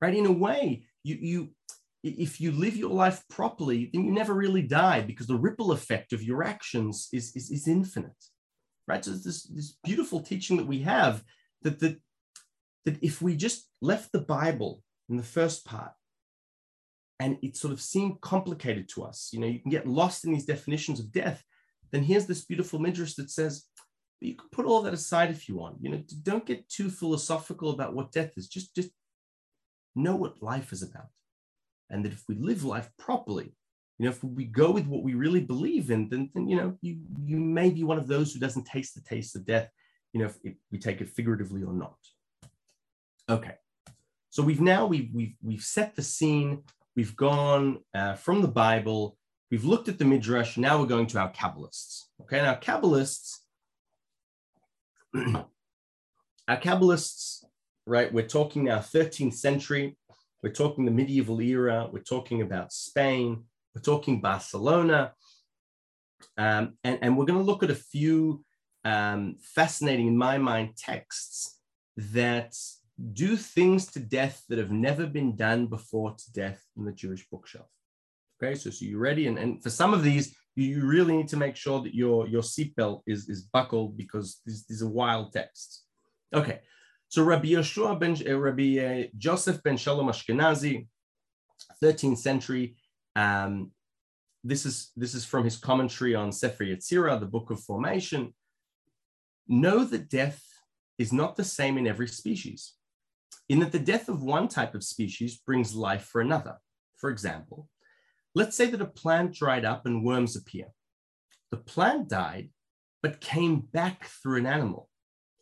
right? 0.00 0.14
In 0.14 0.26
a 0.26 0.32
way, 0.32 0.84
you, 1.02 1.18
you, 1.20 1.50
if 2.02 2.40
you 2.40 2.52
live 2.52 2.76
your 2.76 2.90
life 2.90 3.24
properly, 3.30 3.90
then 3.92 4.04
you 4.04 4.12
never 4.12 4.34
really 4.34 4.62
die 4.62 5.00
because 5.00 5.26
the 5.26 5.36
ripple 5.36 5.72
effect 5.72 6.12
of 6.12 6.22
your 6.22 6.44
actions 6.44 7.08
is, 7.12 7.34
is, 7.34 7.50
is 7.50 7.66
infinite, 7.66 8.12
right? 8.86 9.04
So 9.04 9.12
this, 9.12 9.44
this 9.44 9.78
beautiful 9.82 10.20
teaching 10.20 10.58
that 10.58 10.66
we 10.66 10.80
have 10.80 11.24
that, 11.62 11.80
that, 11.80 11.98
that 12.84 13.02
if 13.02 13.22
we 13.22 13.36
just 13.36 13.68
left 13.80 14.12
the 14.12 14.20
Bible 14.20 14.82
in 15.08 15.16
the 15.16 15.22
first 15.22 15.64
part 15.64 15.92
and 17.20 17.38
it 17.42 17.56
sort 17.56 17.72
of 17.72 17.80
seemed 17.80 18.20
complicated 18.20 18.88
to 18.90 19.04
us. 19.04 19.30
You 19.32 19.40
know, 19.40 19.46
you 19.46 19.60
can 19.60 19.70
get 19.70 19.86
lost 19.86 20.24
in 20.24 20.32
these 20.32 20.46
definitions 20.46 21.00
of 21.00 21.12
death. 21.12 21.42
Then 21.92 22.02
here's 22.02 22.26
this 22.26 22.44
beautiful 22.44 22.78
midrash 22.78 23.14
that 23.14 23.30
says, 23.30 23.64
you 24.20 24.34
can 24.34 24.48
put 24.50 24.66
all 24.66 24.82
that 24.82 24.94
aside 24.94 25.30
if 25.30 25.48
you 25.48 25.56
want. 25.56 25.76
You 25.80 25.90
know, 25.90 26.02
don't 26.22 26.46
get 26.46 26.68
too 26.68 26.90
philosophical 26.90 27.70
about 27.70 27.94
what 27.94 28.12
death 28.12 28.32
is. 28.36 28.48
Just, 28.48 28.74
just 28.74 28.90
know 29.94 30.16
what 30.16 30.42
life 30.42 30.72
is 30.72 30.82
about. 30.82 31.08
And 31.90 32.04
that 32.04 32.12
if 32.12 32.24
we 32.28 32.34
live 32.36 32.64
life 32.64 32.90
properly, 32.98 33.54
you 33.98 34.04
know, 34.04 34.10
if 34.10 34.24
we 34.24 34.44
go 34.44 34.70
with 34.70 34.86
what 34.86 35.02
we 35.02 35.14
really 35.14 35.40
believe 35.40 35.90
in, 35.90 36.08
then, 36.08 36.30
then 36.34 36.48
you 36.48 36.56
know, 36.56 36.76
you, 36.80 36.98
you 37.24 37.36
may 37.36 37.70
be 37.70 37.84
one 37.84 37.98
of 37.98 38.08
those 38.08 38.32
who 38.32 38.40
doesn't 38.40 38.64
taste 38.64 38.94
the 38.94 39.02
taste 39.02 39.36
of 39.36 39.44
death, 39.44 39.70
you 40.12 40.20
know, 40.20 40.26
if, 40.26 40.36
if 40.42 40.54
we 40.72 40.78
take 40.78 41.00
it 41.00 41.08
figuratively 41.08 41.62
or 41.62 41.72
not. 41.72 41.96
Okay. 43.28 43.54
So 44.30 44.42
we've 44.42 44.60
now, 44.60 44.86
we've, 44.86 45.10
we've, 45.12 45.34
we've 45.42 45.62
set 45.62 45.94
the 45.94 46.02
scene 46.02 46.64
We've 46.96 47.16
gone 47.16 47.80
uh, 47.92 48.14
from 48.14 48.40
the 48.40 48.48
Bible, 48.48 49.16
we've 49.50 49.64
looked 49.64 49.88
at 49.88 49.98
the 49.98 50.04
Midrash, 50.04 50.56
now 50.56 50.78
we're 50.78 50.86
going 50.86 51.08
to 51.08 51.18
our 51.18 51.32
Kabbalists. 51.32 52.04
Okay, 52.22 52.40
now 52.40 52.54
Kabbalists, 52.54 53.38
our 56.48 56.56
Kabbalists, 56.56 57.44
right, 57.86 58.12
we're 58.12 58.26
talking 58.26 58.64
now 58.64 58.78
13th 58.78 59.34
century, 59.34 59.96
we're 60.42 60.52
talking 60.52 60.84
the 60.84 60.90
medieval 60.90 61.40
era, 61.40 61.88
we're 61.90 62.00
talking 62.00 62.42
about 62.42 62.72
Spain, 62.72 63.44
we're 63.74 63.82
talking 63.82 64.20
Barcelona, 64.20 65.12
um, 66.36 66.76
and, 66.82 66.98
and 67.00 67.16
we're 67.16 67.26
going 67.26 67.38
to 67.38 67.44
look 67.44 67.62
at 67.62 67.70
a 67.70 67.76
few 67.76 68.44
um, 68.84 69.36
fascinating, 69.40 70.08
in 70.08 70.16
my 70.16 70.36
mind, 70.36 70.76
texts 70.76 71.60
that 71.96 72.54
do 73.12 73.36
things 73.36 73.86
to 73.92 74.00
death 74.00 74.42
that 74.48 74.58
have 74.58 74.72
never 74.72 75.06
been 75.06 75.36
done 75.36 75.66
before 75.66 76.14
to 76.14 76.32
death 76.32 76.62
in 76.76 76.84
the 76.84 76.92
Jewish 76.92 77.26
bookshelf. 77.30 77.68
Okay, 78.42 78.56
so, 78.56 78.70
so 78.70 78.84
you're 78.84 78.98
ready. 78.98 79.28
And, 79.28 79.38
and 79.38 79.62
for 79.62 79.70
some 79.70 79.94
of 79.94 80.02
these, 80.02 80.34
you 80.56 80.84
really 80.84 81.16
need 81.16 81.28
to 81.28 81.36
make 81.36 81.56
sure 81.56 81.82
that 81.82 81.94
your, 81.94 82.28
your 82.28 82.42
seatbelt 82.42 83.02
is, 83.06 83.28
is 83.28 83.42
buckled 83.42 83.96
because 83.96 84.40
these, 84.46 84.64
these 84.66 84.82
are 84.82 84.88
wild 84.88 85.32
texts. 85.32 85.84
Okay, 86.32 86.60
so 87.08 87.22
Rabbi 87.22 87.48
Yeshua 87.48 87.98
ben, 87.98 88.16
uh, 88.28 88.38
Rabbi 88.38 88.78
uh, 88.78 89.06
Joseph 89.18 89.62
ben 89.62 89.76
Shalom 89.76 90.08
Ashkenazi, 90.08 90.86
13th 91.82 92.18
century. 92.18 92.76
Um, 93.16 93.72
this 94.42 94.66
is 94.66 94.90
this 94.96 95.14
is 95.14 95.24
from 95.24 95.44
his 95.44 95.56
commentary 95.56 96.14
on 96.14 96.30
Sefer 96.30 96.64
Yetzirah, 96.64 97.18
the 97.18 97.26
Book 97.26 97.50
of 97.50 97.60
Formation. 97.60 98.34
Know 99.48 99.84
that 99.84 100.08
death 100.08 100.42
is 100.98 101.12
not 101.12 101.36
the 101.36 101.44
same 101.44 101.78
in 101.78 101.86
every 101.86 102.08
species 102.08 102.74
in 103.48 103.58
that 103.60 103.72
the 103.72 103.78
death 103.78 104.08
of 104.08 104.22
one 104.22 104.48
type 104.48 104.74
of 104.74 104.84
species 104.84 105.36
brings 105.36 105.74
life 105.74 106.04
for 106.04 106.20
another. 106.20 106.56
For 106.96 107.10
example, 107.10 107.68
let's 108.34 108.56
say 108.56 108.66
that 108.66 108.80
a 108.80 108.86
plant 108.86 109.34
dried 109.34 109.64
up 109.64 109.86
and 109.86 110.04
worms 110.04 110.36
appear. 110.36 110.66
The 111.50 111.56
plant 111.58 112.08
died, 112.08 112.50
but 113.02 113.20
came 113.20 113.60
back 113.60 114.06
through 114.06 114.38
an 114.38 114.46
animal, 114.46 114.88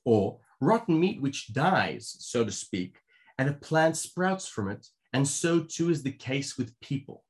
or 0.04 0.40
rotten 0.60 0.98
meat 0.98 1.22
which 1.22 1.52
dies, 1.52 2.16
so 2.18 2.44
to 2.44 2.52
speak, 2.52 2.98
and 3.38 3.48
a 3.48 3.54
plant 3.54 3.96
sprouts 3.96 4.46
from 4.46 4.68
it, 4.68 4.86
and 5.12 5.26
so 5.26 5.60
too 5.60 5.90
is 5.90 6.02
the 6.02 6.12
case 6.12 6.56
with 6.58 6.78
people. 6.80 7.24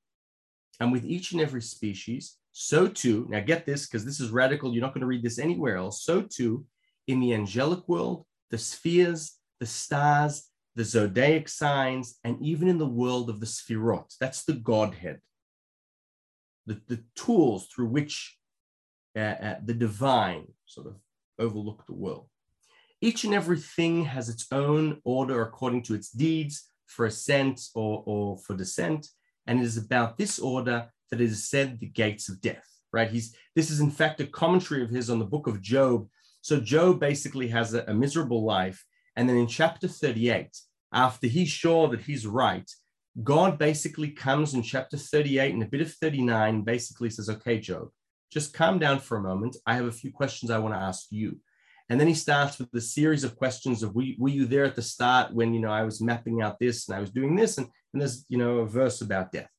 And 0.81 0.91
with 0.91 1.05
each 1.05 1.33
and 1.33 1.41
every 1.41 1.63
species, 1.63 2.39
so 2.53 2.89
too, 2.89 3.27
now 3.31 3.41
get 3.41 3.67
this 3.67 3.87
because 3.87 4.05
this 4.05 4.21
is 4.21 4.31
radical, 4.31 4.73
you're 4.73 4.83
not 4.83 4.95
going 4.95 5.01
to 5.03 5.07
read 5.07 5.23
this 5.23 5.39
anywhere 5.39 5.77
else. 5.77 6.05
So 6.05 6.23
too, 6.23 6.67
in 7.07 7.21
the 7.21 7.35
angelic 7.35 7.89
world, 7.89 8.27
the 8.51 8.59
spheres, 8.59 9.39
the 9.61 9.67
stars, 9.67 10.49
the 10.75 10.85
zodiac 10.85 11.49
signs, 11.49 12.19
and 12.25 12.37
even 12.41 12.69
in 12.69 12.79
the 12.79 12.87
world 12.87 13.31
of 13.31 13.41
the 13.41 13.47
sefirot. 13.47 14.15
That's 14.21 14.45
the 14.45 14.55
Godhead, 14.55 15.21
the, 16.67 16.81
the 16.89 17.03
tools 17.15 17.67
through 17.67 17.89
which 17.89 18.39
uh, 19.17 19.21
uh, 19.21 19.57
the 19.65 19.75
divine 19.75 20.47
sort 20.67 20.87
of 20.87 20.97
overlook 21.39 21.85
the 21.87 21.95
world. 21.95 22.29
each 23.01 23.25
and 23.25 23.35
everything 23.35 24.05
has 24.05 24.29
its 24.29 24.47
own 24.53 25.01
order 25.05 25.43
according 25.43 25.83
to 25.83 25.95
its 25.95 26.11
deeds 26.11 26.71
for 26.87 27.07
ascent 27.07 27.61
or, 27.75 28.03
or 28.07 28.39
for 28.39 28.55
descent. 28.57 29.09
And 29.47 29.61
it 29.61 29.65
is 29.65 29.77
about 29.77 30.17
this 30.17 30.39
order 30.39 30.89
that 31.11 31.21
it 31.21 31.25
is 31.25 31.51
said 31.51 31.81
the 31.81 31.87
gates 31.87 32.29
of 32.29 32.41
death, 32.41 32.67
right? 32.93 33.11
He's 33.11 33.35
this 33.57 33.71
is 33.71 33.81
in 33.81 33.91
fact 33.91 34.21
a 34.21 34.27
commentary 34.27 34.83
of 34.83 34.91
his 34.91 35.11
on 35.11 35.19
the 35.19 35.25
book 35.25 35.47
of 35.47 35.61
Job. 35.61 36.09
So 36.43 36.61
Job 36.61 37.01
basically 37.01 37.49
has 37.49 37.75
a, 37.75 37.85
a 37.89 37.95
miserable 37.95 38.45
life. 38.45 38.85
And 39.17 39.29
then 39.29 39.37
in 39.37 39.47
chapter 39.47 39.89
38, 39.89 40.57
after 40.93 41.27
he's 41.27 41.49
sure 41.49 41.89
that 41.89 42.03
he's 42.03 42.27
right, 42.27 42.71
God 43.21 43.59
basically 43.59 44.11
comes 44.11 44.55
in 44.55 44.63
chapter 44.63 44.97
38 44.97 45.53
and 45.53 45.63
a 45.63 45.67
bit 45.67 45.81
of 45.81 45.93
39, 45.93 46.63
basically 46.63 47.11
says, 47.11 47.29
Okay, 47.29 47.59
Job, 47.59 47.89
just 48.31 48.55
calm 48.55 48.79
down 48.79 49.01
for 49.01 49.19
a 49.19 49.23
moment. 49.23 49.57
I 49.67 49.75
have 49.75 49.87
a 49.87 49.93
few 49.93 50.13
questions 50.13 50.51
I 50.51 50.59
want 50.59 50.75
to 50.75 50.81
ask 50.81 51.07
you. 51.11 51.39
And 51.91 52.01
then 52.01 52.09
he 52.09 52.15
starts 52.15 52.59
with 52.59 52.71
the 52.71 52.81
series 52.81 53.25
of 53.25 53.37
questions 53.37 53.83
of 53.83 53.95
were, 53.95 54.05
were 54.19 54.31
you 54.31 54.47
there 54.47 54.65
at 54.65 54.77
the 54.77 54.83
start 54.83 55.35
when 55.35 55.53
you 55.53 55.61
know 55.61 55.71
I 55.71 55.83
was 55.83 56.01
mapping 56.01 56.41
out 56.41 56.59
this 56.59 56.89
and 56.89 56.97
I 56.97 57.01
was 57.01 57.11
doing 57.11 57.37
this? 57.37 57.59
And, 57.59 57.69
and 57.93 58.01
there's 58.01 58.25
you 58.29 58.39
know 58.39 58.59
a 58.59 58.67
verse 58.67 59.03
about 59.03 59.33
death. 59.33 59.51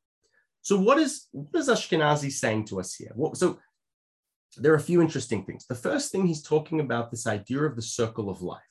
So 0.61 0.79
what 0.79 0.97
is 0.97 1.27
what 1.31 1.59
is 1.59 1.69
Ashkenazi 1.69 2.31
saying 2.31 2.65
to 2.65 2.79
us 2.79 2.95
here? 2.95 3.11
What, 3.13 3.37
so 3.37 3.59
there 4.57 4.71
are 4.71 4.77
a 4.77 4.81
few 4.81 5.01
interesting 5.01 5.43
things. 5.45 5.65
The 5.67 5.75
first 5.75 6.11
thing 6.11 6.25
he's 6.25 6.41
talking 6.41 6.79
about 6.79 7.11
this 7.11 7.27
idea 7.27 7.63
of 7.63 7.75
the 7.75 7.81
circle 7.81 8.29
of 8.29 8.41
life, 8.41 8.61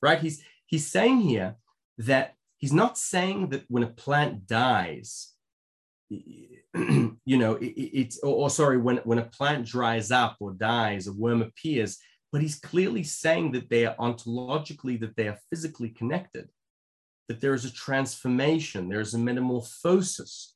right? 0.00 0.20
He's 0.20 0.42
he's 0.66 0.90
saying 0.90 1.20
here 1.20 1.56
that 1.98 2.34
he's 2.62 2.72
not 2.72 2.96
saying 2.96 3.50
that 3.50 3.64
when 3.68 3.82
a 3.82 3.88
plant 3.88 4.46
dies, 4.46 5.34
you 6.08 7.18
know, 7.26 7.56
it, 7.56 7.66
it's 7.66 8.18
or, 8.20 8.34
or 8.34 8.50
sorry, 8.50 8.78
when 8.78 8.96
when 9.04 9.18
a 9.18 9.24
plant 9.24 9.66
dries 9.66 10.10
up 10.10 10.36
or 10.40 10.52
dies, 10.52 11.06
a 11.06 11.12
worm 11.12 11.42
appears, 11.42 11.98
but 12.32 12.40
he's 12.40 12.58
clearly 12.58 13.02
saying 13.02 13.52
that 13.52 13.68
they 13.68 13.84
are 13.84 13.96
ontologically, 13.96 14.98
that 15.00 15.16
they 15.16 15.28
are 15.28 15.38
physically 15.50 15.90
connected, 15.90 16.48
that 17.28 17.42
there 17.42 17.52
is 17.52 17.66
a 17.66 17.72
transformation, 17.72 18.88
there 18.88 19.00
is 19.00 19.12
a 19.12 19.18
metamorphosis 19.18 20.54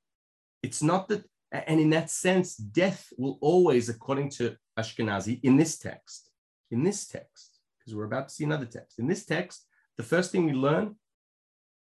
it's 0.66 0.82
not 0.82 1.08
that, 1.08 1.24
and 1.52 1.78
in 1.80 1.90
that 1.90 2.10
sense, 2.10 2.56
death 2.56 3.06
will 3.16 3.38
always, 3.40 3.88
according 3.88 4.30
to 4.30 4.56
Ashkenazi, 4.76 5.38
in 5.44 5.56
this 5.56 5.78
text, 5.78 6.30
in 6.72 6.82
this 6.82 7.06
text, 7.06 7.60
because 7.78 7.94
we're 7.94 8.04
about 8.04 8.28
to 8.28 8.34
see 8.34 8.44
another 8.44 8.66
text. 8.66 8.98
In 8.98 9.06
this 9.06 9.24
text, 9.24 9.64
the 9.96 10.02
first 10.02 10.32
thing 10.32 10.44
we 10.44 10.52
learn 10.52 10.96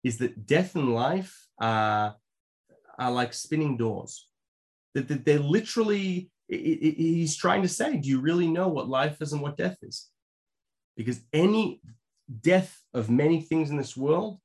is 0.03 0.18
that 0.18 0.46
death 0.46 0.74
and 0.74 0.94
life 0.94 1.46
are, 1.61 2.16
are 2.98 3.11
like 3.11 3.34
spinning 3.34 3.76
doors. 3.76 4.26
That, 4.94 5.09
that 5.09 5.24
they're 5.24 5.38
literally, 5.38 6.30
he's 6.48 7.36
trying 7.36 7.62
to 7.62 7.68
say, 7.68 7.96
do 7.96 8.09
you 8.09 8.20
really 8.20 8.48
know 8.48 8.68
what 8.68 8.88
life 8.88 9.20
is 9.22 9.32
and 9.32 9.42
what 9.42 9.57
death 9.57 9.76
is? 9.82 10.09
Because 10.96 11.20
any 11.32 11.80
death 12.42 12.80
of 12.92 13.09
many 13.11 13.40
things 13.40 13.70
in 13.70 13.76
this 13.76 13.96
world 13.96 14.38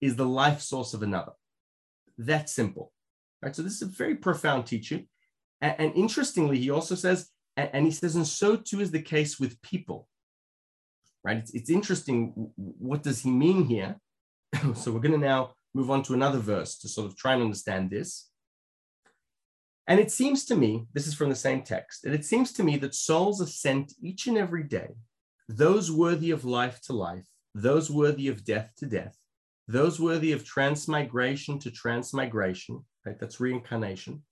is 0.00 0.16
the 0.16 0.26
life 0.26 0.60
source 0.60 0.94
of 0.94 1.02
another. 1.02 1.32
That 2.18 2.48
simple. 2.48 2.92
Right? 3.42 3.54
So 3.54 3.62
this 3.62 3.74
is 3.74 3.82
a 3.82 3.86
very 3.86 4.14
profound 4.14 4.66
teaching. 4.66 5.08
And, 5.60 5.74
and 5.78 5.94
interestingly, 5.94 6.58
he 6.58 6.70
also 6.70 6.94
says, 6.94 7.28
and, 7.56 7.70
and, 7.72 7.84
he 7.84 7.90
says, 7.90 8.14
and 8.14 8.26
so 8.26 8.56
too 8.56 8.80
is 8.80 8.90
the 8.90 9.02
case 9.02 9.40
with 9.40 9.60
people. 9.62 10.08
Right? 11.24 11.38
It's, 11.38 11.52
it's 11.52 11.70
interesting. 11.70 12.32
What 12.56 13.02
does 13.02 13.20
he 13.20 13.30
mean 13.30 13.64
here? 13.64 13.96
so 14.74 14.90
we're 14.92 15.00
going 15.00 15.12
to 15.12 15.26
now 15.26 15.52
move 15.74 15.90
on 15.90 16.02
to 16.04 16.14
another 16.14 16.38
verse 16.38 16.78
to 16.78 16.88
sort 16.88 17.06
of 17.06 17.16
try 17.16 17.34
and 17.34 17.42
understand 17.42 17.90
this. 17.90 18.30
And 19.86 19.98
it 19.98 20.10
seems 20.10 20.44
to 20.46 20.54
me, 20.54 20.86
this 20.92 21.06
is 21.06 21.14
from 21.14 21.30
the 21.30 21.34
same 21.34 21.62
text, 21.62 22.04
and 22.04 22.14
it 22.14 22.24
seems 22.24 22.52
to 22.54 22.62
me 22.62 22.76
that 22.78 22.94
souls 22.94 23.40
are 23.40 23.46
sent 23.46 23.94
each 24.02 24.26
and 24.26 24.36
every 24.36 24.62
day, 24.62 24.88
those 25.48 25.90
worthy 25.90 26.30
of 26.30 26.44
life 26.44 26.80
to 26.82 26.92
life, 26.92 27.26
those 27.54 27.90
worthy 27.90 28.28
of 28.28 28.44
death 28.44 28.70
to 28.78 28.86
death, 28.86 29.16
those 29.66 29.98
worthy 29.98 30.32
of 30.32 30.44
transmigration 30.44 31.58
to 31.60 31.70
transmigration, 31.70 32.84
right? 33.06 33.18
That's 33.18 33.40
reincarnation. 33.40 34.22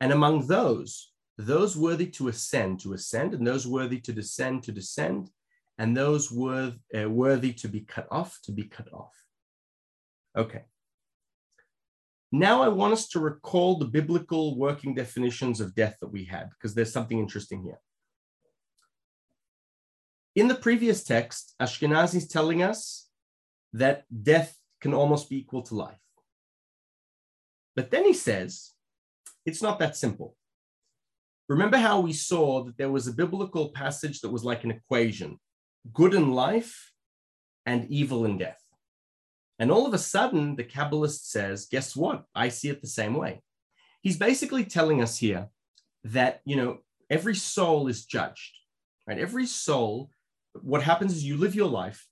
And 0.00 0.12
among 0.12 0.46
those, 0.46 1.12
those 1.38 1.76
worthy 1.76 2.06
to 2.06 2.28
ascend, 2.28 2.80
to 2.80 2.92
ascend, 2.92 3.32
and 3.34 3.46
those 3.46 3.66
worthy 3.66 4.00
to 4.00 4.12
descend, 4.12 4.62
to 4.64 4.72
descend, 4.72 5.30
and 5.78 5.96
those 5.96 6.30
worth, 6.30 6.74
uh, 6.94 7.08
worthy 7.08 7.52
to 7.54 7.68
be 7.68 7.80
cut 7.80 8.06
off, 8.10 8.38
to 8.44 8.52
be 8.52 8.64
cut 8.64 8.92
off. 8.92 9.14
Okay. 10.36 10.62
Now 12.30 12.62
I 12.62 12.68
want 12.68 12.94
us 12.94 13.08
to 13.08 13.20
recall 13.20 13.78
the 13.78 13.84
biblical 13.84 14.56
working 14.56 14.94
definitions 14.94 15.60
of 15.60 15.74
death 15.74 15.98
that 16.00 16.08
we 16.08 16.24
had, 16.24 16.48
because 16.50 16.74
there's 16.74 16.92
something 16.92 17.18
interesting 17.18 17.62
here. 17.62 17.78
In 20.34 20.48
the 20.48 20.54
previous 20.54 21.04
text, 21.04 21.54
Ashkenazi 21.60 22.16
is 22.16 22.28
telling 22.28 22.62
us 22.62 23.10
that 23.74 24.04
death 24.22 24.56
can 24.80 24.94
almost 24.94 25.28
be 25.28 25.36
equal 25.36 25.62
to 25.64 25.74
life. 25.74 25.98
But 27.76 27.90
then 27.90 28.04
he 28.04 28.14
says, 28.14 28.70
it's 29.44 29.60
not 29.60 29.78
that 29.80 29.96
simple. 29.96 30.36
Remember 31.48 31.76
how 31.76 32.00
we 32.00 32.14
saw 32.14 32.64
that 32.64 32.78
there 32.78 32.90
was 32.90 33.06
a 33.08 33.12
biblical 33.12 33.70
passage 33.72 34.20
that 34.20 34.30
was 34.30 34.44
like 34.44 34.64
an 34.64 34.70
equation 34.70 35.38
good 35.92 36.14
in 36.14 36.32
life 36.32 36.92
and 37.66 37.90
evil 37.90 38.24
in 38.24 38.38
death. 38.38 38.61
And 39.62 39.70
all 39.70 39.86
of 39.86 39.94
a 39.94 39.98
sudden, 39.98 40.56
the 40.56 40.64
Kabbalist 40.64 41.26
says, 41.26 41.68
guess 41.70 41.94
what? 41.94 42.24
I 42.34 42.48
see 42.48 42.68
it 42.68 42.80
the 42.80 42.88
same 42.88 43.14
way. 43.14 43.42
He's 44.00 44.16
basically 44.16 44.64
telling 44.64 45.00
us 45.00 45.16
here 45.16 45.50
that, 46.02 46.40
you 46.44 46.56
know, 46.56 46.78
every 47.08 47.36
soul 47.36 47.86
is 47.86 48.04
judged, 48.04 48.58
right? 49.06 49.20
Every 49.20 49.46
soul, 49.46 50.10
what 50.62 50.82
happens 50.82 51.12
is 51.12 51.24
you 51.24 51.36
live 51.36 51.54
your 51.54 51.68
life 51.68 52.04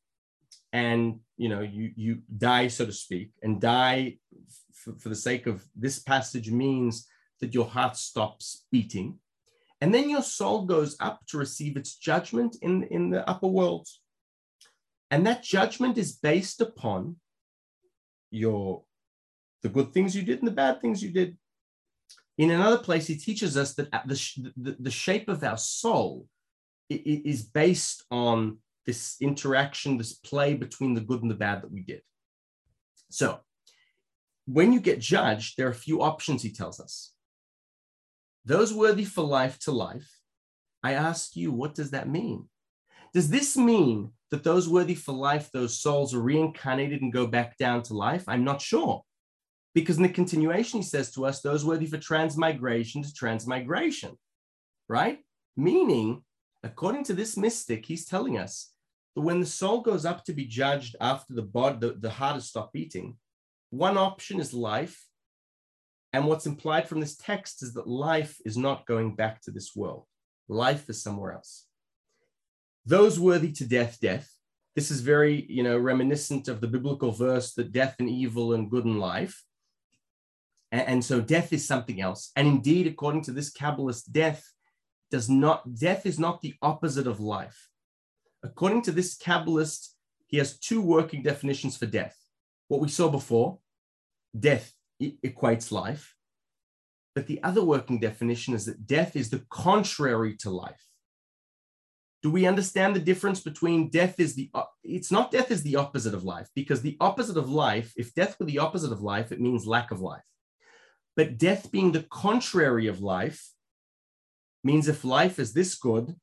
and 0.72 1.18
you 1.36 1.48
know 1.48 1.62
you 1.62 1.90
you 1.96 2.18
die 2.38 2.68
so 2.68 2.86
to 2.86 2.92
speak 2.92 3.32
and 3.42 3.60
die 3.60 4.18
for, 4.72 4.94
for 5.00 5.08
the 5.08 5.16
sake 5.16 5.48
of 5.48 5.64
this 5.74 5.98
passage 5.98 6.48
means 6.52 7.08
that 7.40 7.52
your 7.52 7.66
heart 7.66 7.96
stops 7.96 8.66
beating 8.70 9.18
and 9.80 9.92
then 9.92 10.08
your 10.08 10.22
soul 10.22 10.66
goes 10.66 10.96
up 11.00 11.26
to 11.26 11.36
receive 11.36 11.76
its 11.76 11.96
judgment 11.96 12.54
in 12.62 12.84
in 12.84 13.10
the 13.10 13.28
upper 13.28 13.48
world. 13.48 13.88
and 15.10 15.26
that 15.26 15.42
judgment 15.42 15.98
is 15.98 16.12
based 16.12 16.60
upon 16.60 17.16
your 18.30 18.82
the 19.62 19.68
good 19.68 19.92
things 19.92 20.14
you 20.16 20.22
did 20.22 20.38
and 20.38 20.48
the 20.48 20.52
bad 20.52 20.80
things 20.80 21.02
you 21.02 21.10
did 21.10 21.36
in 22.38 22.50
another 22.50 22.78
place 22.78 23.06
he 23.06 23.16
teaches 23.16 23.56
us 23.56 23.74
that 23.74 23.90
the, 24.06 24.50
the, 24.56 24.76
the 24.80 24.90
shape 24.90 25.28
of 25.28 25.44
our 25.44 25.58
soul 25.58 26.26
is 26.88 27.42
based 27.42 28.04
on 28.10 28.58
this 28.86 29.16
interaction, 29.20 29.98
this 29.98 30.14
play 30.14 30.54
between 30.54 30.94
the 30.94 31.02
good 31.02 31.20
and 31.22 31.30
the 31.30 31.34
bad 31.34 31.62
that 31.62 31.70
we 31.70 31.82
did. 31.82 32.00
So, 33.10 33.40
when 34.46 34.72
you 34.72 34.80
get 34.80 35.00
judged, 35.00 35.56
there 35.56 35.66
are 35.66 35.70
a 35.70 35.74
few 35.86 36.02
options, 36.02 36.42
he 36.42 36.50
tells 36.50 36.80
us. 36.80 37.12
Those 38.44 38.72
worthy 38.72 39.04
for 39.04 39.22
life 39.22 39.58
to 39.60 39.70
life, 39.70 40.10
I 40.82 40.94
ask 40.94 41.36
you, 41.36 41.52
what 41.52 41.74
does 41.74 41.90
that 41.90 42.08
mean? 42.08 42.48
Does 43.12 43.28
this 43.28 43.56
mean 43.56 44.12
that 44.30 44.44
those 44.44 44.68
worthy 44.68 44.94
for 44.94 45.12
life, 45.12 45.50
those 45.52 45.80
souls 45.80 46.14
are 46.14 46.22
reincarnated 46.22 47.02
and 47.02 47.12
go 47.12 47.26
back 47.26 47.56
down 47.58 47.82
to 47.84 47.94
life? 47.94 48.24
I'm 48.28 48.44
not 48.44 48.60
sure. 48.60 49.02
Because 49.74 49.96
in 49.96 50.02
the 50.02 50.08
continuation, 50.08 50.80
he 50.80 50.86
says 50.86 51.12
to 51.12 51.26
us, 51.26 51.40
those 51.40 51.64
worthy 51.64 51.86
for 51.86 51.98
transmigration 51.98 53.02
to 53.02 53.12
transmigration, 53.12 54.18
right? 54.88 55.18
Meaning 55.56 56.22
according 56.62 57.04
to 57.04 57.14
this 57.14 57.36
mystic, 57.36 57.86
he's 57.86 58.04
telling 58.04 58.38
us 58.38 58.72
that 59.14 59.22
when 59.22 59.40
the 59.40 59.46
soul 59.46 59.80
goes 59.80 60.04
up 60.04 60.24
to 60.24 60.32
be 60.32 60.44
judged 60.44 60.96
after 61.00 61.34
the 61.34 61.42
body, 61.42 61.78
the, 61.80 61.92
the 61.92 62.10
heart 62.10 62.34
has 62.34 62.48
stopped 62.48 62.72
beating, 62.72 63.16
one 63.70 63.96
option 63.96 64.40
is 64.40 64.52
life. 64.52 65.06
And 66.12 66.26
what's 66.26 66.46
implied 66.46 66.88
from 66.88 67.00
this 67.00 67.16
text 67.16 67.62
is 67.62 67.74
that 67.74 67.86
life 67.86 68.36
is 68.44 68.56
not 68.56 68.86
going 68.86 69.14
back 69.14 69.40
to 69.42 69.52
this 69.52 69.76
world. 69.76 70.06
Life 70.48 70.90
is 70.90 71.00
somewhere 71.00 71.32
else. 71.32 71.66
Those 72.86 73.20
worthy 73.20 73.52
to 73.52 73.64
death, 73.66 73.98
death. 74.00 74.28
This 74.74 74.90
is 74.90 75.00
very, 75.00 75.46
you 75.48 75.62
know, 75.62 75.76
reminiscent 75.76 76.48
of 76.48 76.60
the 76.60 76.68
biblical 76.68 77.12
verse 77.12 77.54
that 77.54 77.72
death 77.72 77.96
and 77.98 78.08
evil 78.08 78.54
and 78.54 78.70
good 78.70 78.84
and 78.84 79.00
life. 79.00 79.42
And, 80.72 80.86
and 80.86 81.04
so 81.04 81.20
death 81.20 81.52
is 81.52 81.66
something 81.66 82.00
else. 82.00 82.30
And 82.36 82.46
indeed, 82.46 82.86
according 82.86 83.22
to 83.22 83.32
this 83.32 83.52
Kabbalist, 83.52 84.10
death 84.10 84.44
does 85.10 85.28
not, 85.28 85.74
death 85.74 86.06
is 86.06 86.18
not 86.18 86.40
the 86.40 86.54
opposite 86.62 87.06
of 87.06 87.20
life. 87.20 87.68
According 88.42 88.82
to 88.82 88.92
this 88.92 89.18
Kabbalist, 89.18 89.88
he 90.28 90.38
has 90.38 90.58
two 90.58 90.80
working 90.80 91.22
definitions 91.22 91.76
for 91.76 91.86
death. 91.86 92.16
What 92.68 92.80
we 92.80 92.88
saw 92.88 93.10
before, 93.10 93.58
death 94.38 94.72
equates 95.02 95.72
life. 95.72 96.14
But 97.14 97.26
the 97.26 97.42
other 97.42 97.64
working 97.64 97.98
definition 97.98 98.54
is 98.54 98.66
that 98.66 98.86
death 98.86 99.16
is 99.16 99.30
the 99.30 99.44
contrary 99.50 100.36
to 100.38 100.50
life. 100.50 100.89
Do 102.22 102.30
we 102.30 102.46
understand 102.46 102.94
the 102.94 103.00
difference 103.00 103.40
between 103.40 103.88
death 103.88 104.20
is 104.20 104.34
the, 104.34 104.50
it's 104.84 105.10
not 105.10 105.30
death 105.30 105.50
is 105.50 105.62
the 105.62 105.76
opposite 105.76 106.12
of 106.12 106.24
life, 106.24 106.48
because 106.54 106.82
the 106.82 106.96
opposite 107.00 107.38
of 107.38 107.48
life, 107.48 107.92
if 107.96 108.14
death 108.14 108.36
were 108.38 108.46
the 108.46 108.58
opposite 108.58 108.92
of 108.92 109.00
life, 109.00 109.32
it 109.32 109.40
means 109.40 109.66
lack 109.66 109.90
of 109.90 110.00
life. 110.00 110.22
But 111.16 111.38
death 111.38 111.70
being 111.72 111.92
the 111.92 112.06
contrary 112.10 112.86
of 112.88 113.00
life 113.00 113.50
means 114.62 114.86
if 114.86 115.04
life 115.04 115.38
is 115.38 115.54
this 115.54 115.74
good, 115.74 116.14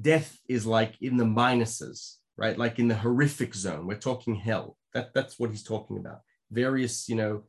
death 0.00 0.38
is 0.48 0.66
like 0.66 0.96
in 1.00 1.16
the 1.16 1.24
minuses, 1.24 2.16
right? 2.36 2.58
Like 2.58 2.78
in 2.78 2.88
the 2.88 2.96
horrific 2.96 3.54
zone, 3.54 3.86
we're 3.86 3.96
talking 3.96 4.34
hell. 4.34 4.76
That, 4.94 5.14
that's 5.14 5.38
what 5.38 5.50
he's 5.50 5.62
talking 5.62 5.98
about. 5.98 6.20
Various, 6.50 7.08
you 7.08 7.14
know, 7.14 7.44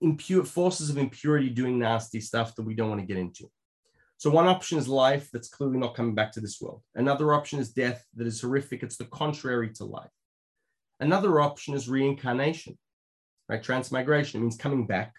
impure 0.00 0.44
forces 0.44 0.88
of 0.88 0.98
impurity 0.98 1.50
doing 1.50 1.80
nasty 1.80 2.20
stuff 2.20 2.54
that 2.54 2.62
we 2.62 2.74
don't 2.74 2.90
want 2.90 3.00
to 3.00 3.06
get 3.06 3.16
into. 3.16 3.50
So 4.18 4.30
one 4.30 4.48
option 4.48 4.78
is 4.78 4.88
life 4.88 5.30
that's 5.32 5.48
clearly 5.48 5.78
not 5.78 5.94
coming 5.94 6.16
back 6.16 6.32
to 6.32 6.40
this 6.40 6.60
world. 6.60 6.82
Another 6.96 7.32
option 7.32 7.60
is 7.60 7.70
death 7.70 8.04
that 8.16 8.26
is 8.26 8.40
horrific. 8.40 8.82
It's 8.82 8.96
the 8.96 9.04
contrary 9.04 9.70
to 9.74 9.84
life. 9.84 10.10
Another 10.98 11.40
option 11.40 11.74
is 11.74 11.88
reincarnation, 11.88 12.76
right? 13.48 13.62
Transmigration 13.62 14.40
it 14.40 14.42
means 14.42 14.56
coming 14.56 14.88
back. 14.88 15.14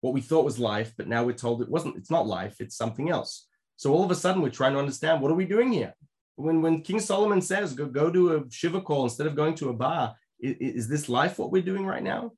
What 0.00 0.14
we 0.14 0.22
thought 0.22 0.46
was 0.46 0.58
life, 0.58 0.94
but 0.96 1.06
now 1.06 1.22
we're 1.22 1.34
told 1.34 1.60
it 1.60 1.68
wasn't. 1.68 1.96
It's 1.96 2.10
not 2.10 2.26
life. 2.26 2.60
It's 2.60 2.76
something 2.76 3.10
else. 3.10 3.46
So 3.76 3.92
all 3.92 4.04
of 4.04 4.10
a 4.10 4.14
sudden, 4.14 4.40
we're 4.40 4.48
trying 4.48 4.72
to 4.72 4.78
understand 4.78 5.20
what 5.20 5.30
are 5.30 5.34
we 5.34 5.44
doing 5.44 5.70
here? 5.70 5.94
When 6.36 6.62
when 6.62 6.80
King 6.80 7.00
Solomon 7.00 7.42
says 7.42 7.74
go 7.74 7.84
go 7.86 8.10
to 8.10 8.36
a 8.36 8.50
shiva 8.50 8.80
call 8.80 9.04
instead 9.04 9.26
of 9.26 9.36
going 9.36 9.54
to 9.56 9.68
a 9.68 9.74
bar, 9.74 10.14
is, 10.40 10.56
is 10.58 10.88
this 10.88 11.10
life 11.10 11.38
what 11.38 11.52
we're 11.52 11.62
doing 11.62 11.84
right 11.84 12.02
now? 12.02 12.32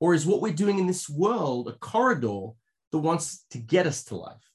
Or 0.00 0.14
is 0.14 0.24
what 0.24 0.40
we're 0.40 0.52
doing 0.54 0.78
in 0.78 0.86
this 0.86 1.08
world 1.08 1.68
a 1.68 1.72
corridor 1.72 2.52
that 2.92 2.98
wants 2.98 3.44
to 3.50 3.58
get 3.58 3.86
us 3.86 4.04
to 4.04 4.16
life? 4.16 4.53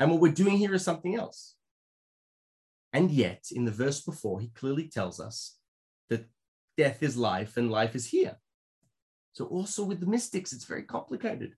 And 0.00 0.10
what 0.10 0.20
we're 0.20 0.32
doing 0.32 0.56
here 0.56 0.74
is 0.74 0.84
something 0.84 1.16
else. 1.16 1.54
And 2.92 3.10
yet, 3.10 3.46
in 3.50 3.64
the 3.64 3.70
verse 3.70 4.02
before, 4.02 4.40
he 4.40 4.48
clearly 4.48 4.88
tells 4.88 5.20
us 5.20 5.56
that 6.10 6.26
death 6.76 7.02
is 7.02 7.16
life 7.16 7.56
and 7.56 7.70
life 7.70 7.94
is 7.94 8.06
here. 8.06 8.36
So, 9.32 9.46
also 9.46 9.84
with 9.84 10.00
the 10.00 10.06
mystics, 10.06 10.52
it's 10.52 10.64
very 10.64 10.82
complicated. 10.82 11.54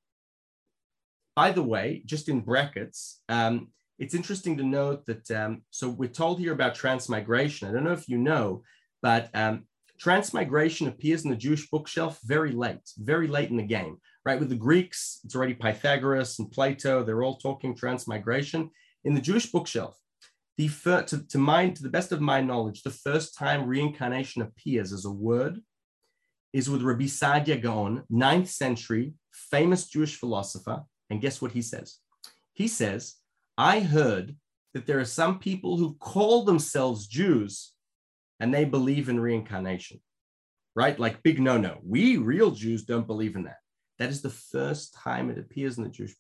By 1.35 1.51
the 1.51 1.63
way, 1.63 2.03
just 2.07 2.29
in 2.29 2.41
brackets, 2.41 3.21
um, 3.29 3.73
it's 3.99 4.15
interesting 4.15 4.57
to 4.59 4.63
note 4.63 5.07
that, 5.07 5.29
um, 5.33 5.63
so 5.71 5.89
we're 5.89 6.09
told 6.09 6.39
here 6.39 6.53
about 6.53 6.77
transmigration. 6.77 7.69
I 7.69 7.73
don't 7.73 7.85
know 7.85 7.93
if 7.93 8.09
you 8.09 8.19
know, 8.19 8.63
but 9.03 9.31
um, 9.35 9.67
transmigration 9.99 10.87
appears 10.87 11.25
in 11.25 11.31
the 11.31 11.37
Jewish 11.37 11.69
bookshelf 11.69 12.21
very 12.25 12.53
late, 12.53 12.89
very 12.99 13.27
late 13.27 13.51
in 13.51 13.57
the 13.57 13.65
game 13.65 13.99
right? 14.25 14.39
With 14.39 14.49
the 14.49 14.57
Greeks, 14.57 15.21
it's 15.25 15.37
already 15.37 15.55
Pythagoras 15.55 16.39
and 16.39 16.51
Plato. 16.51 17.03
They're 17.03 17.23
all 17.23 17.37
talking 17.37 17.75
transmigration. 17.75 18.71
In 19.05 19.15
the 19.15 19.21
Jewish 19.21 19.51
bookshelf, 19.51 19.99
the 20.57 20.69
first, 20.69 21.09
to, 21.09 21.27
to, 21.29 21.39
my, 21.39 21.69
to 21.71 21.83
the 21.83 21.91
best 21.91 22.13
of 22.13 22.21
my 22.21 22.41
knowledge, 22.41 22.83
the 22.83 22.91
first 22.91 23.37
time 23.37 23.67
reincarnation 23.67 24.43
appears 24.43 24.93
as 24.93 25.05
a 25.05 25.11
word 25.11 25.61
is 26.53 26.71
with 26.71 26.83
Rabbi 26.83 27.05
Saadia 27.05 27.61
Gaon, 27.61 28.05
ninth 28.09 28.49
century, 28.49 29.15
famous 29.33 29.89
Jewish 29.89 30.17
philosopher. 30.17 30.85
And 31.11 31.21
guess 31.21 31.43
what 31.43 31.53
he 31.53 31.61
says? 31.61 31.99
He 32.53 32.69
says, 32.69 33.17
I 33.59 33.81
heard 33.81 34.37
that 34.73 34.87
there 34.87 35.01
are 35.01 35.05
some 35.05 35.39
people 35.39 35.77
who 35.77 35.95
call 35.95 36.45
themselves 36.45 37.09
Jews 37.09 37.73
and 38.41 38.55
they 38.55 38.65
believe 38.65 39.09
in 39.09 39.21
reincarnation, 39.21 40.01
right? 40.75 40.99
Like 40.99 41.23
big 41.23 41.41
no 41.41 41.59
no. 41.59 41.79
We 41.83 42.17
real 42.17 42.53
Jews 42.53 42.85
don't 42.85 43.07
believe 43.07 43.37
in 43.37 43.45
that. 43.45 43.57
That 43.99 44.11
is 44.11 44.23
the 44.23 44.31
first 44.31 44.95
time 44.95 45.31
it 45.31 45.39
appears 45.39 45.79
in 45.79 45.85
the 45.85 45.91
Jewish. 45.91 46.15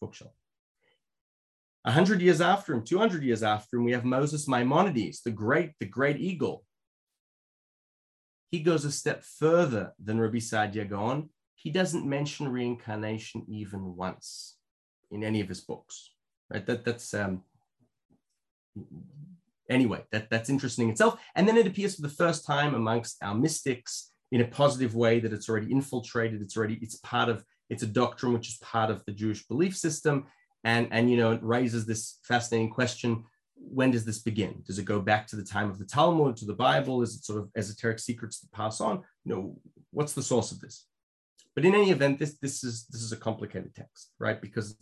A 1.84 1.92
hundred 1.92 2.22
years 2.22 2.40
after 2.40 2.72
him, 2.72 2.84
200 2.84 3.22
years 3.22 3.42
after 3.42 3.76
him, 3.76 3.84
we 3.84 3.92
have 3.92 4.04
Moses 4.04 4.48
Maimonides, 4.48 5.22
the 5.22 5.30
great, 5.30 5.72
the 5.80 5.86
great 5.86 6.18
eagle. 6.18 6.64
He 8.50 8.60
goes 8.60 8.84
a 8.84 8.92
step 8.92 9.24
further 9.24 9.92
than 10.02 10.20
Rabbi 10.20 10.38
Saadia 10.38 10.88
Gaon. 10.88 11.28
He 11.56 11.70
doesn't 11.70 12.06
mention 12.06 12.48
reincarnation 12.48 13.44
even 13.48 13.96
once 13.96 14.56
in 15.10 15.24
any 15.24 15.40
of 15.40 15.48
his 15.48 15.60
books. 15.60 16.10
Right? 16.50 16.64
That, 16.64 16.84
that's 16.84 17.12
um, 17.14 17.42
anyway, 19.68 20.04
that, 20.12 20.30
that's 20.30 20.50
interesting 20.50 20.88
itself. 20.90 21.20
And 21.34 21.48
then 21.48 21.56
it 21.56 21.66
appears 21.66 21.96
for 21.96 22.02
the 22.02 22.08
first 22.08 22.46
time 22.46 22.74
amongst 22.74 23.22
our 23.22 23.34
mystics 23.34 24.12
in 24.30 24.40
a 24.40 24.46
positive 24.46 24.94
way 24.94 25.20
that 25.20 25.32
it's 25.32 25.48
already 25.48 25.70
infiltrated, 25.70 26.42
it's 26.42 26.56
already, 26.56 26.78
it's 26.80 26.96
part 26.96 27.28
of 27.28 27.44
it's 27.70 27.82
a 27.82 27.86
doctrine 27.86 28.32
which 28.32 28.48
is 28.48 28.56
part 28.58 28.90
of 28.90 29.04
the 29.04 29.12
Jewish 29.12 29.46
belief 29.46 29.76
system. 29.76 30.26
And, 30.64 30.88
and 30.90 31.10
you 31.10 31.16
know, 31.16 31.32
it 31.32 31.42
raises 31.42 31.86
this 31.86 32.18
fascinating 32.24 32.70
question 32.70 33.24
when 33.56 33.90
does 33.90 34.04
this 34.04 34.18
begin? 34.18 34.62
Does 34.66 34.78
it 34.78 34.84
go 34.84 35.00
back 35.00 35.26
to 35.28 35.36
the 35.36 35.44
time 35.44 35.70
of 35.70 35.78
the 35.78 35.84
Talmud, 35.84 36.36
to 36.36 36.44
the 36.44 36.54
Bible? 36.54 37.02
Is 37.02 37.14
it 37.14 37.24
sort 37.24 37.40
of 37.40 37.50
esoteric 37.56 37.98
secrets 37.98 38.40
to 38.40 38.48
pass 38.52 38.80
on? 38.80 39.02
You 39.24 39.34
know, 39.34 39.58
what's 39.90 40.12
the 40.12 40.22
source 40.22 40.52
of 40.52 40.60
this? 40.60 40.86
But 41.54 41.64
in 41.64 41.74
any 41.74 41.90
event, 41.90 42.18
this, 42.18 42.36
this, 42.38 42.64
is, 42.64 42.86
this 42.90 43.00
is 43.00 43.12
a 43.12 43.16
complicated 43.16 43.74
text, 43.74 44.10
right? 44.18 44.40
Because 44.40 44.76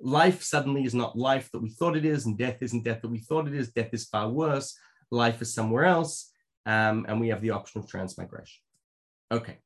life 0.00 0.42
suddenly 0.42 0.84
is 0.84 0.94
not 0.94 1.18
life 1.18 1.50
that 1.52 1.62
we 1.62 1.68
thought 1.68 1.96
it 1.96 2.04
is, 2.04 2.24
and 2.26 2.38
death 2.38 2.56
isn't 2.60 2.82
death 2.82 3.02
that 3.02 3.10
we 3.10 3.18
thought 3.18 3.46
it 3.46 3.54
is. 3.54 3.72
Death 3.72 3.90
is 3.92 4.06
far 4.06 4.28
worse. 4.28 4.76
Life 5.10 5.42
is 5.42 5.54
somewhere 5.54 5.84
else. 5.84 6.30
Um, 6.66 7.04
and 7.08 7.20
we 7.20 7.28
have 7.28 7.42
the 7.42 7.50
option 7.50 7.80
of 7.80 7.88
transmigration. 7.88 8.62
Okay 9.30 9.58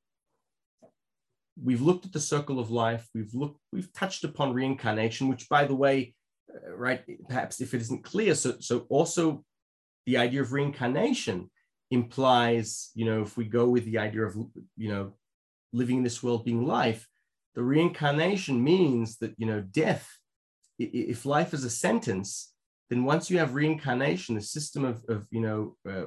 we've 1.63 1.83
looked 1.83 2.07
at 2.07 2.13
the 2.13 2.21
circle 2.21 2.59
of 2.59 2.71
life. 2.71 3.09
We've 3.15 3.35
looked, 3.35 3.61
we've 3.73 3.93
touched 3.93 4.25
upon 4.25 4.53
reincarnation, 4.53 5.29
which, 5.29 5.49
by 5.49 5.65
the 5.65 5.75
way, 5.75 6.15
uh, 6.53 6.77
right, 6.77 7.03
perhaps 7.27 7.61
if 7.61 7.75
it 7.75 7.81
isn't 7.81 8.05
clear, 8.05 8.35
so 8.35 8.57
so 8.61 8.87
also 8.89 9.45
the 10.07 10.17
idea 10.17 10.41
of 10.41 10.53
reincarnation 10.53 11.51
implies, 11.91 12.91
you 12.95 13.05
know, 13.05 13.23
if 13.23 13.37
we 13.37 13.45
go 13.45 13.69
with 13.69 13.85
the 13.85 13.99
idea 13.99 14.23
of, 14.23 14.37
you 14.77 14.89
know, 14.89 15.15
living 15.73 15.99
in 15.99 16.03
this 16.03 16.23
world 16.23 16.45
being 16.45 16.67
life, 16.67 17.07
the 17.55 17.63
reincarnation 17.63 18.63
means 18.63 19.19
that, 19.19 19.35
you 19.37 19.47
know, 19.47 19.61
death, 19.61 20.09
if 20.79 21.27
life 21.27 21.53
is 21.53 21.65
a 21.65 21.71
sentence, 21.71 22.53
then 22.89 23.05
once 23.05 23.31
you 23.31 23.39
have 23.39 23.55
reincarnation, 23.55 24.37
a 24.37 24.41
system 24.41 24.85
of, 24.85 25.05
of 25.09 25.27
you 25.31 25.41
know, 25.41 25.77
uh, 25.89 26.07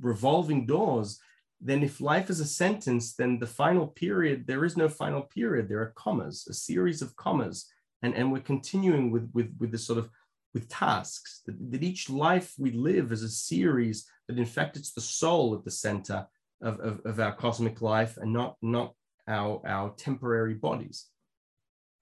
revolving 0.00 0.66
doors, 0.66 1.20
then 1.64 1.82
if 1.82 2.00
life 2.00 2.28
is 2.28 2.40
a 2.40 2.44
sentence, 2.44 3.14
then 3.14 3.38
the 3.38 3.46
final 3.46 3.86
period, 3.86 4.46
there 4.46 4.64
is 4.64 4.76
no 4.76 4.88
final 4.88 5.22
period. 5.22 5.68
There 5.68 5.80
are 5.80 5.94
commas, 5.96 6.46
a 6.50 6.54
series 6.54 7.02
of 7.02 7.14
commas. 7.16 7.66
And, 8.02 8.14
and 8.14 8.32
we're 8.32 8.40
continuing 8.40 9.12
with, 9.12 9.30
with, 9.32 9.54
with 9.60 9.70
this 9.70 9.86
sort 9.86 10.00
of 10.00 10.10
with 10.54 10.68
tasks, 10.68 11.42
that, 11.46 11.54
that 11.70 11.82
each 11.82 12.10
life 12.10 12.52
we 12.58 12.72
live 12.72 13.12
is 13.12 13.22
a 13.22 13.28
series 13.28 14.06
that 14.28 14.38
in 14.38 14.44
fact 14.44 14.76
it's 14.76 14.92
the 14.92 15.00
soul 15.00 15.54
at 15.54 15.64
the 15.64 15.70
center 15.70 16.26
of, 16.60 16.78
of, 16.80 17.00
of 17.04 17.20
our 17.20 17.34
cosmic 17.34 17.80
life 17.80 18.18
and 18.18 18.32
not, 18.32 18.56
not 18.60 18.94
our, 19.28 19.62
our 19.64 19.94
temporary 19.96 20.54
bodies. 20.54 21.06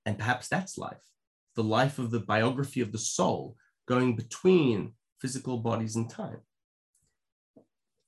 And 0.06 0.18
perhaps 0.18 0.48
that's 0.48 0.78
life, 0.78 1.04
the 1.54 1.62
life 1.62 1.98
of 1.98 2.10
the 2.10 2.20
biography 2.20 2.80
of 2.80 2.92
the 2.92 2.98
soul 2.98 3.56
going 3.86 4.16
between 4.16 4.94
physical 5.20 5.58
bodies 5.58 5.96
and 5.96 6.08
time. 6.08 6.38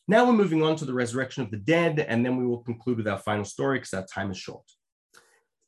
Now 0.09 0.27
we're 0.27 0.33
moving 0.33 0.63
on 0.63 0.77
to 0.77 0.85
the 0.85 0.95
resurrection 0.95 1.43
of 1.43 1.51
the 1.51 1.59
dead, 1.59 2.01
and 2.01 2.25
then 2.25 2.37
we 2.37 2.47
will 2.47 2.63
conclude 2.63 2.99
with 2.99 3.09
our 3.09 3.19
final 3.19 3.45
story 3.45 3.79
because 3.79 3.95
our 3.95 4.07
time 4.07 4.31
is 4.31 4.39
short. 4.39 4.65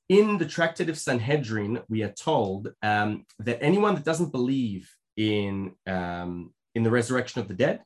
In 0.09 0.39
the 0.39 0.45
Tractate 0.45 0.89
of 0.89 0.99
Sanhedrin, 0.99 1.81
we 1.89 2.03
are 2.03 2.13
told 2.13 2.73
um, 2.83 3.25
that 3.39 3.63
anyone 3.63 3.95
that 3.95 4.05
doesn't 4.05 4.33
believe 4.33 4.91
in, 5.17 5.73
um, 5.87 6.53
in 6.75 6.83
the 6.83 6.91
resurrection 6.91 7.41
of 7.41 7.49
the 7.49 7.55
dead 7.55 7.81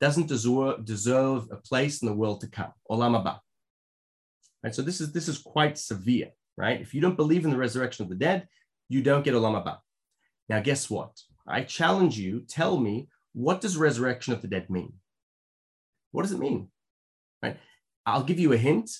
doesn't 0.00 0.28
deserve, 0.28 0.84
deserve 0.84 1.48
a 1.50 1.56
place 1.56 2.00
in 2.00 2.08
the 2.08 2.14
world 2.14 2.40
to 2.40 2.48
come, 2.48 2.72
olam 2.90 3.20
haba. 3.20 3.40
Right, 4.62 4.74
so 4.74 4.82
this 4.82 5.00
is, 5.00 5.12
this 5.12 5.28
is 5.28 5.38
quite 5.38 5.76
severe, 5.76 6.28
right? 6.56 6.80
If 6.80 6.94
you 6.94 7.00
don't 7.00 7.16
believe 7.16 7.44
in 7.44 7.50
the 7.50 7.58
resurrection 7.58 8.04
of 8.04 8.08
the 8.08 8.14
dead, 8.14 8.46
you 8.88 9.02
don't 9.02 9.24
get 9.24 9.34
olam 9.34 9.62
haba. 9.62 9.78
Now, 10.48 10.60
guess 10.60 10.88
what? 10.88 11.20
I 11.46 11.62
challenge 11.62 12.18
you, 12.18 12.40
tell 12.48 12.78
me, 12.78 13.08
what 13.32 13.60
does 13.60 13.76
resurrection 13.76 14.32
of 14.32 14.42
the 14.42 14.48
dead 14.48 14.70
mean? 14.70 14.94
What 16.12 16.22
does 16.22 16.32
it 16.32 16.38
mean? 16.38 16.68
Right? 17.42 17.58
I'll 18.06 18.24
give 18.24 18.38
you 18.38 18.52
a 18.52 18.56
hint. 18.56 18.90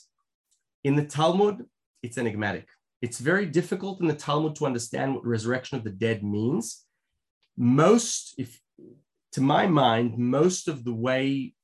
In 0.85 0.97
the 0.97 1.05
Talmud, 1.05 1.67
it's 2.03 2.19
enigmatic. 2.19 2.69
It's 3.03 3.19
very 3.19 3.47
difficult 3.47 4.01
in 4.01 4.07
the 4.07 4.15
Talmud 4.15 4.57
to 4.57 4.67
understand 4.67 5.15
what 5.15 5.27
resurrection 5.27 5.79
of 5.79 5.85
the 5.85 5.91
dead 5.91 6.23
means. 6.23 6.85
Most, 7.57 8.35
if 8.39 8.61
to 9.33 9.41
my 9.41 9.67
mind, 9.67 10.19
most 10.19 10.69
of 10.69 10.85
the 10.85 10.95
way 10.95 11.55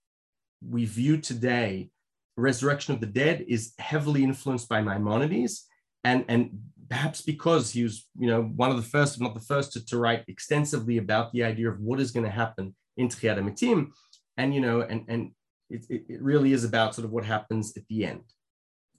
we 0.66 0.84
view 0.84 1.18
today 1.18 1.90
resurrection 2.36 2.94
of 2.94 3.00
the 3.00 3.06
dead 3.06 3.44
is 3.48 3.72
heavily 3.78 4.22
influenced 4.22 4.68
by 4.68 4.80
Maimonides, 4.82 5.66
and 6.04 6.24
and 6.28 6.50
perhaps 6.88 7.20
because 7.20 7.72
he 7.72 7.82
was, 7.82 8.06
you 8.18 8.28
know, 8.28 8.42
one 8.42 8.70
of 8.70 8.76
the 8.76 8.82
first, 8.82 9.16
if 9.16 9.20
not 9.20 9.34
the 9.34 9.40
first, 9.40 9.72
to, 9.72 9.84
to 9.86 9.98
write 9.98 10.24
extensively 10.28 10.98
about 10.98 11.32
the 11.32 11.42
idea 11.42 11.68
of 11.68 11.80
what 11.80 12.00
is 12.00 12.12
going 12.12 12.24
to 12.24 12.30
happen 12.30 12.74
in 12.96 13.08
Mitim, 13.08 13.88
and 14.36 14.54
you 14.54 14.60
know, 14.60 14.82
and 14.82 15.04
and 15.08 15.30
it, 15.70 15.86
it, 15.88 16.04
it 16.08 16.22
really 16.22 16.52
is 16.52 16.64
about 16.64 16.94
sort 16.94 17.04
of 17.04 17.12
what 17.12 17.24
happens 17.24 17.76
at 17.76 17.82
the 17.88 18.04
end, 18.04 18.24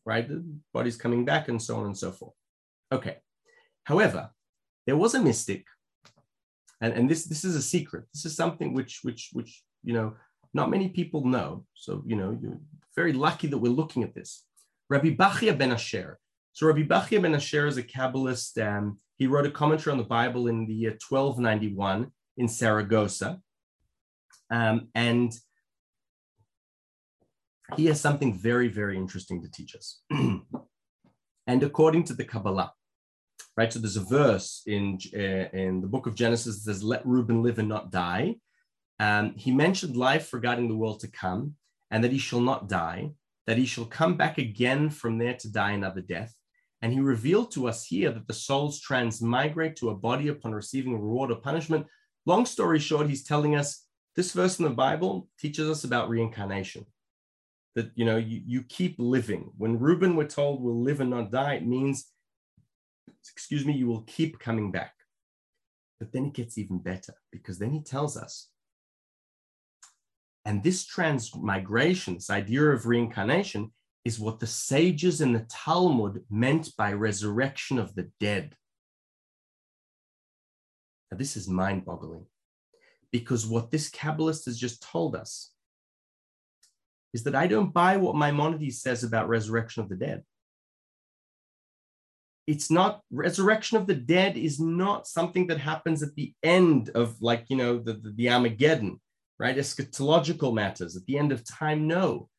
right? 0.05 0.28
The 0.28 0.43
body's 0.74 0.97
coming 0.97 1.26
back 1.26 1.47
and 1.47 1.61
so 1.61 1.78
on 1.78 1.86
and 1.86 1.97
so 1.97 2.11
forth. 2.11 2.34
Okay. 2.91 3.18
However, 3.84 4.30
there 4.86 4.97
was 4.97 5.15
a 5.15 5.22
mystic, 5.22 5.65
and, 6.82 6.93
and 6.93 7.09
this 7.09 7.26
this 7.26 7.43
is 7.43 7.55
a 7.55 7.61
secret. 7.61 8.05
This 8.13 8.26
is 8.26 8.36
something 8.36 8.74
which 8.74 8.99
which 9.03 9.30
which 9.34 9.63
you 9.84 9.93
know 9.93 10.15
not 10.53 10.70
many 10.70 10.89
people 10.89 11.26
know. 11.26 11.65
So 11.74 12.03
you 12.05 12.15
know 12.15 12.38
you're 12.41 12.59
very 12.95 13.13
lucky 13.13 13.47
that 13.47 13.57
we're 13.57 13.72
looking 13.72 14.03
at 14.03 14.13
this. 14.13 14.45
Rabbi 14.89 15.15
Bachya 15.15 15.57
ben 15.57 15.72
Asher. 15.72 16.20
So 16.53 16.68
Rabbi 16.68 16.84
Bachya 16.84 17.22
ben 17.22 17.36
Asher 17.36 17.68
is 17.68 17.78
a 17.78 17.84
Kabbalist. 17.84 18.57
Um, 18.61 18.99
he 19.18 19.28
wrote 19.28 19.45
a 19.45 19.51
commentary 19.51 19.91
on 19.91 19.97
the 19.97 20.03
Bible 20.03 20.47
in 20.47 20.68
the 20.68 20.74
year 20.74 20.97
1291 21.09 22.11
in 22.38 22.47
Saragossa. 22.47 23.39
Um, 24.49 24.88
and 24.95 25.34
he 27.76 27.88
has 27.88 27.99
something 27.99 28.38
very, 28.38 28.68
very 28.68 28.97
interesting 28.97 29.41
to 29.41 29.51
teach 29.51 29.76
us. 29.76 30.01
and 31.47 31.63
according 31.63 32.05
to 32.05 32.13
the 32.13 32.24
Kabbalah, 32.24 32.72
right? 33.57 33.72
So 33.72 33.80
there's 33.80 33.97
a 33.97 34.01
verse 34.01 34.61
in, 34.65 34.99
uh, 35.13 35.49
in 35.57 35.82
the 35.82 35.88
book 35.88 36.07
of 36.07 36.15
Genesis 36.15 36.63
that 36.63 36.74
says, 36.74 36.84
Let 36.84 37.05
Reuben 37.05 37.43
live 37.43 37.59
and 37.59 37.68
not 37.68 37.91
die. 37.91 38.36
Um, 38.99 39.34
he 39.36 39.51
mentioned 39.51 39.97
life 39.97 40.34
regarding 40.34 40.70
the 40.70 40.76
world 40.76 41.01
to 41.01 41.07
come, 41.07 41.55
and 41.91 42.03
that 42.03 42.11
he 42.11 42.18
shall 42.18 42.41
not 42.41 42.70
die, 42.70 43.11
that 43.45 43.57
he 43.57 43.65
shall 43.65 43.86
come 43.86 44.15
back 44.15 44.38
again 44.38 44.89
from 44.89 45.18
there 45.18 45.34
to 45.36 45.51
die 45.51 45.72
another 45.72 46.01
death. 46.01 46.34
And 46.82 46.93
he 46.93 46.99
revealed 46.99 47.51
to 47.51 47.68
us 47.68 47.86
here 47.86 48.11
that 48.11 48.28
the 48.28 48.34
souls 48.34 48.80
transmigrate 48.80 49.76
to 49.78 49.89
a 49.89 49.95
body 49.95 50.28
upon 50.28 50.53
receiving 50.53 50.93
a 50.93 50.97
reward 50.97 51.32
or 51.32 51.36
punishment. 51.36 51.88
Long 52.26 52.45
story 52.45 52.80
short, 52.80 53.07
he's 53.07 53.24
telling 53.24 53.55
us 53.55 53.86
this 54.15 54.32
verse 54.32 54.59
in 54.59 54.65
the 54.65 54.72
Bible 54.72 55.28
teaches 55.39 55.70
us 55.70 55.84
about 55.84 56.09
reincarnation 56.09 56.86
that 57.78 57.92
you 57.94 58.06
know 58.06 58.18
you, 58.18 58.42
you 58.44 58.64
keep 58.64 58.96
living. 58.98 59.52
When 59.56 59.80
reuben 59.80 60.16
we're 60.16 60.26
told 60.26 60.64
will 60.64 60.82
live 60.82 61.00
and 61.00 61.12
not 61.12 61.32
die 61.32 61.54
it 61.54 61.66
means 61.66 62.08
excuse 63.32 63.66
me 63.66 63.74
you 63.74 63.86
will 63.86 64.02
keep 64.02 64.40
coming 64.40 64.72
back. 64.72 64.96
But 66.00 66.12
then 66.12 66.26
it 66.26 66.34
gets 66.34 66.58
even 66.58 66.80
better 66.80 67.14
because 67.32 67.60
then 67.60 67.72
he 67.72 67.84
tells 67.84 68.18
us 68.18 68.50
and 70.44 70.64
this 70.64 70.86
transmigration 70.86 72.16
this 72.16 72.32
idea 72.32 72.64
of 72.64 72.88
reincarnation 72.88 73.72
is 74.04 74.20
what 74.20 74.40
the 74.40 74.48
sages 74.48 75.22
in 75.22 75.34
the 75.34 75.46
talmud 75.48 76.24
meant 76.32 76.76
by 76.78 76.94
resurrection 76.94 77.78
of 77.78 77.94
the 77.94 78.10
dead. 78.20 78.56
Now 81.12 81.18
this 81.20 81.38
is 81.38 81.48
mind-boggling 81.48 82.26
because 83.12 83.46
what 83.46 83.70
this 83.70 83.92
kabbalist 83.92 84.46
has 84.46 84.58
just 84.58 84.82
told 84.82 85.16
us 85.16 85.52
is 87.18 87.24
that 87.24 87.36
I 87.36 87.47
don't 87.47 87.74
buy 87.74 87.97
what 87.97 88.15
Maimonides 88.15 88.80
says 88.80 89.03
about 89.03 89.28
resurrection 89.28 89.82
of 89.82 89.89
the 89.89 89.95
dead. 89.95 90.22
It's 92.45 92.70
not 92.70 93.01
resurrection 93.09 93.76
of 93.76 93.88
the 93.88 93.95
dead 93.95 94.38
is 94.38 94.59
not 94.59 95.07
something 95.07 95.47
that 95.47 95.59
happens 95.59 96.03
at 96.03 96.13
the 96.13 96.36
end 96.43 96.91
of 96.93 97.20
like, 97.20 97.45
you 97.49 97.57
know, 97.57 97.80
the, 97.80 97.93
the, 97.93 98.11
the 98.11 98.30
Armageddon, 98.30 99.01
right? 99.39 99.57
Eschatological 99.57 100.53
matters 100.53 100.95
at 100.95 101.07
the 101.07 101.18
end 101.18 101.32
of 101.32 101.43
time. 101.43 101.88
No, 101.88 102.30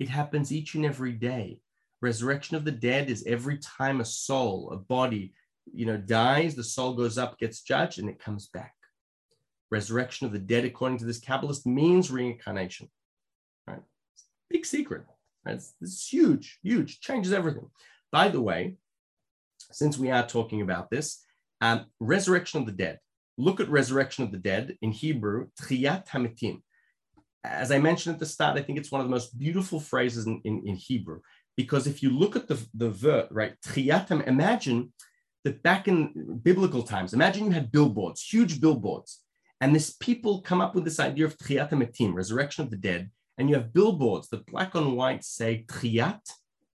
it 0.00 0.08
happens 0.08 0.50
each 0.50 0.74
and 0.76 0.86
every 0.86 1.12
day. 1.12 1.60
Resurrection 2.00 2.56
of 2.56 2.64
the 2.64 2.72
dead 2.72 3.10
is 3.10 3.24
every 3.26 3.58
time 3.58 4.00
a 4.00 4.06
soul, 4.06 4.70
a 4.72 4.78
body, 4.78 5.34
you 5.74 5.84
know, 5.84 5.98
dies, 5.98 6.54
the 6.54 6.64
soul 6.64 6.94
goes 6.94 7.18
up, 7.18 7.38
gets 7.38 7.60
judged, 7.60 7.98
and 7.98 8.08
it 8.08 8.18
comes 8.18 8.48
back. 8.48 8.72
Resurrection 9.70 10.26
of 10.26 10.32
the 10.32 10.38
dead, 10.38 10.64
according 10.64 10.98
to 11.00 11.04
this 11.04 11.20
Kabbalist, 11.20 11.66
means 11.66 12.10
reincarnation. 12.10 12.88
Big 14.52 14.66
secret. 14.66 15.04
It's, 15.46 15.74
it's 15.80 16.08
huge, 16.08 16.58
huge, 16.62 17.00
changes 17.00 17.32
everything. 17.32 17.68
By 18.12 18.28
the 18.28 18.40
way, 18.40 18.76
since 19.70 19.98
we 19.98 20.10
are 20.10 20.26
talking 20.26 20.60
about 20.60 20.90
this, 20.90 21.24
um, 21.60 21.86
resurrection 21.98 22.60
of 22.60 22.66
the 22.66 22.72
dead. 22.72 22.98
Look 23.38 23.60
at 23.60 23.68
resurrection 23.70 24.24
of 24.24 24.30
the 24.30 24.38
dead 24.38 24.76
in 24.82 24.92
Hebrew, 24.92 25.48
Tchiyat 25.60 26.06
Hamitim. 26.08 26.60
As 27.44 27.72
I 27.72 27.78
mentioned 27.78 28.14
at 28.14 28.20
the 28.20 28.26
start, 28.26 28.58
I 28.58 28.62
think 28.62 28.78
it's 28.78 28.92
one 28.92 29.00
of 29.00 29.06
the 29.06 29.10
most 29.10 29.38
beautiful 29.38 29.80
phrases 29.80 30.26
in, 30.26 30.40
in, 30.44 30.62
in 30.66 30.76
Hebrew 30.76 31.20
because 31.56 31.86
if 31.86 32.02
you 32.02 32.10
look 32.10 32.36
at 32.36 32.48
the, 32.48 32.58
the 32.74 32.90
verb, 32.90 33.28
right, 33.30 33.54
Tchiyat 33.66 34.26
imagine 34.26 34.92
that 35.44 35.62
back 35.62 35.88
in 35.88 36.40
biblical 36.42 36.82
times, 36.82 37.12
imagine 37.12 37.46
you 37.46 37.50
had 37.50 37.72
billboards, 37.72 38.22
huge 38.22 38.60
billboards, 38.60 39.22
and 39.60 39.74
this 39.74 39.92
people 39.92 40.40
come 40.42 40.60
up 40.60 40.74
with 40.74 40.84
this 40.84 41.00
idea 41.00 41.24
of 41.24 41.36
Tchiyat 41.38 41.70
Hamitim, 41.70 42.14
resurrection 42.14 42.64
of 42.64 42.70
the 42.70 42.76
dead, 42.76 43.10
and 43.38 43.48
you 43.48 43.54
have 43.54 43.72
billboards 43.72 44.28
that 44.28 44.46
black 44.46 44.74
on 44.76 44.96
white 44.96 45.24
say 45.24 45.64
tchiyat, 45.68 46.20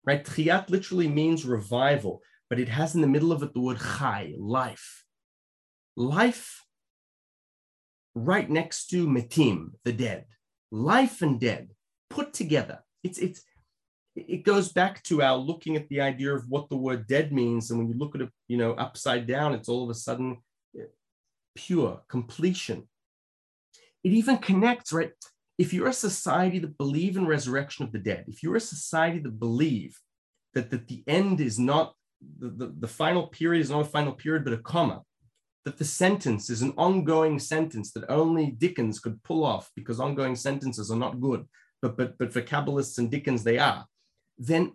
right? 0.06 0.24
Tchiyat 0.24 0.70
literally 0.70 1.08
means 1.08 1.46
revival, 1.46 2.22
but 2.50 2.60
it 2.60 2.70
has 2.70 2.96
in 2.96 3.02
the 3.02 3.08
middle 3.08 3.32
of 3.32 3.44
it 3.44 3.54
the 3.54 3.62
word 3.62 3.80
chai, 3.80 4.34
life. 4.38 5.04
Life 5.96 6.64
right 8.16 8.50
next 8.50 8.88
to 8.88 9.08
metim, 9.08 9.72
the 9.84 9.94
dead. 9.94 10.26
Life 10.72 11.22
and 11.22 11.40
dead 11.40 11.70
put 12.10 12.34
together. 12.34 12.80
It's, 13.04 13.20
it's, 13.20 13.44
it 14.16 14.44
goes 14.44 14.70
back 14.70 15.04
to 15.04 15.22
our 15.22 15.38
looking 15.38 15.76
at 15.76 15.88
the 15.90 16.02
idea 16.02 16.34
of 16.34 16.50
what 16.50 16.70
the 16.70 16.78
word 16.78 17.08
dead 17.08 17.32
means. 17.32 17.70
And 17.70 17.80
when 17.80 17.88
you 17.88 17.96
look 17.98 18.16
at 18.16 18.22
it, 18.22 18.30
you 18.48 18.58
know, 18.58 18.74
upside 18.74 19.28
down, 19.28 19.54
it's 19.54 19.70
all 19.70 19.84
of 19.84 19.90
a 19.90 19.94
sudden 19.94 20.38
eh, 20.78 20.86
pure 21.56 22.02
completion. 22.10 22.88
It 24.04 24.14
even 24.14 24.38
connects, 24.38 24.92
right? 24.92 25.12
If 25.58 25.74
you're 25.74 25.88
a 25.88 25.94
society 25.94 26.60
that 26.60 26.78
believe 26.78 27.18
in 27.18 27.26
resurrection 27.26 27.86
of 27.86 27.92
the 27.92 28.00
dead, 28.00 28.26
if 28.28 28.44
you're 28.44 28.56
a 28.56 28.62
society 28.62 29.20
that 29.20 29.40
believe 29.40 30.00
that, 30.54 30.70
that 30.70 30.88
the 30.88 31.04
end 31.08 31.42
is 31.42 31.58
not 31.58 31.94
the, 32.40 32.50
the, 32.50 32.74
the 32.80 32.88
final 32.88 33.28
period 33.28 33.62
is 33.62 33.70
not 33.70 33.82
a 33.82 33.86
final 33.86 34.14
period, 34.14 34.44
but 34.44 34.54
a 34.54 34.58
comma, 34.58 35.04
that 35.66 35.78
the 35.78 35.86
sentence 35.86 36.50
is 36.50 36.62
an 36.62 36.74
ongoing 36.78 37.40
sentence 37.40 37.92
that 37.92 38.10
only 38.10 38.52
Dickens 38.52 39.00
could 39.00 39.22
pull 39.24 39.44
off 39.44 39.70
because 39.76 40.00
ongoing 40.00 40.36
sentences 40.36 40.90
are 40.90 40.98
not 40.98 41.20
good, 41.20 41.46
but, 41.82 41.98
but, 41.98 42.18
but 42.18 42.32
for 42.32 42.42
Kabbalists 42.42 42.98
and 42.98 43.12
Dickens, 43.12 43.44
they 43.44 43.58
are, 43.58 43.86
then 44.38 44.74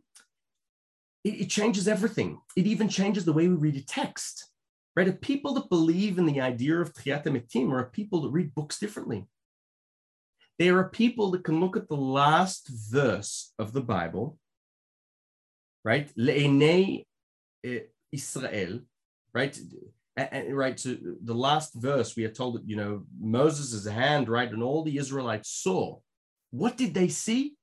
it, 1.25 1.43
it 1.43 1.51
changes 1.51 1.89
everything. 1.89 2.41
It 2.57 2.67
even 2.67 2.89
changes 2.89 3.25
the 3.25 3.33
way 3.33 3.49
we 3.49 3.55
read 3.55 3.77
a 3.77 3.83
text, 3.83 4.51
right? 4.95 5.09
A 5.09 5.13
people 5.13 5.55
that 5.55 5.71
believe 5.71 6.19
in 6.19 6.27
the 6.27 6.41
idea 6.41 6.77
of 6.81 6.93
Tchiyat 6.93 7.25
Mitim 7.25 7.73
are 7.73 7.85
people 7.85 8.23
that 8.23 8.31
read 8.31 8.55
books 8.55 8.79
differently. 8.79 9.27
There 10.63 10.79
are 10.79 10.89
people 10.89 11.33
that 11.33 11.43
can 11.43 11.59
look 11.59 11.77
at 11.77 11.89
the 11.89 11.97
last 11.97 12.69
verse 12.69 13.53
of 13.59 13.73
the 13.73 13.81
Bible, 13.81 14.39
right? 15.85 16.09
Le'enei 16.17 17.05
eh, 17.65 17.81
Israel, 18.13 18.79
right? 19.35 19.59
Right 20.17 20.77
to 20.77 21.19
the 21.21 21.35
last 21.35 21.75
verse, 21.75 22.15
we 22.15 22.25
are 22.27 22.37
told 22.41 22.55
that 22.55 22.69
you 22.69 22.77
know 22.77 23.03
Moses' 23.21 23.89
hand, 23.89 24.29
right, 24.29 24.53
and 24.53 24.63
all 24.63 24.85
the 24.85 24.99
Israelites 24.99 25.51
saw. 25.51 25.99
What 26.53 26.77
did 26.77 26.95
they 26.95 27.09
see? 27.09 27.57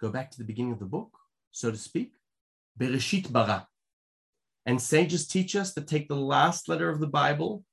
Go 0.00 0.10
back 0.10 0.30
to 0.30 0.38
the 0.38 0.50
beginning 0.50 0.74
of 0.74 0.78
the 0.78 0.94
book, 0.96 1.10
so 1.50 1.72
to 1.72 1.76
speak. 1.76 2.12
Bereshit 2.78 3.32
bara. 3.32 3.66
And 4.64 4.80
sages 4.80 5.26
teach 5.26 5.56
us 5.56 5.74
to 5.74 5.80
take 5.80 6.06
the 6.06 6.24
last 6.34 6.68
letter 6.68 6.88
of 6.88 7.00
the 7.00 7.14
Bible, 7.22 7.64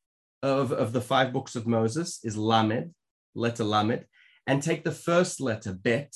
of, 0.42 0.72
of 0.72 0.92
the 0.92 1.02
five 1.02 1.32
books 1.32 1.56
of 1.56 1.68
Moses, 1.68 2.20
is 2.24 2.36
Lamed, 2.36 2.96
letter 3.40 3.64
lamed, 3.64 4.06
and 4.48 4.62
take 4.62 4.84
the 4.84 4.92
first 4.92 5.40
letter 5.40 5.74
bet, 5.74 6.14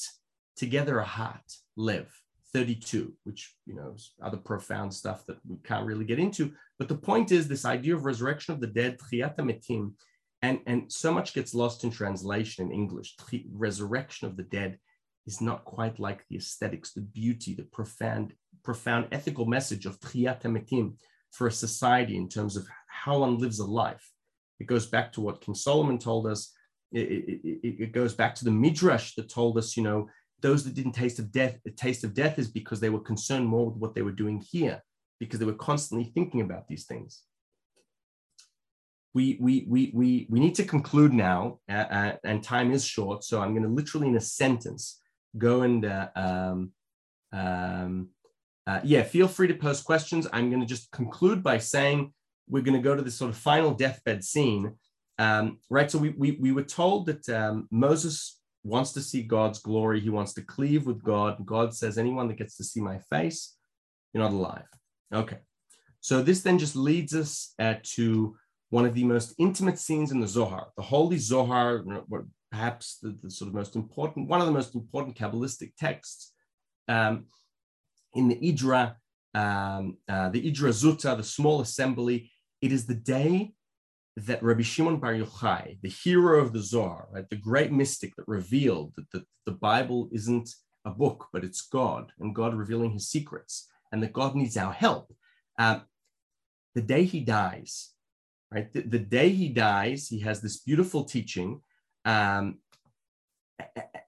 together 0.55 0.99
a 0.99 1.05
heart, 1.05 1.41
lev, 1.75 2.11
32, 2.53 3.13
which, 3.23 3.55
you 3.65 3.75
know, 3.75 3.93
is 3.95 4.13
other 4.21 4.37
profound 4.37 4.93
stuff 4.93 5.25
that 5.25 5.37
we 5.47 5.57
can't 5.63 5.85
really 5.85 6.05
get 6.05 6.19
into. 6.19 6.51
But 6.77 6.87
the 6.87 6.95
point 6.95 7.31
is 7.31 7.47
this 7.47 7.65
idea 7.65 7.95
of 7.95 8.05
resurrection 8.05 8.53
of 8.53 8.61
the 8.61 8.67
dead, 8.67 8.99
tchiyat 8.99 9.37
metim, 9.37 9.93
and, 10.41 10.59
and 10.67 10.91
so 10.91 11.11
much 11.11 11.33
gets 11.33 11.55
lost 11.55 11.83
in 11.83 11.91
translation 11.91 12.65
in 12.65 12.71
English. 12.71 13.15
Resurrection 13.51 14.27
of 14.27 14.37
the 14.37 14.43
dead 14.43 14.77
is 15.25 15.41
not 15.41 15.65
quite 15.65 15.99
like 15.99 16.25
the 16.29 16.35
aesthetics, 16.35 16.91
the 16.91 17.01
beauty, 17.01 17.53
the 17.53 17.63
profound, 17.63 18.33
profound 18.63 19.07
ethical 19.11 19.45
message 19.45 19.85
of 19.85 19.99
tchiyat 19.99 20.41
metim 20.43 20.95
for 21.31 21.47
a 21.47 21.51
society 21.51 22.17
in 22.17 22.29
terms 22.29 22.55
of 22.57 22.67
how 22.87 23.19
one 23.19 23.37
lives 23.39 23.59
a 23.59 23.65
life. 23.65 24.11
It 24.59 24.67
goes 24.67 24.85
back 24.85 25.13
to 25.13 25.21
what 25.21 25.41
King 25.41 25.55
Solomon 25.55 25.97
told 25.97 26.27
us 26.27 26.53
it, 26.93 27.39
it, 27.43 27.83
it, 27.83 27.91
goes 27.91 28.13
back 28.13 28.35
to 28.35 28.45
the 28.45 28.51
midrash 28.51 29.15
that 29.15 29.29
told 29.29 29.57
us, 29.57 29.75
you 29.75 29.83
know, 29.83 30.07
those 30.41 30.63
that 30.63 30.75
didn't 30.75 30.91
taste 30.91 31.19
of 31.19 31.31
death, 31.31 31.57
the 31.63 31.71
taste 31.71 32.03
of 32.03 32.13
death 32.13 32.37
is 32.37 32.49
because 32.49 32.79
they 32.79 32.89
were 32.89 32.99
concerned 32.99 33.47
more 33.47 33.65
with 33.67 33.77
what 33.77 33.95
they 33.95 34.01
were 34.01 34.11
doing 34.11 34.43
here, 34.51 34.83
because 35.19 35.39
they 35.39 35.45
were 35.45 35.53
constantly 35.53 36.11
thinking 36.13 36.41
about 36.41 36.67
these 36.67 36.85
things. 36.85 37.23
We, 39.13 39.37
we, 39.39 39.65
we, 39.67 39.91
we, 39.93 40.27
we 40.29 40.39
need 40.39 40.55
to 40.55 40.65
conclude 40.65 41.13
now, 41.13 41.59
uh, 41.69 41.73
uh, 41.73 42.15
and 42.23 42.43
time 42.43 42.71
is 42.71 42.85
short. 42.85 43.23
So 43.23 43.41
I'm 43.41 43.53
going 43.53 43.63
to 43.63 43.69
literally, 43.69 44.07
in 44.07 44.17
a 44.17 44.21
sentence, 44.21 44.99
go 45.37 45.61
and, 45.61 45.85
uh, 45.85 46.09
um, 46.15 46.71
um, 47.31 48.09
uh, 48.65 48.79
yeah, 48.83 49.03
feel 49.03 49.27
free 49.27 49.47
to 49.47 49.53
post 49.55 49.83
questions. 49.83 50.27
I'm 50.33 50.49
going 50.49 50.61
to 50.61 50.67
just 50.67 50.91
conclude 50.91 51.43
by 51.43 51.57
saying 51.57 52.13
we're 52.47 52.63
going 52.63 52.77
to 52.77 52.83
go 52.83 52.95
to 52.95 53.01
this 53.01 53.17
sort 53.17 53.29
of 53.29 53.37
final 53.37 53.73
deathbed 53.73 54.23
scene 54.23 54.75
um, 55.19 55.59
right? 55.69 55.89
So 55.89 55.97
we, 55.99 56.09
we, 56.09 56.31
we 56.39 56.51
were 56.51 56.63
told 56.63 57.05
that 57.07 57.27
um, 57.29 57.67
Moses 57.71 58.39
wants 58.63 58.93
to 58.93 59.01
see 59.01 59.21
God's 59.21 59.59
glory. 59.59 59.99
He 59.99 60.09
wants 60.09 60.33
to 60.33 60.41
cleave 60.41 60.85
with 60.85 61.03
God. 61.03 61.45
God 61.45 61.73
says, 61.73 61.97
anyone 61.97 62.27
that 62.27 62.37
gets 62.37 62.57
to 62.57 62.63
see 62.63 62.81
my 62.81 62.99
face, 63.09 63.55
you're 64.13 64.23
not 64.23 64.33
alive. 64.33 64.65
Okay. 65.13 65.37
So 65.99 66.21
this 66.21 66.41
then 66.41 66.59
just 66.59 66.75
leads 66.75 67.13
us 67.13 67.53
uh, 67.59 67.75
to 67.95 68.35
one 68.69 68.85
of 68.85 68.93
the 68.93 69.03
most 69.03 69.35
intimate 69.37 69.77
scenes 69.77 70.11
in 70.11 70.19
the 70.19 70.27
Zohar, 70.27 70.67
the 70.75 70.83
Holy 70.83 71.17
Zohar, 71.17 71.83
perhaps 72.51 72.97
the, 73.01 73.17
the 73.21 73.29
sort 73.29 73.49
of 73.49 73.53
most 73.53 73.75
important, 73.75 74.27
one 74.27 74.41
of 74.41 74.47
the 74.47 74.53
most 74.53 74.75
important 74.75 75.15
Kabbalistic 75.15 75.73
texts 75.77 76.33
um, 76.87 77.25
in 78.15 78.27
the 78.27 78.35
Idra, 78.35 78.95
um, 79.35 79.97
uh, 80.09 80.29
the 80.29 80.51
Idra 80.51 80.69
Zuta, 80.69 81.15
the 81.15 81.23
small 81.23 81.61
assembly. 81.61 82.31
It 82.61 82.71
is 82.71 82.85
the 82.85 82.95
day 82.95 83.53
that 84.15 84.43
Rabbi 84.43 84.61
Shimon 84.61 84.97
Bar 84.97 85.13
Yochai, 85.13 85.79
the 85.81 85.89
hero 85.89 86.39
of 86.39 86.53
the 86.53 86.61
Zohar, 86.61 87.07
right, 87.11 87.27
the 87.29 87.35
great 87.35 87.71
mystic 87.71 88.15
that 88.15 88.27
revealed 88.27 88.93
that 88.95 89.09
the, 89.11 89.25
the 89.45 89.51
Bible 89.51 90.07
isn't 90.11 90.53
a 90.85 90.91
book, 90.91 91.27
but 91.33 91.43
it's 91.43 91.61
God 91.61 92.11
and 92.19 92.35
God 92.35 92.53
revealing 92.53 92.91
his 92.91 93.09
secrets 93.09 93.67
and 93.91 94.03
that 94.03 94.13
God 94.13 94.35
needs 94.35 94.55
our 94.55 94.71
help. 94.71 95.13
Uh, 95.57 95.79
the 96.75 96.81
day 96.81 97.05
he 97.05 97.21
dies, 97.21 97.91
right, 98.51 98.71
the, 98.71 98.81
the, 98.81 98.99
day 98.99 99.29
he 99.29 99.49
dies, 99.49 100.07
he 100.07 100.19
has 100.19 100.41
this 100.41 100.59
beautiful 100.59 101.05
teaching. 101.05 101.61
Um, 102.05 102.59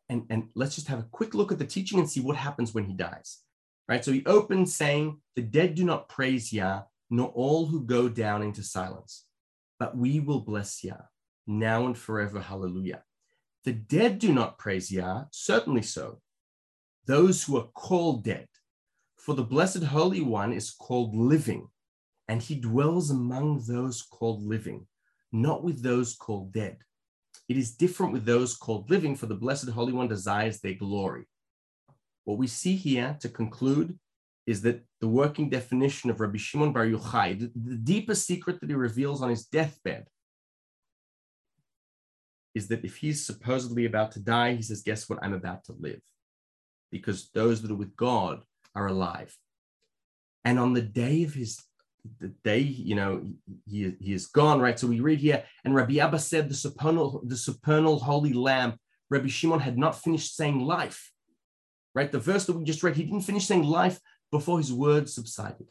and, 0.09 0.25
and 0.29 0.49
let's 0.55 0.75
just 0.75 0.87
have 0.87 0.99
a 0.99 1.07
quick 1.11 1.33
look 1.33 1.51
at 1.51 1.59
the 1.59 1.65
teaching 1.65 1.99
and 1.99 2.09
see 2.09 2.19
what 2.19 2.35
happens 2.35 2.73
when 2.73 2.85
he 2.85 2.93
dies. 2.93 3.39
Right. 3.87 4.03
So 4.03 4.11
he 4.11 4.25
opens 4.25 4.75
saying, 4.75 5.21
The 5.35 5.43
dead 5.43 5.75
do 5.75 5.83
not 5.83 6.09
praise 6.09 6.51
Yah, 6.51 6.83
nor 7.11 7.27
all 7.29 7.67
who 7.67 7.85
go 7.85 8.09
down 8.09 8.41
into 8.41 8.63
silence 8.63 9.24
but 9.79 9.97
we 9.97 10.19
will 10.19 10.41
bless 10.41 10.83
Yah 10.83 11.01
now 11.47 11.85
and 11.85 11.97
forever. 11.97 12.39
Hallelujah. 12.39 13.03
The 13.63 13.73
dead 13.73 14.19
do 14.19 14.33
not 14.33 14.57
praise 14.57 14.91
Yah, 14.91 15.25
certainly 15.31 15.81
so. 15.81 16.21
Those 17.05 17.43
who 17.43 17.57
are 17.57 17.69
called 17.73 18.23
dead. 18.23 18.47
For 19.17 19.33
the 19.33 19.43
Blessed 19.43 19.83
Holy 19.83 20.21
One 20.21 20.53
is 20.53 20.71
called 20.71 21.15
living, 21.15 21.67
and 22.27 22.41
he 22.41 22.55
dwells 22.55 23.09
among 23.09 23.63
those 23.67 24.03
called 24.03 24.43
living, 24.43 24.85
not 25.31 25.63
with 25.63 25.81
those 25.81 26.15
called 26.15 26.53
dead. 26.53 26.77
It 27.49 27.57
is 27.57 27.75
different 27.75 28.13
with 28.13 28.25
those 28.25 28.55
called 28.55 28.89
living, 28.89 29.15
for 29.15 29.25
the 29.25 29.35
Blessed 29.35 29.69
Holy 29.69 29.93
One 29.93 30.07
desires 30.07 30.59
their 30.59 30.75
glory. 30.75 31.25
What 32.23 32.37
we 32.37 32.47
see 32.47 32.75
here 32.75 33.17
to 33.21 33.29
conclude 33.29 33.97
is 34.47 34.61
that 34.61 34.83
the 35.01 35.07
working 35.07 35.49
definition 35.49 36.09
of 36.09 36.19
Rabbi 36.19 36.37
Shimon 36.37 36.71
Bar 36.71 36.85
Yochai, 36.85 37.39
the, 37.39 37.51
the 37.55 37.77
deepest 37.77 38.25
secret 38.25 38.59
that 38.61 38.69
he 38.69 38.75
reveals 38.75 39.21
on 39.21 39.29
his 39.29 39.45
deathbed, 39.45 40.05
is 42.53 42.67
that 42.69 42.85
if 42.85 42.97
he's 42.97 43.25
supposedly 43.25 43.85
about 43.85 44.11
to 44.13 44.19
die, 44.19 44.53
he 44.55 44.61
says, 44.61 44.81
Guess 44.83 45.09
what? 45.09 45.19
I'm 45.21 45.33
about 45.33 45.65
to 45.65 45.75
live. 45.77 46.01
Because 46.91 47.29
those 47.33 47.61
that 47.61 47.71
are 47.71 47.75
with 47.75 47.95
God 47.95 48.41
are 48.75 48.87
alive. 48.87 49.35
And 50.45 50.59
on 50.59 50.73
the 50.73 50.81
day 50.81 51.23
of 51.23 51.33
his, 51.33 51.61
the 52.19 52.29
day, 52.43 52.59
you 52.59 52.95
know, 52.95 53.25
he, 53.67 53.95
he 53.99 54.13
is 54.13 54.27
gone, 54.27 54.61
right? 54.61 54.79
So 54.79 54.87
we 54.87 54.99
read 54.99 55.19
here, 55.19 55.43
and 55.65 55.73
Rabbi 55.73 55.97
Abba 55.97 56.19
said, 56.19 56.49
the 56.49 56.53
supernal, 56.53 57.21
the 57.25 57.35
supernal 57.35 57.99
holy 57.99 58.31
lamb, 58.31 58.75
Rabbi 59.09 59.27
Shimon 59.27 59.59
had 59.59 59.77
not 59.77 59.99
finished 59.99 60.35
saying 60.35 60.59
life, 60.59 61.11
right? 61.95 62.11
The 62.11 62.19
verse 62.19 62.45
that 62.45 62.55
we 62.55 62.63
just 62.63 62.83
read, 62.83 62.95
he 62.95 63.03
didn't 63.03 63.21
finish 63.21 63.47
saying 63.47 63.63
life 63.63 63.99
before 64.31 64.57
his 64.57 64.73
words 64.73 65.13
subsided. 65.13 65.67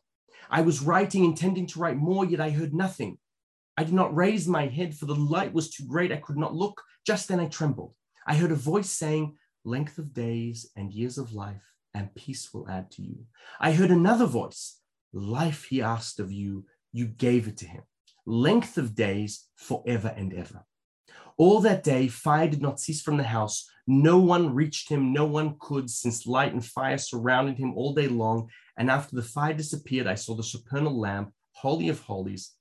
I 0.51 0.63
was 0.63 0.83
writing, 0.83 1.25
intending 1.25 1.67
to 1.69 1.79
write 1.79 1.97
more, 1.97 2.25
yet 2.25 2.41
I 2.41 2.51
heard 2.51 2.75
nothing. 2.75 3.19
I 3.77 3.85
did 3.85 3.95
not 3.95 4.15
raise 4.15 4.47
my 4.47 4.67
head, 4.67 4.95
for 4.95 5.07
the 5.07 5.15
light 5.15 5.53
was 5.53 5.71
too 5.71 5.85
great. 5.87 6.13
I 6.13 6.17
could 6.17 6.37
not 6.37 6.55
look. 6.55 6.83
Just 7.07 7.29
then 7.29 7.41
I 7.41 7.47
trembled. 7.47 7.95
I 8.27 8.35
heard 8.35 8.53
a 8.53 8.57
voice 8.57 8.91
saying, 8.91 9.37
Length 9.65 9.99
of 9.99 10.13
days 10.13 10.71
and 10.77 10.93
years 10.93 11.17
of 11.17 11.33
life, 11.33 11.63
and 11.95 12.15
peace 12.15 12.53
will 12.53 12.69
add 12.69 12.91
to 12.93 13.03
you. 13.03 13.25
I 13.59 13.73
heard 13.73 13.91
another 13.91 14.27
voice, 14.27 14.79
Life 15.13 15.65
he 15.65 15.81
asked 15.81 16.21
of 16.21 16.33
you, 16.33 16.67
you 16.93 17.07
gave 17.07 17.49
it 17.49 17.57
to 17.59 17.67
him. 17.67 17.83
Length 18.27 18.79
of 18.79 18.95
days 18.95 19.47
forever 19.57 20.13
and 20.17 20.33
ever. 20.35 20.65
All 21.37 21.61
that 21.61 21.83
day, 21.83 22.09
fire 22.09 22.49
did 22.49 22.63
not 22.63 22.79
cease 22.79 23.03
from 23.03 23.17
the 23.17 23.25
house. 23.25 23.69
No 23.87 24.19
one 24.19 24.55
reached 24.55 24.89
him, 24.89 25.13
no 25.13 25.27
one 25.27 25.57
could, 25.59 25.91
since 25.91 26.27
light 26.27 26.53
and 26.53 26.65
fire 26.65 26.97
surrounded 26.97 27.59
him 27.59 27.75
all 27.75 27.93
day 27.93 28.09
long. 28.09 28.49
And 28.77 28.91
after 28.91 29.17
the 29.17 29.23
fire 29.23 29.53
disappeared, 29.53 30.07
I 30.07 30.15
saw 30.15 30.35
the 30.35 30.43
supernal 30.43 30.99
lamp, 30.99 31.33
holy 31.53 31.89
of 31.89 32.01
holies, 32.01 32.53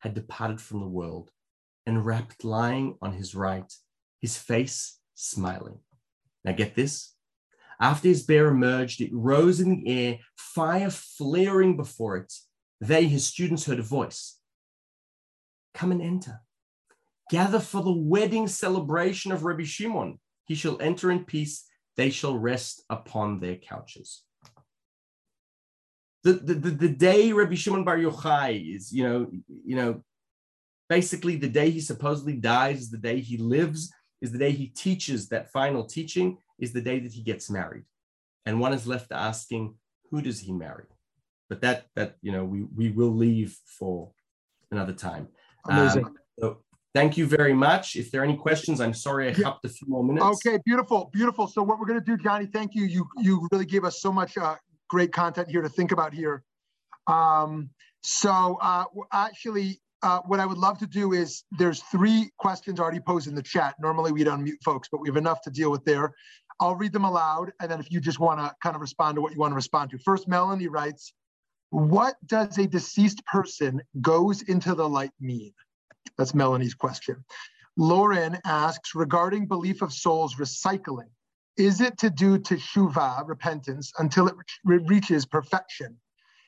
had 0.00 0.14
departed 0.14 0.60
from 0.60 0.80
the 0.80 0.88
world 0.88 1.30
and 1.86 2.04
wrapped 2.04 2.44
lying 2.44 2.96
on 3.00 3.12
his 3.12 3.34
right, 3.34 3.72
his 4.20 4.36
face 4.36 4.98
smiling. 5.14 5.78
Now, 6.44 6.52
get 6.52 6.74
this. 6.74 7.14
After 7.80 8.08
his 8.08 8.22
bear 8.22 8.48
emerged, 8.48 9.00
it 9.00 9.10
rose 9.12 9.60
in 9.60 9.70
the 9.70 9.88
air, 9.88 10.18
fire 10.36 10.90
flaring 10.90 11.76
before 11.76 12.16
it. 12.16 12.32
They, 12.80 13.06
his 13.06 13.26
students, 13.26 13.66
heard 13.66 13.78
a 13.78 13.82
voice 13.82 14.38
Come 15.72 15.90
and 15.90 16.02
enter 16.02 16.40
gather 17.30 17.60
for 17.60 17.82
the 17.82 17.92
wedding 17.92 18.46
celebration 18.46 19.32
of 19.32 19.44
Rabbi 19.44 19.64
Shimon. 19.64 20.18
He 20.46 20.54
shall 20.54 20.80
enter 20.80 21.10
in 21.10 21.24
peace, 21.24 21.64
they 21.96 22.10
shall 22.10 22.36
rest 22.36 22.82
upon 22.90 23.40
their 23.40 23.56
couches. 23.56 24.22
The, 26.22 26.34
the, 26.34 26.54
the, 26.54 26.70
the 26.70 26.88
day 26.88 27.32
Rabbi 27.32 27.54
Shimon 27.54 27.84
Bar 27.84 27.98
Yochai 27.98 28.76
is, 28.76 28.92
you 28.92 29.04
know, 29.04 29.30
you 29.64 29.76
know, 29.76 30.02
basically 30.88 31.36
the 31.36 31.48
day 31.48 31.70
he 31.70 31.80
supposedly 31.80 32.34
dies 32.34 32.80
is 32.80 32.90
the 32.90 32.98
day 32.98 33.20
he 33.20 33.36
lives, 33.36 33.92
is 34.20 34.32
the 34.32 34.38
day 34.38 34.50
he 34.50 34.68
teaches 34.68 35.28
that 35.28 35.52
final 35.52 35.84
teaching, 35.84 36.38
is 36.58 36.72
the 36.72 36.80
day 36.80 36.98
that 36.98 37.12
he 37.12 37.22
gets 37.22 37.50
married. 37.50 37.84
And 38.46 38.60
one 38.60 38.72
is 38.72 38.86
left 38.86 39.12
asking, 39.12 39.74
who 40.10 40.22
does 40.22 40.40
he 40.40 40.52
marry? 40.52 40.84
But 41.48 41.60
that 41.60 41.86
that 41.94 42.16
you 42.22 42.32
know 42.32 42.44
we 42.44 42.62
we 42.62 42.90
will 42.90 43.14
leave 43.14 43.58
for 43.66 44.10
another 44.70 44.92
time. 44.92 45.28
Amazing. 45.68 46.06
Um, 46.06 46.16
so 46.38 46.63
Thank 46.94 47.16
you 47.16 47.26
very 47.26 47.52
much. 47.52 47.96
If 47.96 48.12
there 48.12 48.20
are 48.20 48.24
any 48.24 48.36
questions, 48.36 48.80
I'm 48.80 48.94
sorry 48.94 49.28
I 49.28 49.32
hopped 49.32 49.64
a 49.64 49.68
few 49.68 49.88
more 49.88 50.04
minutes. 50.04 50.24
Okay, 50.46 50.60
beautiful, 50.64 51.10
beautiful. 51.12 51.48
So 51.48 51.60
what 51.60 51.80
we're 51.80 51.86
going 51.86 51.98
to 51.98 52.04
do, 52.04 52.16
Johnny, 52.16 52.46
thank 52.46 52.74
you. 52.76 52.84
You 52.84 53.08
you 53.18 53.48
really 53.50 53.66
gave 53.66 53.84
us 53.84 54.00
so 54.00 54.12
much 54.12 54.38
uh, 54.38 54.54
great 54.88 55.12
content 55.12 55.50
here 55.50 55.60
to 55.60 55.68
think 55.68 55.90
about 55.90 56.14
here. 56.14 56.44
Um, 57.08 57.70
so 58.04 58.58
uh, 58.62 58.84
actually, 59.12 59.80
uh, 60.04 60.20
what 60.26 60.38
I 60.38 60.46
would 60.46 60.56
love 60.58 60.78
to 60.78 60.86
do 60.86 61.12
is 61.12 61.42
there's 61.58 61.80
three 61.82 62.30
questions 62.38 62.78
already 62.78 63.00
posed 63.00 63.26
in 63.26 63.34
the 63.34 63.42
chat. 63.42 63.74
Normally 63.80 64.12
we'd 64.12 64.28
unmute 64.28 64.62
folks, 64.64 64.88
but 64.90 65.00
we 65.00 65.08
have 65.08 65.16
enough 65.16 65.40
to 65.42 65.50
deal 65.50 65.72
with 65.72 65.84
there. 65.84 66.14
I'll 66.60 66.76
read 66.76 66.92
them 66.92 67.04
aloud, 67.04 67.50
and 67.60 67.68
then 67.68 67.80
if 67.80 67.90
you 67.90 68.00
just 68.00 68.20
want 68.20 68.38
to 68.38 68.54
kind 68.62 68.76
of 68.76 68.80
respond 68.80 69.16
to 69.16 69.20
what 69.20 69.32
you 69.32 69.40
want 69.40 69.50
to 69.50 69.56
respond 69.56 69.90
to. 69.90 69.98
First, 69.98 70.28
Melanie 70.28 70.68
writes, 70.68 71.12
"What 71.70 72.14
does 72.24 72.56
a 72.56 72.68
deceased 72.68 73.26
person 73.26 73.82
goes 74.00 74.42
into 74.42 74.76
the 74.76 74.88
light 74.88 75.10
mean?" 75.18 75.52
That's 76.18 76.34
Melanie's 76.34 76.74
question. 76.74 77.24
Lauren 77.76 78.38
asks 78.44 78.94
regarding 78.94 79.46
belief 79.46 79.82
of 79.82 79.92
souls 79.92 80.36
recycling, 80.36 81.08
is 81.56 81.80
it 81.80 81.98
to 81.98 82.10
do 82.10 82.38
teshuvah, 82.38 83.26
repentance, 83.26 83.92
until 83.98 84.28
it 84.28 84.34
re- 84.64 84.84
reaches 84.86 85.26
perfection? 85.26 85.96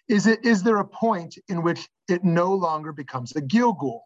Is 0.09 0.27
it 0.27 0.45
is 0.45 0.62
there 0.62 0.79
a 0.79 0.85
point 0.85 1.37
in 1.49 1.62
which 1.62 1.89
it 2.09 2.25
no 2.25 2.55
longer 2.55 2.93
becomes 2.93 3.35
a 3.35 3.41
Gilgul, 3.41 4.01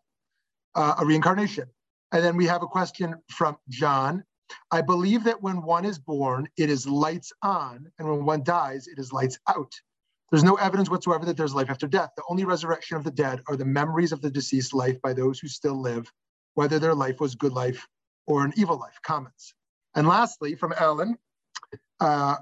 uh, 0.74 0.94
a 0.98 1.04
reincarnation? 1.04 1.68
And 2.12 2.24
then 2.24 2.36
we 2.36 2.46
have 2.46 2.62
a 2.62 2.66
question 2.66 3.14
from 3.30 3.56
John. 3.68 4.24
I 4.70 4.80
believe 4.80 5.24
that 5.24 5.40
when 5.42 5.62
one 5.62 5.84
is 5.84 5.98
born, 5.98 6.48
it 6.56 6.70
is 6.70 6.86
lights 6.86 7.32
on, 7.42 7.86
and 7.98 8.08
when 8.08 8.24
one 8.24 8.42
dies, 8.42 8.88
it 8.88 8.98
is 8.98 9.12
lights 9.12 9.38
out. 9.48 9.72
There's 10.30 10.44
no 10.44 10.54
evidence 10.54 10.88
whatsoever 10.88 11.24
that 11.24 11.36
there's 11.36 11.54
life 11.54 11.70
after 11.70 11.88
death. 11.88 12.10
The 12.16 12.22
only 12.28 12.44
resurrection 12.44 12.96
of 12.96 13.04
the 13.04 13.10
dead 13.10 13.40
are 13.48 13.56
the 13.56 13.64
memories 13.64 14.12
of 14.12 14.20
the 14.20 14.30
deceased 14.30 14.72
life 14.72 15.00
by 15.02 15.12
those 15.12 15.40
who 15.40 15.48
still 15.48 15.80
live, 15.80 16.10
whether 16.54 16.78
their 16.78 16.94
life 16.94 17.20
was 17.20 17.34
good 17.34 17.52
life 17.52 17.86
or 18.26 18.44
an 18.44 18.52
evil 18.56 18.78
life. 18.78 18.98
Comments. 19.02 19.54
And 19.96 20.06
lastly, 20.06 20.54
from 20.54 20.72
Alan, 20.78 21.16
uh, 21.98 22.36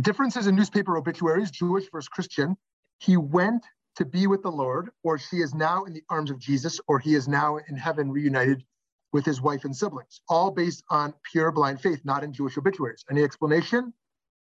differences 0.00 0.46
in 0.46 0.56
newspaper 0.56 0.96
obituaries, 0.96 1.50
Jewish 1.50 1.88
versus 1.90 2.08
Christian. 2.08 2.56
He 2.98 3.16
went 3.16 3.64
to 3.96 4.04
be 4.04 4.26
with 4.26 4.42
the 4.42 4.50
Lord, 4.50 4.90
or 5.02 5.18
she 5.18 5.36
is 5.36 5.54
now 5.54 5.84
in 5.84 5.92
the 5.92 6.02
arms 6.08 6.30
of 6.30 6.38
Jesus, 6.38 6.80
or 6.88 6.98
he 6.98 7.14
is 7.14 7.28
now 7.28 7.58
in 7.68 7.76
heaven 7.76 8.10
reunited 8.10 8.64
with 9.12 9.24
his 9.24 9.40
wife 9.40 9.64
and 9.64 9.76
siblings, 9.76 10.22
all 10.28 10.50
based 10.50 10.82
on 10.88 11.12
pure 11.30 11.52
blind 11.52 11.80
faith, 11.80 12.00
not 12.04 12.24
in 12.24 12.32
Jewish 12.32 12.56
obituaries. 12.56 13.04
Any 13.10 13.22
explanation? 13.22 13.92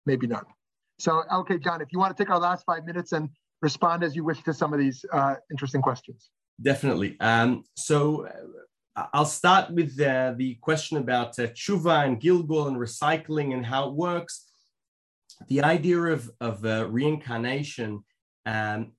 Maybe 0.06 0.28
none. 0.28 0.46
So, 1.00 1.24
okay, 1.32 1.58
John, 1.58 1.82
if 1.82 1.90
you 1.92 2.00
want 2.00 2.16
to 2.16 2.24
take 2.24 2.32
our 2.32 2.40
last 2.40 2.66
five 2.66 2.86
minutes 2.86 3.12
and 3.12 3.30
respond 3.62 4.04
as 4.04 4.16
you 4.16 4.24
wish 4.24 4.44
to 4.44 4.54
some 4.54 4.74
of 4.74 4.80
these 4.80 5.06
uh, 5.12 5.36
interesting 5.52 5.82
questions. 5.82 6.30
Definitely. 6.62 7.18
Um, 7.20 7.64
so, 7.76 8.28
uh, 8.28 9.08
I'll 9.14 9.26
start 9.26 9.72
with 9.72 10.00
uh, 10.00 10.34
the 10.38 10.56
question 10.62 10.98
about 10.98 11.40
uh, 11.40 11.48
tshuva 11.48 12.06
and 12.06 12.22
gilgul 12.22 12.68
and 12.68 12.78
recycling 12.78 13.54
and 13.56 13.66
how 13.66 13.90
it 13.90 13.96
works. 13.96 14.52
The 15.48 15.64
idea 15.64 16.00
of, 16.00 16.30
of 16.40 16.64
uh, 16.64 16.88
reincarnation 16.88 18.04
um, 18.46 18.92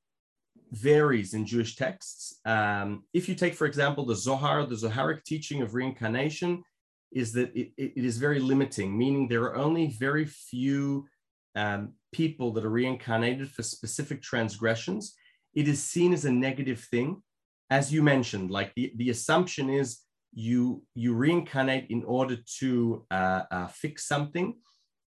varies 0.72 1.34
in 1.34 1.46
Jewish 1.46 1.76
texts. 1.76 2.40
Um, 2.44 3.04
if 3.12 3.28
you 3.28 3.36
take, 3.36 3.54
for 3.54 3.66
example, 3.66 4.04
the 4.04 4.16
Zohar, 4.16 4.66
the 4.66 4.74
Zoharic 4.74 5.22
teaching 5.24 5.62
of 5.62 5.74
reincarnation 5.74 6.64
is 7.12 7.32
that 7.32 7.54
it, 7.54 7.70
it 7.76 8.04
is 8.04 8.18
very 8.18 8.40
limiting, 8.40 8.98
meaning 8.98 9.28
there 9.28 9.42
are 9.42 9.56
only 9.56 9.86
very 9.86 10.24
few 10.24 11.06
um, 11.54 11.92
people 12.12 12.52
that 12.52 12.64
are 12.64 12.70
reincarnated 12.70 13.50
for 13.50 13.62
specific 13.62 14.22
transgressions, 14.22 15.14
it 15.54 15.68
is 15.68 15.82
seen 15.82 16.12
as 16.12 16.24
a 16.24 16.32
negative 16.32 16.80
thing. 16.90 17.22
As 17.70 17.92
you 17.92 18.02
mentioned, 18.02 18.50
like 18.50 18.72
the, 18.74 18.92
the 18.96 19.10
assumption 19.10 19.70
is 19.70 20.00
you 20.32 20.82
you 20.94 21.14
reincarnate 21.14 21.86
in 21.90 22.02
order 22.04 22.36
to 22.58 23.06
uh, 23.10 23.42
uh, 23.50 23.66
fix 23.68 24.06
something, 24.06 24.54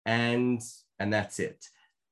and 0.05 0.61
and 0.99 1.13
that's 1.13 1.39
it. 1.39 1.65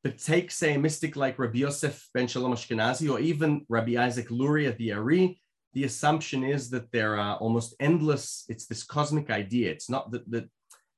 But 0.02 0.18
take 0.18 0.50
say 0.50 0.74
a 0.74 0.78
mystic 0.78 1.14
like 1.16 1.38
Rabbi 1.38 1.58
Yosef 1.58 2.08
ben 2.14 2.26
Shalom 2.26 2.52
Ashkenazi 2.52 3.10
or 3.10 3.20
even 3.20 3.66
Rabbi 3.68 4.02
Isaac 4.02 4.30
Luria 4.30 4.72
the 4.72 4.92
Ari, 4.92 5.40
the 5.74 5.84
assumption 5.84 6.42
is 6.42 6.70
that 6.70 6.90
there 6.90 7.18
are 7.18 7.36
almost 7.36 7.74
endless, 7.80 8.44
it's 8.48 8.66
this 8.66 8.82
cosmic 8.82 9.30
idea. 9.30 9.70
It's 9.70 9.90
not 9.90 10.10
that, 10.12 10.28
that, 10.30 10.48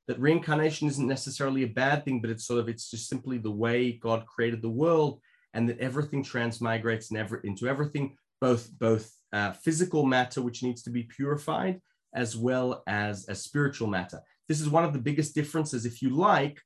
that 0.08 0.18
reincarnation 0.18 0.88
isn't 0.88 1.06
necessarily 1.06 1.62
a 1.62 1.68
bad 1.68 2.04
thing, 2.04 2.20
but 2.20 2.30
it's 2.30 2.46
sort 2.46 2.60
of, 2.60 2.68
it's 2.68 2.90
just 2.90 3.08
simply 3.08 3.38
the 3.38 3.50
way 3.50 3.92
God 3.92 4.26
created 4.26 4.62
the 4.62 4.68
world 4.68 5.20
and 5.54 5.68
that 5.68 5.78
everything 5.78 6.24
transmigrates 6.24 7.10
in 7.10 7.16
every, 7.16 7.40
into 7.44 7.68
everything, 7.68 8.16
both, 8.40 8.70
both 8.78 9.10
uh, 9.32 9.52
physical 9.52 10.04
matter, 10.04 10.42
which 10.42 10.62
needs 10.62 10.82
to 10.82 10.90
be 10.90 11.04
purified, 11.04 11.80
as 12.14 12.36
well 12.36 12.82
as, 12.86 13.26
as 13.26 13.42
spiritual 13.42 13.88
matter. 13.88 14.20
This 14.48 14.60
is 14.60 14.68
one 14.68 14.84
of 14.84 14.92
the 14.92 14.98
biggest 14.98 15.34
differences, 15.34 15.86
if 15.86 16.02
you 16.02 16.10
like, 16.10 16.60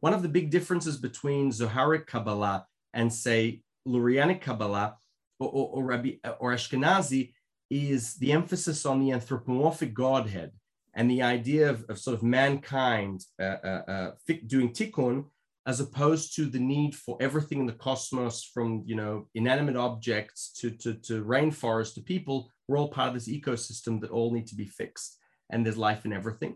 one 0.00 0.14
of 0.14 0.22
the 0.22 0.28
big 0.28 0.50
differences 0.50 0.96
between 0.96 1.50
Zoharic 1.50 2.06
Kabbalah 2.06 2.66
and 2.94 3.12
say 3.12 3.62
Lurianic 3.86 4.40
Kabbalah 4.40 4.96
or, 5.38 5.48
or, 5.48 5.68
or, 5.74 5.84
Rabbi, 5.84 6.12
or 6.38 6.52
Ashkenazi 6.52 7.32
is 7.70 8.14
the 8.16 8.32
emphasis 8.32 8.86
on 8.86 9.00
the 9.00 9.12
anthropomorphic 9.12 9.94
Godhead 9.94 10.52
and 11.00 11.10
the 11.10 11.22
idea 11.22 11.70
of, 11.70 11.84
of 11.88 11.98
sort 11.98 12.14
of 12.16 12.22
mankind 12.22 13.24
uh, 13.40 13.56
uh, 13.64 13.82
uh, 13.88 14.10
doing 14.46 14.72
tikkun 14.72 15.24
as 15.66 15.80
opposed 15.80 16.34
to 16.36 16.46
the 16.46 16.58
need 16.58 16.94
for 16.94 17.16
everything 17.20 17.60
in 17.60 17.66
the 17.66 17.80
cosmos 17.86 18.44
from 18.44 18.82
you 18.86 18.94
know 18.94 19.26
inanimate 19.34 19.76
objects 19.76 20.52
to, 20.58 20.70
to, 20.70 20.94
to 20.94 21.24
rainforest 21.24 21.94
to 21.94 22.02
people 22.02 22.50
we're 22.68 22.78
all 22.78 22.88
part 22.88 23.08
of 23.08 23.14
this 23.14 23.28
ecosystem 23.28 24.00
that 24.00 24.10
all 24.10 24.30
need 24.32 24.46
to 24.46 24.54
be 24.54 24.66
fixed 24.66 25.18
and 25.50 25.64
there's 25.64 25.76
life 25.88 26.04
in 26.04 26.12
everything 26.12 26.54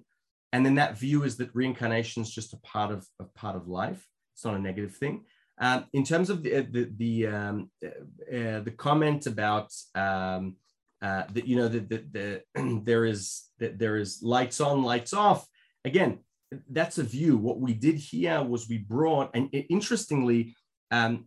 and 0.55 0.64
then 0.64 0.76
that 0.76 0.97
view 0.97 1.24
is 1.24 1.36
that 1.38 1.53
reincarnation 1.53 2.22
is 2.22 2.30
just 2.30 2.53
a 2.53 2.59
part 2.59 2.92
of 2.92 3.05
a 3.18 3.24
part 3.24 3.57
of 3.57 3.66
life. 3.66 4.07
It's 4.34 4.45
not 4.45 4.55
a 4.55 4.61
negative 4.61 4.95
thing. 4.95 5.24
Um, 5.61 5.86
in 5.92 6.05
terms 6.05 6.30
of 6.30 6.45
the 6.45 6.61
the 6.61 6.92
the, 6.97 7.26
um, 7.26 7.70
uh, 7.84 8.61
the 8.61 8.72
comment 8.76 9.26
about 9.26 9.72
um, 9.97 10.55
uh, 11.05 11.24
that 11.34 11.46
you 11.46 11.55
know 11.55 11.68
that 11.68 11.88
the, 11.90 12.42
the, 12.55 12.80
there 12.84 13.05
is 13.05 13.50
that 13.59 13.78
there 13.78 13.96
is 13.96 14.22
lights 14.22 14.59
on, 14.61 14.82
lights 14.82 15.12
off. 15.12 15.46
Again, 15.84 16.20
that's 16.70 16.96
a 16.96 17.02
view. 17.02 17.36
What 17.36 17.61
we 17.61 17.74
did 17.74 17.96
here 17.96 18.42
was 18.42 18.68
we 18.68 18.78
brought, 18.78 19.30
and 19.34 19.50
interestingly, 19.52 20.57
um, 20.90 21.26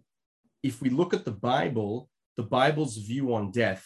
if 0.64 0.82
we 0.82 0.90
look 0.90 1.14
at 1.14 1.26
the 1.26 1.32
Bible, 1.32 2.10
the 2.38 2.44
Bible's 2.44 2.98
view 2.98 3.36
on 3.36 3.52
death 3.52 3.86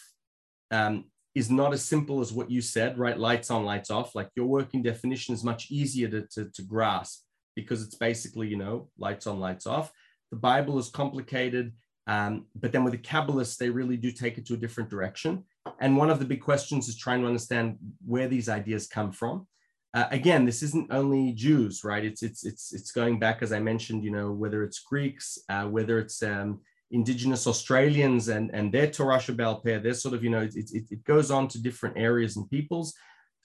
um, 0.70 1.04
is 1.34 1.50
not 1.50 1.74
as 1.74 1.84
simple 1.84 2.20
as 2.20 2.32
what 2.32 2.50
you 2.50 2.62
said, 2.62 2.96
right? 2.96 3.18
Lights 3.18 3.50
on, 3.50 3.66
lights 3.66 3.90
off. 3.90 4.14
Like 4.14 4.30
your 4.34 4.46
working 4.46 4.82
definition 4.82 5.34
is 5.34 5.44
much 5.44 5.70
easier 5.70 6.08
to, 6.08 6.26
to, 6.32 6.50
to 6.52 6.62
grasp 6.62 7.22
because 7.54 7.82
it's 7.82 7.96
basically, 7.96 8.48
you 8.48 8.56
know, 8.56 8.88
lights 8.98 9.26
on, 9.26 9.40
lights 9.40 9.66
off. 9.66 9.92
The 10.30 10.38
Bible 10.38 10.78
is 10.78 10.88
complicated. 10.88 11.74
Um, 12.06 12.46
but 12.54 12.72
then 12.72 12.82
with 12.82 12.94
the 12.94 12.98
Kabbalists, 12.98 13.58
they 13.58 13.68
really 13.68 13.98
do 13.98 14.10
take 14.10 14.38
it 14.38 14.46
to 14.46 14.54
a 14.54 14.58
different 14.58 14.88
direction. 14.88 15.44
And 15.80 15.96
one 15.96 16.10
of 16.10 16.18
the 16.18 16.24
big 16.24 16.40
questions 16.40 16.88
is 16.88 16.96
trying 16.96 17.20
to 17.20 17.26
understand 17.26 17.78
where 18.04 18.28
these 18.28 18.48
ideas 18.48 18.86
come 18.86 19.12
from. 19.12 19.46
Uh, 19.94 20.06
again, 20.10 20.44
this 20.44 20.62
isn't 20.62 20.90
only 20.90 21.32
Jews, 21.32 21.84
right? 21.84 22.04
It's 22.04 22.22
it's 22.22 22.46
it's 22.46 22.72
it's 22.72 22.92
going 22.92 23.18
back, 23.18 23.42
as 23.42 23.52
I 23.52 23.58
mentioned, 23.60 24.04
you 24.04 24.10
know, 24.10 24.32
whether 24.32 24.62
it's 24.62 24.80
Greeks, 24.80 25.38
uh, 25.50 25.64
whether 25.64 25.98
it's 25.98 26.22
um, 26.22 26.60
indigenous 26.92 27.46
Australians 27.46 28.28
and, 28.28 28.50
and 28.54 28.72
their 28.72 28.86
Torah 28.86 29.18
Shabbal 29.18 29.64
pair, 29.64 29.80
they're 29.80 29.94
sort 29.94 30.14
of, 30.14 30.22
you 30.22 30.30
know, 30.30 30.42
it, 30.42 30.54
it, 30.54 30.84
it, 30.90 31.04
goes 31.04 31.30
on 31.30 31.48
to 31.48 31.62
different 31.62 31.96
areas 31.98 32.36
and 32.36 32.48
peoples. 32.48 32.94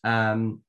Um, 0.03 0.61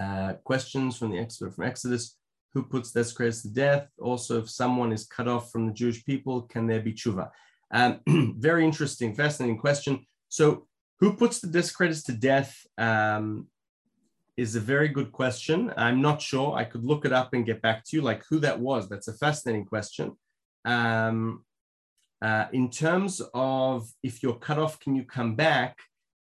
uh, 0.00 0.32
questions 0.44 0.96
from 0.96 1.10
the 1.10 1.18
expert 1.18 1.54
from 1.54 1.64
Exodus, 1.64 2.16
who 2.52 2.62
puts 2.62 2.92
desecrators 2.92 3.42
to 3.42 3.48
death? 3.48 3.88
Also, 4.00 4.40
if 4.40 4.50
someone 4.50 4.92
is 4.92 5.06
cut 5.06 5.28
off 5.28 5.52
from 5.52 5.66
the 5.66 5.72
Jewish 5.72 6.04
people, 6.04 6.42
can 6.42 6.66
there 6.66 6.80
be 6.80 6.94
tshuva? 6.94 7.30
Um, 7.70 8.00
very 8.38 8.64
interesting, 8.64 9.14
fascinating 9.14 9.58
question. 9.58 10.04
So 10.34 10.66
who 10.98 11.12
puts 11.12 11.38
the 11.38 11.46
desecrators 11.46 12.02
to 12.06 12.12
death 12.12 12.66
um, 12.76 13.46
is 14.36 14.56
a 14.56 14.60
very 14.60 14.88
good 14.88 15.12
question. 15.12 15.72
I'm 15.76 16.02
not 16.02 16.20
sure. 16.20 16.56
I 16.56 16.64
could 16.64 16.84
look 16.84 17.04
it 17.04 17.12
up 17.12 17.34
and 17.34 17.46
get 17.46 17.62
back 17.62 17.84
to 17.84 17.96
you, 17.96 18.02
like 18.02 18.24
who 18.28 18.40
that 18.40 18.58
was. 18.58 18.88
That's 18.88 19.06
a 19.06 19.12
fascinating 19.12 19.64
question. 19.64 20.16
Um, 20.64 21.44
uh, 22.20 22.46
in 22.52 22.68
terms 22.68 23.22
of 23.32 23.88
if 24.02 24.24
you're 24.24 24.34
cut 24.34 24.58
off, 24.58 24.80
can 24.80 24.96
you 24.96 25.04
come 25.04 25.36
back? 25.36 25.78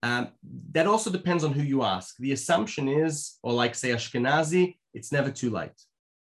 Um, 0.04 0.28
that 0.70 0.86
also 0.86 1.10
depends 1.10 1.42
on 1.42 1.52
who 1.52 1.64
you 1.64 1.82
ask. 1.82 2.14
The 2.18 2.30
assumption 2.30 2.86
is, 2.86 3.38
or 3.42 3.52
like 3.52 3.74
say 3.74 3.88
Ashkenazi, 3.88 4.76
it's 4.94 5.10
never 5.10 5.32
too 5.32 5.50
late. 5.50 5.78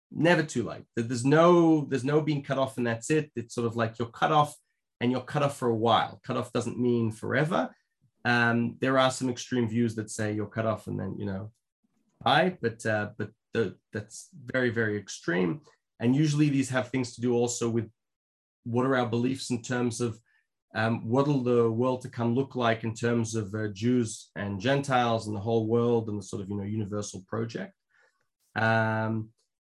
Never 0.09 0.41
too 0.41 0.63
late. 0.63 0.86
That 0.95 1.09
there's 1.09 1.25
no, 1.25 1.82
there's 1.82 2.03
no 2.03 2.21
being 2.21 2.41
cut 2.41 2.57
off 2.57 2.78
and 2.78 2.88
that's 2.88 3.11
it. 3.11 3.30
It's 3.36 3.53
sort 3.53 3.67
of 3.67 3.75
like 3.75 3.99
you're 3.99 4.07
cut 4.07 4.32
off 4.32 4.55
and 5.02 5.12
you're 5.12 5.22
cut 5.22 5.43
off 5.43 5.58
for 5.58 5.70
a 5.70 5.76
while. 5.76 6.20
Cut 6.26 6.38
off 6.38 6.54
doesn't 6.54 6.80
mean 6.80 7.12
forever. 7.12 7.70
Um, 8.26 8.78
there 8.82 8.98
are 8.98 9.12
some 9.12 9.30
extreme 9.30 9.68
views 9.68 9.95
that 9.95 10.10
say 10.10 10.34
you're 10.34 10.48
cut 10.48 10.66
off 10.66 10.88
and 10.88 11.00
then 11.00 11.16
you 11.18 11.26
know, 11.26 11.52
I. 12.26 12.58
But 12.62 12.86
uh, 12.86 13.10
but 13.18 13.32
the, 13.54 13.76
that's 13.93 14.30
very 14.45 14.70
very 14.70 14.98
extreme. 14.98 15.62
And 16.00 16.16
usually 16.16 16.50
these 16.50 16.70
have 16.70 16.89
things 16.89 17.16
to 17.16 17.22
do 17.22 17.34
also 17.34 17.70
with 17.70 17.89
what 18.66 18.86
are 18.86 18.95
our 18.95 19.06
beliefs 19.06 19.50
in 19.50 19.62
terms 19.62 20.02
of 20.02 20.20
um, 20.76 21.08
what 21.08 21.28
will 21.28 21.41
the 21.41 21.72
world 21.72 22.02
to 22.02 22.10
come 22.10 22.36
look 22.36 22.56
like 22.56 22.84
in 22.84 22.93
terms 22.93 23.34
of 23.36 23.54
uh, 23.56 23.70
Jews 23.70 24.30
and 24.36 24.60
Gentiles 24.60 25.28
and 25.28 25.36
the 25.36 25.39
whole 25.39 25.66
world 25.66 26.10
and 26.10 26.20
the 26.20 26.24
sort 26.24 26.41
of 26.41 26.50
you 26.50 26.58
know 26.58 26.64
universal 26.64 27.24
project. 27.28 27.74
Um, 28.56 29.30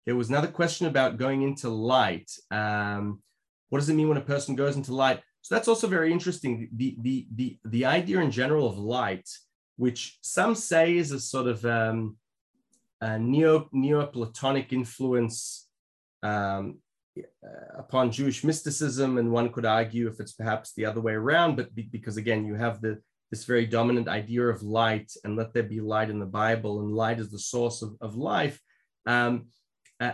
there 0.06 0.16
was 0.16 0.28
another 0.28 0.48
question 0.48 0.86
about 0.86 1.16
going 1.16 1.42
into 1.42 1.68
light. 1.68 2.30
Um, 2.50 3.22
what 3.68 3.78
does 3.78 3.88
it 3.88 3.94
mean 3.94 4.08
when 4.08 4.18
a 4.18 4.22
person 4.22 4.54
goes 4.54 4.76
into 4.76 4.94
light? 4.94 5.20
So 5.42 5.54
that's 5.54 5.68
also 5.68 5.86
very 5.86 6.12
interesting. 6.12 6.68
The 6.74 6.96
the 7.00 7.26
the 7.34 7.58
the 7.64 7.84
idea 7.84 8.20
in 8.20 8.30
general 8.30 8.68
of 8.68 8.78
light, 8.78 9.28
which 9.76 10.18
some 10.22 10.54
say 10.54 10.96
is 10.96 11.10
a 11.12 11.20
sort 11.20 11.46
of 11.46 11.64
um, 11.64 12.16
a 13.00 13.18
neo 13.18 13.68
Neoplatonic 13.72 14.72
influence 14.72 15.68
um, 16.22 16.78
uh, 17.18 17.78
upon 17.78 18.10
Jewish 18.10 18.42
mysticism, 18.42 19.18
and 19.18 19.30
one 19.30 19.52
could 19.52 19.66
argue 19.66 20.08
if 20.08 20.18
it's 20.20 20.32
perhaps 20.32 20.72
the 20.72 20.86
other 20.86 21.00
way 21.00 21.12
around, 21.12 21.56
but 21.56 21.74
be, 21.74 21.82
because 21.82 22.16
again, 22.16 22.46
you 22.46 22.54
have 22.54 22.80
the 22.80 23.00
this 23.30 23.44
very 23.44 23.66
dominant 23.66 24.08
idea 24.08 24.46
of 24.46 24.62
light, 24.62 25.12
and 25.24 25.36
let 25.36 25.52
there 25.52 25.62
be 25.62 25.80
light 25.80 26.10
in 26.10 26.20
the 26.20 26.26
Bible, 26.26 26.80
and 26.80 26.94
light 26.94 27.18
is 27.18 27.30
the 27.30 27.38
source 27.38 27.82
of, 27.82 27.96
of 28.00 28.16
life. 28.16 28.60
Um, 29.06 29.48
uh, 30.00 30.12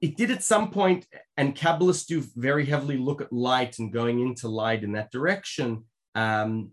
it 0.00 0.16
did 0.16 0.30
at 0.30 0.42
some 0.42 0.70
point, 0.70 1.06
and 1.36 1.54
Kabbalists 1.54 2.06
do 2.06 2.24
very 2.34 2.64
heavily 2.64 2.96
look 2.96 3.20
at 3.20 3.32
light 3.32 3.78
and 3.78 3.92
going 3.92 4.20
into 4.20 4.48
light 4.48 4.82
in 4.82 4.92
that 4.92 5.10
direction. 5.10 5.84
Um, 6.14 6.70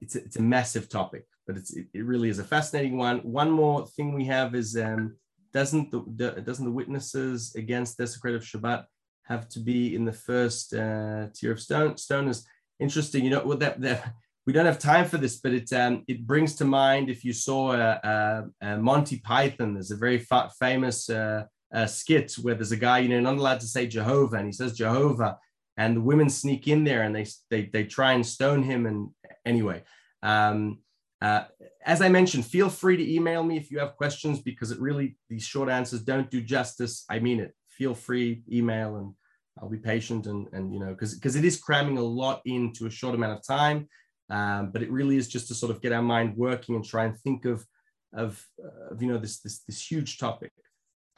it's, 0.00 0.16
a, 0.16 0.24
it's 0.24 0.36
a 0.36 0.42
massive 0.42 0.88
topic, 0.88 1.26
but 1.46 1.56
it's, 1.56 1.76
it, 1.76 1.86
it, 1.92 2.04
really 2.04 2.30
is 2.30 2.38
a 2.38 2.44
fascinating 2.44 2.96
one. 2.96 3.18
One 3.18 3.50
more 3.50 3.86
thing 3.86 4.14
we 4.14 4.24
have 4.24 4.54
is 4.54 4.76
um, 4.76 5.16
doesn't 5.52 5.90
the, 5.90 6.02
the, 6.16 6.40
doesn't 6.40 6.64
the 6.64 6.70
witnesses 6.70 7.54
against 7.56 7.98
desecrative 7.98 8.42
Shabbat 8.42 8.84
have 9.24 9.48
to 9.50 9.60
be 9.60 9.94
in 9.94 10.04
the 10.04 10.12
first 10.12 10.74
uh, 10.74 11.28
tier 11.34 11.52
of 11.52 11.60
stone 11.60 11.94
stoners? 11.94 12.42
Interesting, 12.80 13.22
you 13.22 13.30
know, 13.30 13.44
well, 13.44 13.58
that, 13.58 13.80
that 13.82 14.14
we 14.46 14.52
don't 14.54 14.66
have 14.66 14.78
time 14.78 15.04
for 15.04 15.18
this, 15.18 15.38
but 15.38 15.52
it 15.52 15.72
um, 15.74 16.04
it 16.08 16.26
brings 16.26 16.56
to 16.56 16.64
mind 16.64 17.10
if 17.10 17.22
you 17.22 17.34
saw 17.34 17.72
a, 17.72 18.00
a, 18.02 18.44
a 18.62 18.78
Monty 18.78 19.18
Python. 19.18 19.74
There's 19.74 19.90
a 19.90 19.96
very 19.96 20.18
fa- 20.18 20.50
famous 20.58 21.08
uh, 21.10 21.44
uh, 21.72 21.86
skit 21.86 22.34
where 22.42 22.54
there's 22.54 22.72
a 22.72 22.76
guy, 22.76 22.98
you 22.98 23.08
know, 23.08 23.20
not 23.20 23.38
allowed 23.38 23.60
to 23.60 23.66
say 23.66 23.86
Jehovah, 23.86 24.36
and 24.36 24.46
he 24.46 24.52
says 24.52 24.76
Jehovah, 24.76 25.38
and 25.76 25.96
the 25.96 26.00
women 26.00 26.28
sneak 26.28 26.68
in 26.68 26.84
there 26.84 27.02
and 27.02 27.14
they 27.14 27.26
they 27.50 27.66
they 27.72 27.84
try 27.84 28.12
and 28.12 28.26
stone 28.26 28.62
him. 28.62 28.86
And 28.86 29.10
anyway, 29.46 29.82
um, 30.22 30.80
uh, 31.20 31.44
as 31.84 32.02
I 32.02 32.08
mentioned, 32.08 32.46
feel 32.46 32.68
free 32.68 32.96
to 32.96 33.14
email 33.14 33.42
me 33.42 33.56
if 33.56 33.70
you 33.70 33.78
have 33.78 33.96
questions 33.96 34.40
because 34.40 34.70
it 34.70 34.80
really, 34.80 35.16
these 35.30 35.44
short 35.44 35.68
answers 35.68 36.02
don't 36.02 36.30
do 36.30 36.40
justice. 36.42 37.04
I 37.08 37.18
mean 37.20 37.40
it. 37.40 37.54
Feel 37.68 37.94
free, 37.94 38.42
email, 38.52 38.96
and 38.96 39.14
I'll 39.58 39.70
be 39.70 39.78
patient 39.78 40.26
and, 40.26 40.48
and 40.52 40.72
you 40.74 40.80
know, 40.80 40.90
because 40.90 41.14
because 41.14 41.36
it 41.36 41.44
is 41.44 41.58
cramming 41.58 41.98
a 41.98 42.02
lot 42.02 42.42
into 42.44 42.86
a 42.86 42.90
short 42.90 43.14
amount 43.14 43.38
of 43.38 43.46
time. 43.46 43.88
Um, 44.30 44.70
but 44.72 44.82
it 44.82 44.90
really 44.90 45.16
is 45.16 45.28
just 45.28 45.48
to 45.48 45.54
sort 45.54 45.70
of 45.70 45.82
get 45.82 45.92
our 45.92 46.02
mind 46.02 46.36
working 46.36 46.74
and 46.74 46.84
try 46.84 47.04
and 47.04 47.18
think 47.20 47.44
of, 47.44 47.66
of, 48.14 48.42
of 48.90 49.02
you 49.02 49.08
know, 49.08 49.18
this, 49.18 49.40
this, 49.40 49.60
this 49.68 49.90
huge 49.90 50.16
topic. 50.16 50.52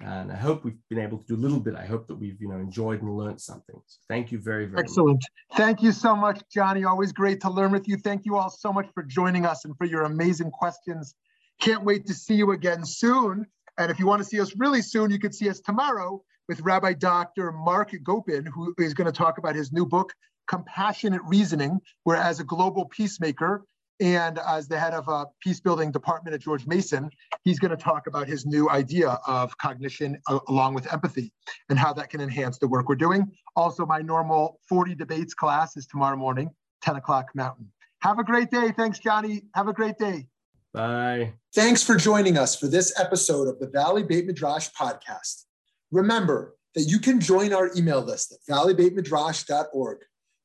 And 0.01 0.33
I 0.33 0.37
hope 0.37 0.65
we've 0.65 0.77
been 0.91 0.99
able 0.99 1.19
to 1.19 1.25
do 1.25 1.35
a 1.35 1.43
little 1.43 1.61
bit. 1.61 1.77
I 1.77 1.87
hope 1.87 2.09
that 2.09 2.17
we've, 2.17 2.37
you 2.41 2.49
know, 2.49 2.57
enjoyed 2.57 3.01
and 3.01 3.17
learned 3.17 3.41
something. 3.41 3.77
So 3.87 3.99
thank 4.09 4.33
you 4.33 4.39
very, 4.39 4.67
very 4.67 4.81
Excellent. 4.81 5.23
Much. 5.23 5.57
Thank 5.57 5.83
you 5.83 5.93
so 5.93 6.17
much, 6.17 6.43
Johnny. 6.53 6.85
Always 6.85 7.13
great 7.13 7.41
to 7.43 7.51
learn 7.51 7.71
with 7.71 7.87
you. 7.87 7.97
Thank 7.97 8.27
you 8.27 8.37
all 8.37 8.51
so 8.51 8.73
much 8.73 8.89
for 8.93 9.05
joining 9.05 9.47
us 9.47 9.65
and 9.65 9.77
for 9.77 9.85
your 9.85 10.03
amazing 10.03 10.51
questions. 10.51 11.15
Can't 11.61 11.85
wait 11.85 12.07
to 12.07 12.15
see 12.15 12.35
you 12.35 12.51
again 12.51 12.85
soon. 12.85 13.47
And 13.79 13.91
if 13.91 13.99
you 13.99 14.07
want 14.07 14.21
to 14.23 14.29
see 14.29 14.41
us 14.41 14.53
really 14.57 14.83
soon, 14.83 15.11
you 15.11 15.19
could 15.19 15.35
see 15.35 15.49
us 15.49 15.61
tomorrow 15.61 16.23
with 16.49 16.61
Rabbi 16.61 16.95
Dr. 16.95 17.53
Marc 17.53 17.93
Gopin, 18.03 18.47
who 18.47 18.75
is 18.79 18.95
going 18.95 19.07
to 19.07 19.13
talk 19.13 19.39
about 19.39 19.55
his 19.55 19.73
new 19.73 19.87
book, 19.87 20.13
Compassionate 20.49 21.23
Reasoning, 21.25 21.81
where 22.03 22.17
as 22.17 22.41
a 22.41 22.45
global 22.45 22.87
peacemaker, 22.87 23.65
and 24.01 24.39
as 24.39 24.67
the 24.69 24.79
head 24.79 24.93
of 24.93 25.09
a 25.09 25.27
peace 25.41 25.61
building 25.61 25.93
department 25.93 26.35
at 26.35 26.41
George 26.41 26.67
Mason, 26.67 27.11
he's 27.45 27.59
going 27.59 27.71
to 27.71 27.77
talk 27.77 28.07
about 28.07 28.27
his 28.27 28.45
new 28.45 28.69
idea 28.69 29.19
of 29.27 29.57
cognition 29.59 30.21
uh, 30.29 30.41
along 30.49 30.75
with 30.75 30.93
empathy 30.93 31.33
and 31.69 31.79
how 31.79 31.93
that 31.93 32.11
can 32.11 32.21
enhance 32.21 32.59
the 32.59 32.67
work 32.67 32.89
we're 32.89 32.97
doing. 32.97 33.31
Also, 33.57 33.87
my 33.87 34.01
normal 34.01 34.61
40 34.69 34.95
debates 34.95 35.35
class 35.35 35.77
is 35.77 35.87
tomorrow 35.87 36.17
morning, 36.17 36.51
10 36.83 36.97
o'clock 36.97 37.29
Mountain. 37.35 37.71
Have 38.01 38.19
a 38.19 38.25
great 38.25 38.51
day. 38.51 38.73
Thanks, 38.77 38.99
Johnny. 38.99 39.45
Have 39.55 39.69
a 39.69 39.73
great 39.73 39.97
day. 39.97 40.27
Bye. 40.73 41.35
Thanks 41.55 41.85
for 41.85 41.97
joining 41.97 42.37
us 42.37 42.59
for 42.59 42.67
this 42.67 42.99
episode 42.99 43.47
of 43.47 43.61
the 43.61 43.69
Valley 43.69 44.03
Beit 44.03 44.27
Midrash 44.27 44.71
podcast. 44.79 45.45
Remember 45.93 46.57
that 46.75 46.83
you 46.83 46.99
can 46.99 47.21
join 47.21 47.53
our 47.53 47.71
email 47.77 48.03
list 48.03 48.33
at 48.33 48.53
valleybeitmidrash.org 48.53 49.99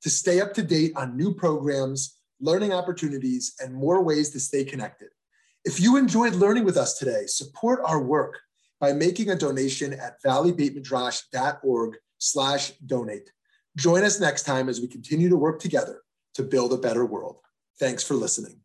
to 0.04 0.10
stay 0.10 0.39
up 0.39 0.54
to 0.54 0.62
date 0.62 0.93
on 0.95 1.18
new 1.18 1.34
programs, 1.34 2.19
learning 2.40 2.74
opportunities, 2.74 3.54
and 3.60 3.74
more 3.74 4.04
ways 4.04 4.30
to 4.32 4.40
stay 4.40 4.64
connected. 4.64 5.10
If 5.66 5.80
you 5.80 5.98
enjoyed 5.98 6.36
learning 6.36 6.64
with 6.64 6.78
us 6.78 6.98
today, 6.98 7.26
support 7.26 7.82
our 7.86 8.02
work 8.02 8.40
by 8.80 8.94
making 8.94 9.30
a 9.30 9.36
donation 9.36 9.94
at 9.94 10.22
valleybeitmidrash.org 10.24 11.98
slash 12.18 12.72
donate. 12.86 13.30
Join 13.78 14.04
us 14.04 14.20
next 14.20 14.44
time 14.44 14.70
as 14.70 14.80
we 14.80 14.88
continue 14.88 15.30
to 15.30 15.36
work 15.36 15.60
together 15.60 16.02
to 16.36 16.44
build 16.44 16.74
a 16.74 16.78
better 16.78 17.06
world. 17.06 17.40
Thanks 17.80 18.04
for 18.04 18.14
listening. 18.14 18.59